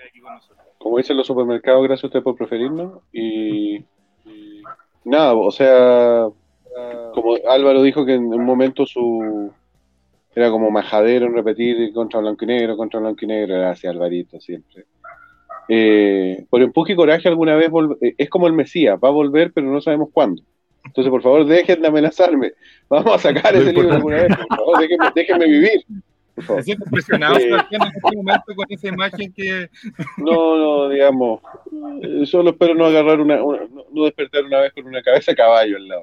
[0.78, 3.01] como dicen los supermercados, gracias a usted por preferirnos.
[3.12, 3.77] Y,
[4.24, 4.62] y
[5.05, 6.28] nada, o sea,
[7.14, 9.51] como Álvaro dijo que en un momento su
[10.36, 14.38] era como majadero en repetir contra blanco y negro, contra blanco y negro, gracias Alvarito
[14.38, 14.84] siempre.
[15.66, 17.70] Eh, por empuje y coraje alguna vez
[18.02, 20.42] eh, es como el Mesías, va a volver pero no sabemos cuándo.
[20.84, 22.52] Entonces, por favor, dejen de amenazarme.
[22.88, 24.36] Vamos a sacar ese libro alguna vez.
[24.36, 25.84] Por favor, déjenme, déjenme vivir.
[26.54, 27.48] Me siento impresionado Eh.
[27.48, 29.68] En este momento con esa imagen que
[30.18, 31.40] No, no, digamos,
[32.02, 35.36] eh, solo espero no agarrar una, una- no, despertar una vez con una cabeza de
[35.36, 36.02] caballo al lado.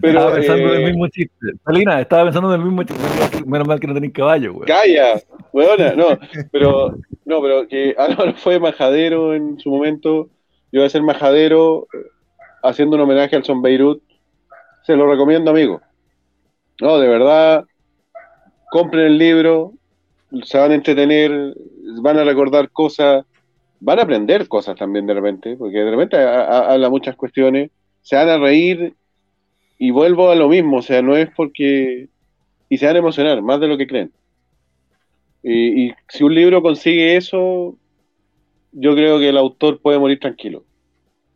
[0.00, 1.46] Pero, estaba pensando en eh, el mismo chiste.
[1.64, 3.44] Salina, estaba pensando en el mismo chiste.
[3.46, 4.66] Menos mal que no tenéis caballo, güey.
[4.66, 5.20] calla,
[5.52, 6.18] weona, no,
[6.50, 10.28] pero, no, pero que Álvaro fue majadero en su momento,
[10.72, 11.98] yo voy a ser majadero eh,
[12.62, 14.02] haciendo un homenaje al Son Beirut,
[14.84, 15.80] se lo recomiendo, amigo.
[16.80, 17.64] No, de verdad,
[18.70, 19.74] compren el libro,
[20.44, 21.54] se van a entretener,
[22.02, 23.24] van a recordar cosas,
[23.80, 27.70] van a aprender cosas también de repente, porque de repente ha- ha- habla muchas cuestiones,
[28.02, 28.94] se van a reír
[29.78, 32.08] y vuelvo a lo mismo, o sea, no es porque...
[32.70, 34.12] Y se van a emocionar, más de lo que creen.
[35.42, 37.76] Y, y si un libro consigue eso,
[38.72, 40.64] yo creo que el autor puede morir tranquilo.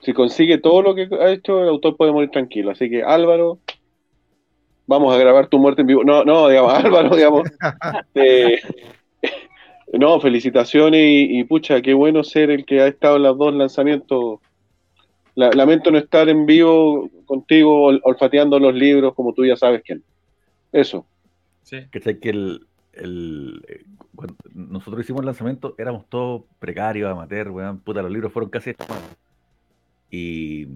[0.02, 2.73] Si consigue todo lo que ha hecho, el autor puede morir tranquilo.
[2.73, 3.61] Así que Álvaro,
[4.86, 6.05] vamos a grabar tu muerte en vivo.
[6.05, 7.48] No, no, digamos, Álvaro, digamos.
[8.15, 8.59] eh,
[9.93, 13.55] no, felicitaciones y, y, pucha, qué bueno ser el que ha estado en los dos
[13.55, 14.40] lanzamientos.
[15.36, 19.82] La- lamento no estar en vivo contigo ol- olfateando los libros como tú ya sabes
[19.85, 20.02] quién.
[20.73, 21.06] Eso.
[21.62, 22.19] sí, ¿Cachai?
[22.20, 23.62] Que el, el-
[24.15, 27.78] cuando nosotros hicimos el lanzamiento, éramos todos precarios, amateur, weón.
[27.81, 28.74] Puta, los libros fueron casi.
[30.11, 30.66] Y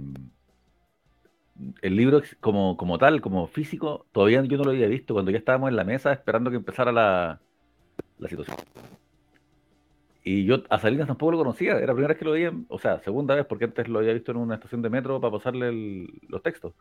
[1.82, 5.38] el libro como, como tal, como físico, todavía yo no lo había visto cuando ya
[5.38, 7.42] estábamos en la mesa esperando que empezara la,
[8.18, 8.58] la situación.
[10.22, 12.78] Y yo a Salinas tampoco lo conocía, era la primera vez que lo veía, o
[12.78, 15.68] sea, segunda vez, porque antes lo había visto en una estación de metro para pasarle
[15.68, 16.74] el- los textos.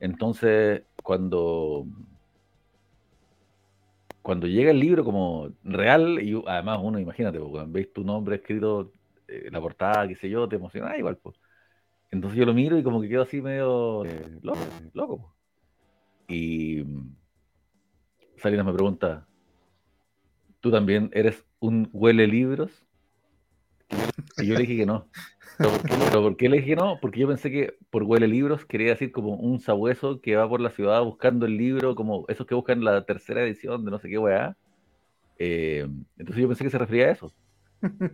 [0.00, 1.86] Entonces, cuando
[4.22, 8.36] cuando llega el libro como real, y además uno, imagínate, pues, cuando veis tu nombre
[8.36, 8.92] escrito,
[9.28, 11.36] eh, la portada, qué sé yo, te emociona igual, pues.
[12.12, 14.60] Entonces yo lo miro y como que quedo así medio eh, loco,
[14.92, 15.34] loco.
[16.28, 17.16] Y mm,
[18.36, 19.26] Salinas me pregunta,
[20.60, 22.70] ¿tú también eres un huele libros?
[24.36, 25.08] Y yo le dije que no.
[25.58, 26.98] ¿Pero por, qué, pero por qué le dije que no?
[27.00, 30.60] Porque yo pensé que por huele libros quería decir como un sabueso que va por
[30.60, 34.10] la ciudad buscando el libro, como esos que buscan la tercera edición de no sé
[34.10, 34.56] qué weá.
[35.38, 37.34] Eh, entonces yo pensé que se refería a eso.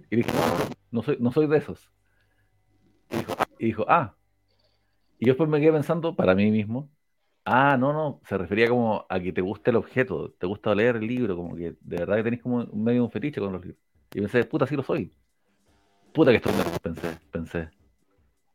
[0.08, 1.90] Y dije, no, no soy, no soy de esos.
[3.10, 4.14] Y dijo, y dijo, ah.
[5.18, 6.90] Y yo después me quedé pensando para mí mismo,
[7.44, 10.96] ah, no, no, se refería como a que te gusta el objeto, te gusta leer
[10.96, 13.62] el libro, como que de verdad que tenés como un medio un fetiche con los
[13.62, 13.80] libros.
[14.14, 15.12] Y pensé, puta, sí lo soy.
[16.12, 16.52] Puta que estoy
[16.82, 17.68] pensé, pensé.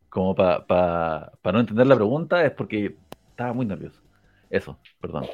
[0.10, 2.96] Como para pa, pa no entender la pregunta es porque
[3.30, 4.02] estaba muy nervioso.
[4.50, 5.26] Eso, perdón.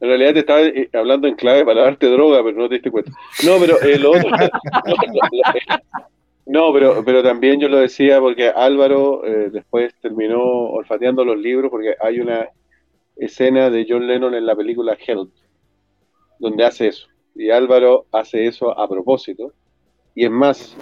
[0.00, 2.90] En realidad te estaba eh, hablando en clave para darte droga, pero no te diste
[2.90, 3.12] cuenta.
[3.44, 4.30] No, pero eh, lo otro.
[6.46, 11.70] no, pero, pero también yo lo decía porque Álvaro eh, después terminó olfateando los libros
[11.70, 12.48] porque hay una
[13.16, 15.30] escena de John Lennon en la película Help
[16.42, 17.06] donde hace eso.
[17.34, 19.52] Y Álvaro hace eso a propósito.
[20.14, 20.76] Y es más,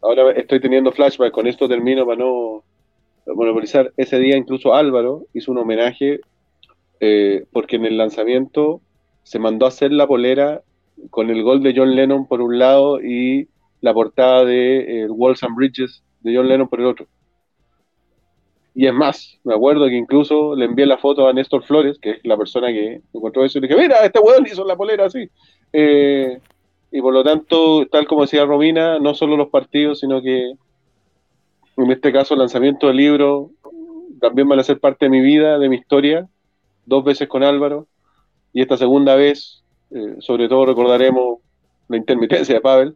[0.00, 2.64] ahora estoy teniendo flashback, con esto termino para no
[3.26, 3.92] monopolizar.
[3.96, 6.20] Ese día incluso Álvaro hizo un homenaje
[7.00, 8.80] eh, porque en el lanzamiento
[9.22, 10.62] se mandó a hacer la polera
[11.10, 13.48] con el gol de John Lennon por un lado y
[13.82, 17.06] la portada de eh, Walls and Bridges de John Lennon por el otro.
[18.74, 22.12] Y es más, me acuerdo que incluso le envié la foto a Néstor Flores, que
[22.12, 25.06] es la persona que encontró eso, y le dije, mira, este weón hizo la polera
[25.06, 25.28] así.
[25.74, 26.38] Eh,
[26.90, 30.52] y por lo tanto, tal como decía Romina, no solo los partidos, sino que
[31.76, 33.50] en este caso el lanzamiento del libro
[34.20, 36.28] también van a ser parte de mi vida, de mi historia,
[36.86, 37.88] dos veces con Álvaro,
[38.52, 41.40] y esta segunda vez, eh, sobre todo recordaremos
[41.88, 42.94] la intermitencia de Pavel,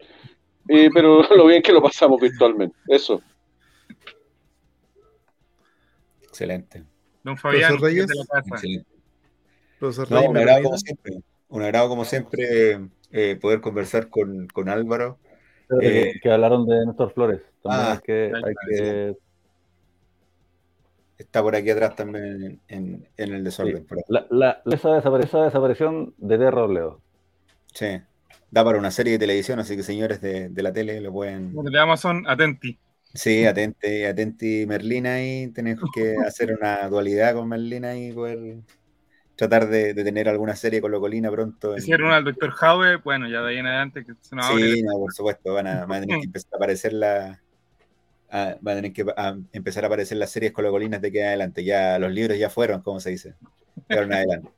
[0.68, 2.76] eh, pero lo bien que lo pasamos virtualmente.
[2.88, 3.20] Eso.
[6.22, 6.84] Excelente.
[7.22, 8.06] don Fabián, Profesor Reyes.
[8.06, 8.48] de la casa.
[8.54, 8.90] excelente.
[9.78, 11.12] Profesor No, Reyes, un ¿me agrado como siempre.
[11.48, 12.80] Un agrado como siempre
[13.12, 15.18] eh, poder conversar con, con Álvaro.
[15.80, 17.40] Que, Eh, que hablaron de Néstor Flores.
[17.62, 19.16] También ah, hay que, hay está, que-
[21.18, 23.86] Está por aquí atrás también en, en- en el desorden.
[24.08, 27.00] La, la, esa, desapare- esa desaparición de Terra Leo.
[27.72, 27.86] Sí.
[28.50, 31.52] Da para una serie de televisión, así que señores de, de la tele lo pueden.
[31.54, 32.78] De Amazon, atenti.
[33.12, 38.58] Sí, atenti, atenti Merlina y tenemos que hacer una dualidad con Merlina y poder
[39.36, 41.74] tratar de, tener alguna serie con Locolina pronto.
[41.74, 44.82] Si hicieron al Doctor Howe, bueno, ya de ahí en adelante que se nos Sí,
[44.82, 47.40] no, por supuesto, van a, van a tener que empezar a aparecer la,
[48.30, 49.04] van a tener que
[49.52, 51.64] empezar a aparecer las series colocolinas de que en adelante.
[51.64, 53.34] Ya los libros ya fueron, como se dice.
[53.86, 54.48] Fueron adelante.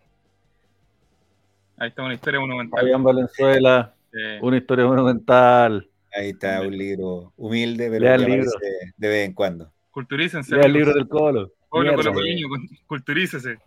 [1.79, 2.81] Ahí está una historia monumental.
[2.81, 3.95] Fabián Valenzuela,
[4.41, 5.89] una historia monumental.
[6.13, 8.51] Ahí está un libro humilde, pero que libro.
[8.97, 9.73] de vez en cuando.
[9.91, 10.55] Culturícense.
[10.55, 11.53] Lea el libro del Colo.
[11.69, 12.49] Colo Colocolino,
[12.87, 13.59] culturícese.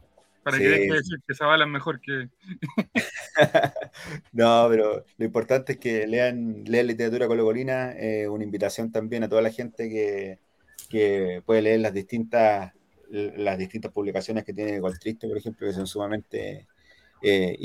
[0.43, 2.29] Para que deje de decir que Zavala es mejor que.
[4.31, 7.93] no, pero lo importante es que lean, lean literatura colocolina.
[7.93, 10.39] Eh, una invitación también a toda la gente que,
[10.89, 12.73] que puede leer las distintas
[13.11, 16.67] las distintas publicaciones que tiene Triste, por ejemplo, que son sumamente
[17.22, 17.57] eh.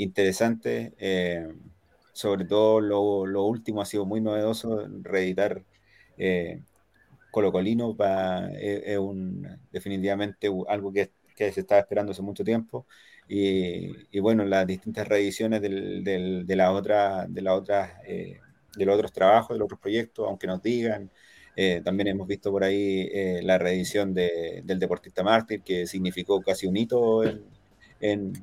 [0.99, 1.47] Eh,
[2.13, 5.63] sobre todo lo, lo, último ha sido muy novedoso, reeditar
[6.17, 6.61] eh,
[7.31, 12.87] Colocolino para, es, un, definitivamente algo que, que, se estaba esperando hace mucho tiempo.
[13.29, 18.85] Y, y bueno, las distintas reediciones del, del, de, la otra, de, la otra, de
[18.85, 21.11] los otros trabajos, de los otros proyectos, aunque nos digan,
[21.59, 26.39] eh, también hemos visto por ahí eh, la reedición de, del Deportista Mártir, que significó
[26.39, 27.43] casi un hito en,
[27.99, 28.33] en,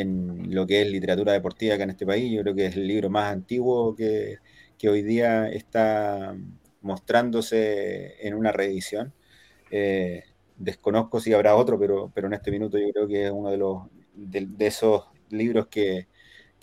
[0.00, 2.32] en, lo que es literatura deportiva acá en este país.
[2.32, 4.38] Yo creo que es el libro más antiguo que,
[4.78, 6.36] que hoy día está
[6.82, 9.12] mostrándose en una reedición.
[9.70, 10.24] Eh,
[10.56, 13.56] desconozco si habrá otro, pero, pero en este minuto yo creo que es uno de,
[13.58, 13.82] los,
[14.14, 16.08] de, de esos libros que,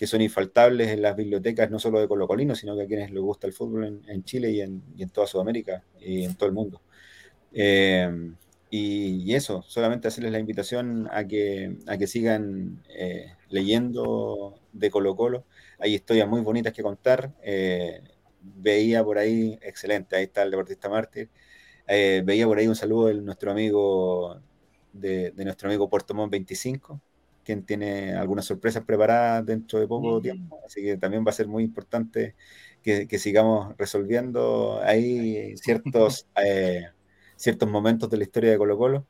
[0.02, 3.22] que son infaltables en las bibliotecas, no solo de Colocolino, sino que a quienes les
[3.22, 4.82] gusta el fútbol en, Chile y en,
[5.14, 6.82] toda Sudamérica y en todo el mundo.
[7.53, 8.10] Eh,
[8.72, 15.15] y, eso, solamente hacerles la invitación a que, a que sigan eh, leyendo de Colo
[15.15, 15.45] Colo.
[15.80, 17.34] Hay historias muy bonitas que contar.
[17.43, 18.02] Eh,
[18.41, 21.30] veía por ahí, excelente, ahí está el deportista mártir.
[21.88, 24.39] veía por ahí un saludo de nuestro amigo,
[24.93, 27.02] de, de nuestro amigo Puerto Montt 25,
[27.43, 30.60] quien tiene algunas sorpresas preparadas dentro de poco tiempo.
[30.65, 32.35] Así que también va a ser muy importante
[32.81, 36.85] que, sigamos resolviendo ahí ciertos, eh,
[37.42, 39.06] ciertos momentos de la historia de Colo Colo.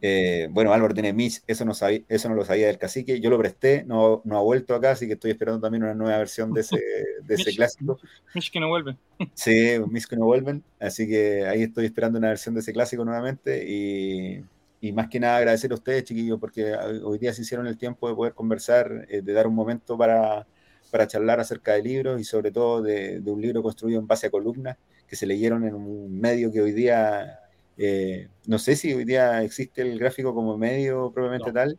[0.00, 3.30] Eh, bueno, Álvaro tiene Mish, eso no, sabía, eso no lo sabía del cacique, yo
[3.30, 6.52] lo presté, no, no ha vuelto acá, así que estoy esperando también una nueva versión
[6.52, 6.80] de ese,
[7.24, 7.98] de ese clásico.
[8.32, 8.96] Mish que no vuelve.
[9.34, 13.04] Sí, Mish que no vuelven, así que ahí estoy esperando una versión de ese clásico
[13.04, 14.44] nuevamente y
[14.80, 18.08] y más que nada agradecer a ustedes, chiquillos, porque hoy día se hicieron el tiempo
[18.08, 20.46] de poder conversar, eh, de dar un momento para,
[20.90, 24.30] para, charlar acerca de libros y sobre todo de, un libro construido en base a
[24.30, 24.76] columnas
[25.08, 27.40] que se leyeron en un medio que hoy día,
[27.80, 31.78] eh, no sé si hoy día existe el gráfico como medio propiamente tal.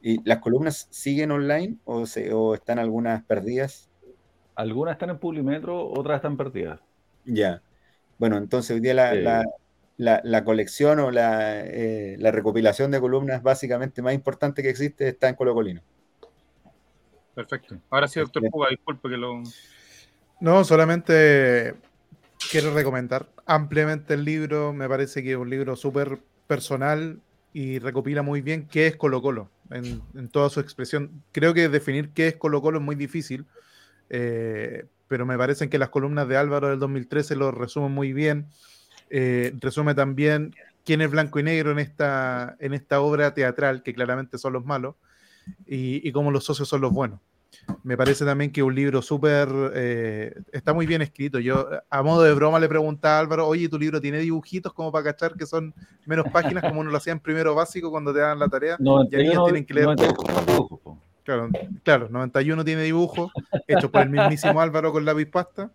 [0.00, 3.90] ¿Y las columnas siguen online o, se, o están algunas perdidas?
[4.54, 6.80] Algunas están en Publimetro, otras están perdidas.
[7.24, 7.62] Ya.
[8.18, 9.44] Bueno, entonces hoy día la,
[9.96, 15.34] la, colección o eh, la, recopilación de columnas básicamente más importante que existe está en
[15.34, 15.82] Colo Colino.
[17.34, 17.76] Perfecto.
[17.90, 19.42] Ahora sí, doctor Cuba, disculpe que lo...
[20.40, 21.74] No, solamente
[22.52, 24.74] quiero recomendar ampliamente el libro.
[24.74, 27.18] Me parece que es un libro súper personal
[27.54, 31.22] y recopila muy bien qué es Colo Colo en, toda su expresión.
[31.32, 33.46] Creo que definir qué es Colo Colo es muy difícil,
[34.10, 38.48] eh, pero me parecen que las columnas de Álvaro del 2013 lo resumen muy bien
[39.08, 40.54] eh, resume también
[40.84, 44.64] quién es blanco y negro en esta, en esta obra teatral, que claramente son los
[44.64, 44.96] malos,
[45.66, 47.20] y, cómo los socios son los buenos.
[47.84, 49.48] Me parece también que un libro súper...
[49.74, 51.38] Eh, está muy bien escrito.
[51.38, 54.92] Yo, a modo de broma, le preguntaba a Álvaro, oye, ¿tu libro tiene dibujitos como
[54.92, 55.74] para cachar que son
[56.06, 58.76] menos páginas como uno lo hacía en primero básico cuando te dan la tarea?
[58.78, 59.88] No, y ellos tienen que leer...
[61.24, 61.48] claro,
[61.82, 63.30] claro, 91 tiene dibujos,
[63.66, 65.70] hecho por el mismísimo Álvaro con lápiz pasta.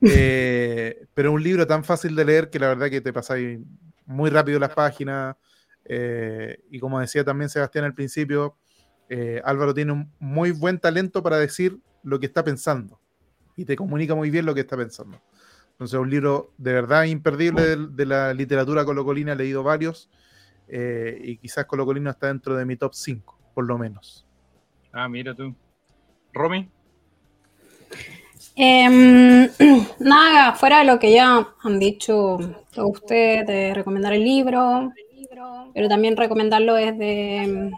[0.00, 3.60] Eh, pero un libro tan fácil de leer que la verdad que te pasáis
[4.04, 5.36] muy rápido las páginas.
[5.84, 8.56] Eh, y como decía también Sebastián al principio,
[9.08, 13.00] eh, Álvaro tiene un muy buen talento para decir lo que está pensando
[13.56, 15.20] y te comunica muy bien lo que está pensando.
[15.72, 20.08] Entonces, un libro de verdad imperdible de, la literatura colocolina, he leído varios
[20.68, 24.26] y quizás Colocolino está dentro de mi top 5, por lo menos.
[24.92, 25.54] Ah, mira tú.
[26.32, 26.68] Romy.
[28.54, 29.48] Em,
[30.00, 32.38] nada, fuera de lo que ya han dicho
[32.76, 34.92] ustedes de recomendar el libro,
[35.74, 37.70] pero también recomendarlo desde,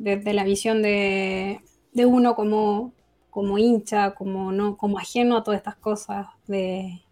[0.00, 1.60] desde la visión de,
[1.94, 7.02] uno como, hincha, como, no, como ajeno a todas estas cosas en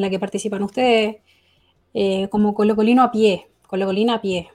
[0.00, 1.16] la que participan ustedes,
[1.92, 4.48] eh, como colocolino a pie, colocolina a pie.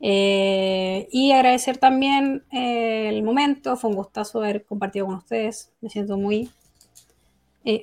[0.00, 5.88] Eh, y agradecer también eh, el momento, fue un gustazo haber compartido con ustedes, me
[5.88, 6.50] siento muy,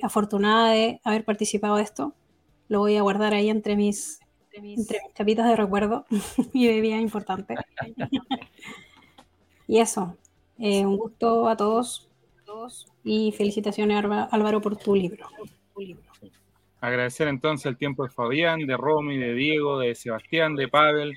[0.02, 2.14] afortunada de haber participado de esto.
[2.68, 4.20] Lo voy a guardar ahí entre mis,
[4.58, 6.04] entre mis chapitas de recuerdo
[6.52, 7.54] y de vida importante.
[9.68, 10.16] y eso,
[10.58, 12.08] eh, un gusto a todos,
[13.04, 15.26] y felicitaciones Álvaro por tu libro.
[16.80, 21.12] Agradecer entonces el tiempo de Fabián, de Romy, de Diego, de Sebastián, de Pavel.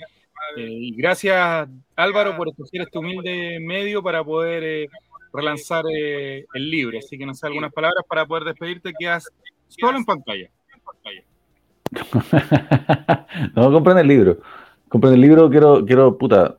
[0.58, 4.90] Eh, y gracias Álvaro por escoger este humilde medio para poder eh,
[5.32, 6.98] relanzar el libro.
[6.98, 9.30] Así que no sé, algunas palabras para poder despedirte, quedas
[9.68, 10.50] solo en pantalla.
[13.56, 14.38] no, compren el libro.
[14.90, 16.58] Compren el libro, quiero, quiero, puta,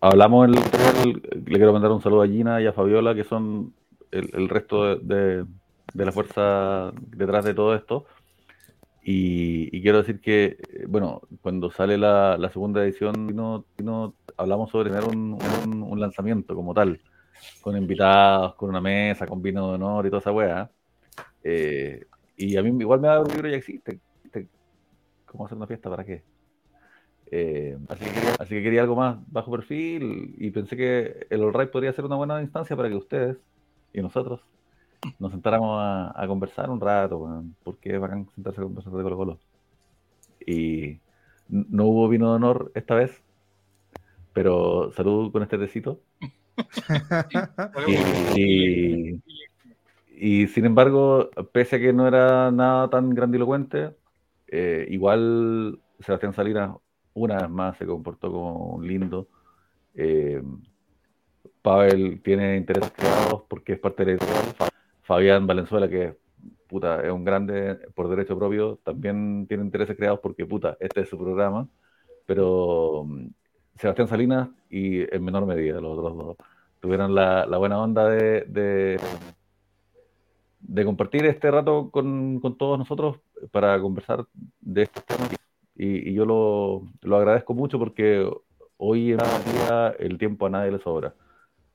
[0.00, 0.60] hablamos en el
[1.04, 3.72] le quiero mandar un saludo a Gina y a Fabiola, que son
[4.10, 5.44] el, resto de,
[5.94, 8.06] la fuerza detrás de todo esto.
[9.02, 14.90] Y, quiero decir que, eh, bueno, cuando sale la, segunda edición, no, no, hablamos sobre
[14.90, 15.38] tener un,
[15.98, 17.00] lanzamiento como tal,
[17.62, 20.70] con invitados, con una mesa, con vino de honor y toda esa weá.
[21.42, 22.04] Eh,
[22.38, 23.98] y a mí igual me da un libro ya existe.
[25.26, 25.90] ¿Cómo hacer una fiesta?
[25.90, 26.22] ¿Para qué?
[27.30, 28.04] Eh, así,
[28.48, 32.40] que quería, algo más bajo perfil y pensé que el All podría ser una buena
[32.40, 33.36] instancia para que ustedes
[33.92, 34.40] y nosotros
[35.18, 39.38] nos sentáramos a, conversar un rato, porque es bacán sentarse a conversar de Colo Colo.
[40.46, 41.00] Y
[41.48, 43.22] no hubo vino de honor esta vez,
[44.32, 46.00] pero salud con este tecito.
[48.36, 49.22] y, y,
[50.48, 53.94] sin embargo, pese a que no era nada tan grandilocuente,
[54.48, 56.76] eh, igual Sebastián Salinas
[57.14, 59.28] una vez más se comportó como un lindo.
[59.94, 60.42] Eh,
[61.62, 64.18] Pavel tiene intereses creados porque es parte de.
[65.02, 66.16] Fabián Valenzuela, que
[66.68, 71.08] puta, es un grande por derecho propio, también tiene intereses creados porque puta, este es
[71.08, 71.68] su programa.
[72.26, 73.28] Pero mm,
[73.76, 76.36] Sebastián Salinas y en menor medida los otros dos
[76.80, 79.00] tuvieron la, buena onda de,
[80.84, 83.18] compartir este rato con, con, todos nosotros
[83.50, 84.26] para conversar
[84.60, 85.30] de estos temas
[85.74, 88.28] y, yo lo, lo, agradezco mucho porque
[88.76, 91.14] hoy en día el tiempo a nadie le sobra.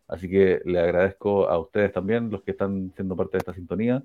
[0.08, 4.04] Así que le agradezco a ustedes también, los que están siendo parte de esta sintonía.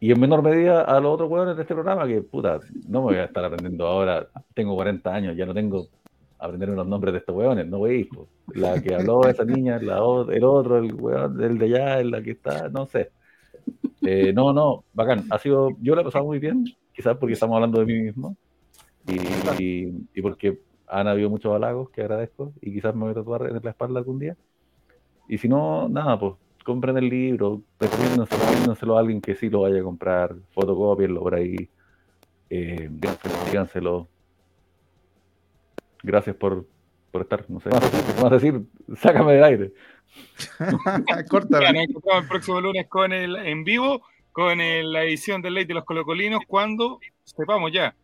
[0.00, 3.04] Y en menor medida a los otros hueones de este programa, que puta, no me
[3.04, 4.28] voy a estar aprendiendo ahora.
[4.54, 5.88] Tengo 40 años, ya no tengo
[6.40, 8.08] aprender los nombres de estos hueones, no veis.
[8.54, 9.98] La que habló esa niña, la,
[10.30, 13.10] el otro, el hueón, el de allá, la que está, no sé.
[14.02, 15.26] Eh, no, no, bacán.
[15.30, 18.36] Ha sido, yo la he pasado muy bien quizás porque estamos hablando de mí mismo
[19.06, 23.60] y, porque han habido muchos halagos que agradezco y quizás me voy a tatuar en
[23.62, 24.36] la espalda algún día.
[25.28, 26.34] Y si no, nada, pues
[26.64, 31.68] compren el libro, recomiéndenselo a alguien que sí lo vaya a comprar, fotocopienlo por ahí,
[32.50, 32.90] eh,
[33.46, 34.08] díganselo.
[36.02, 36.66] Gracias por,
[37.10, 38.62] por estar, no sé, vamos a decir,
[38.96, 39.72] sácame del aire.
[41.28, 41.60] Corta.
[41.60, 44.02] Nos encontramos el próximo lunes con el en vivo
[44.32, 47.94] con la edición del Ley de los Colocolinos cuando sepamos ya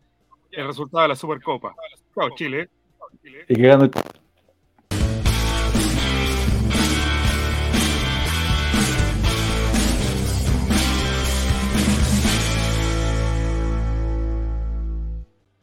[0.51, 1.73] el resultado de la Supercopa.
[2.13, 2.69] Chao, Chile.
[3.47, 3.89] Y que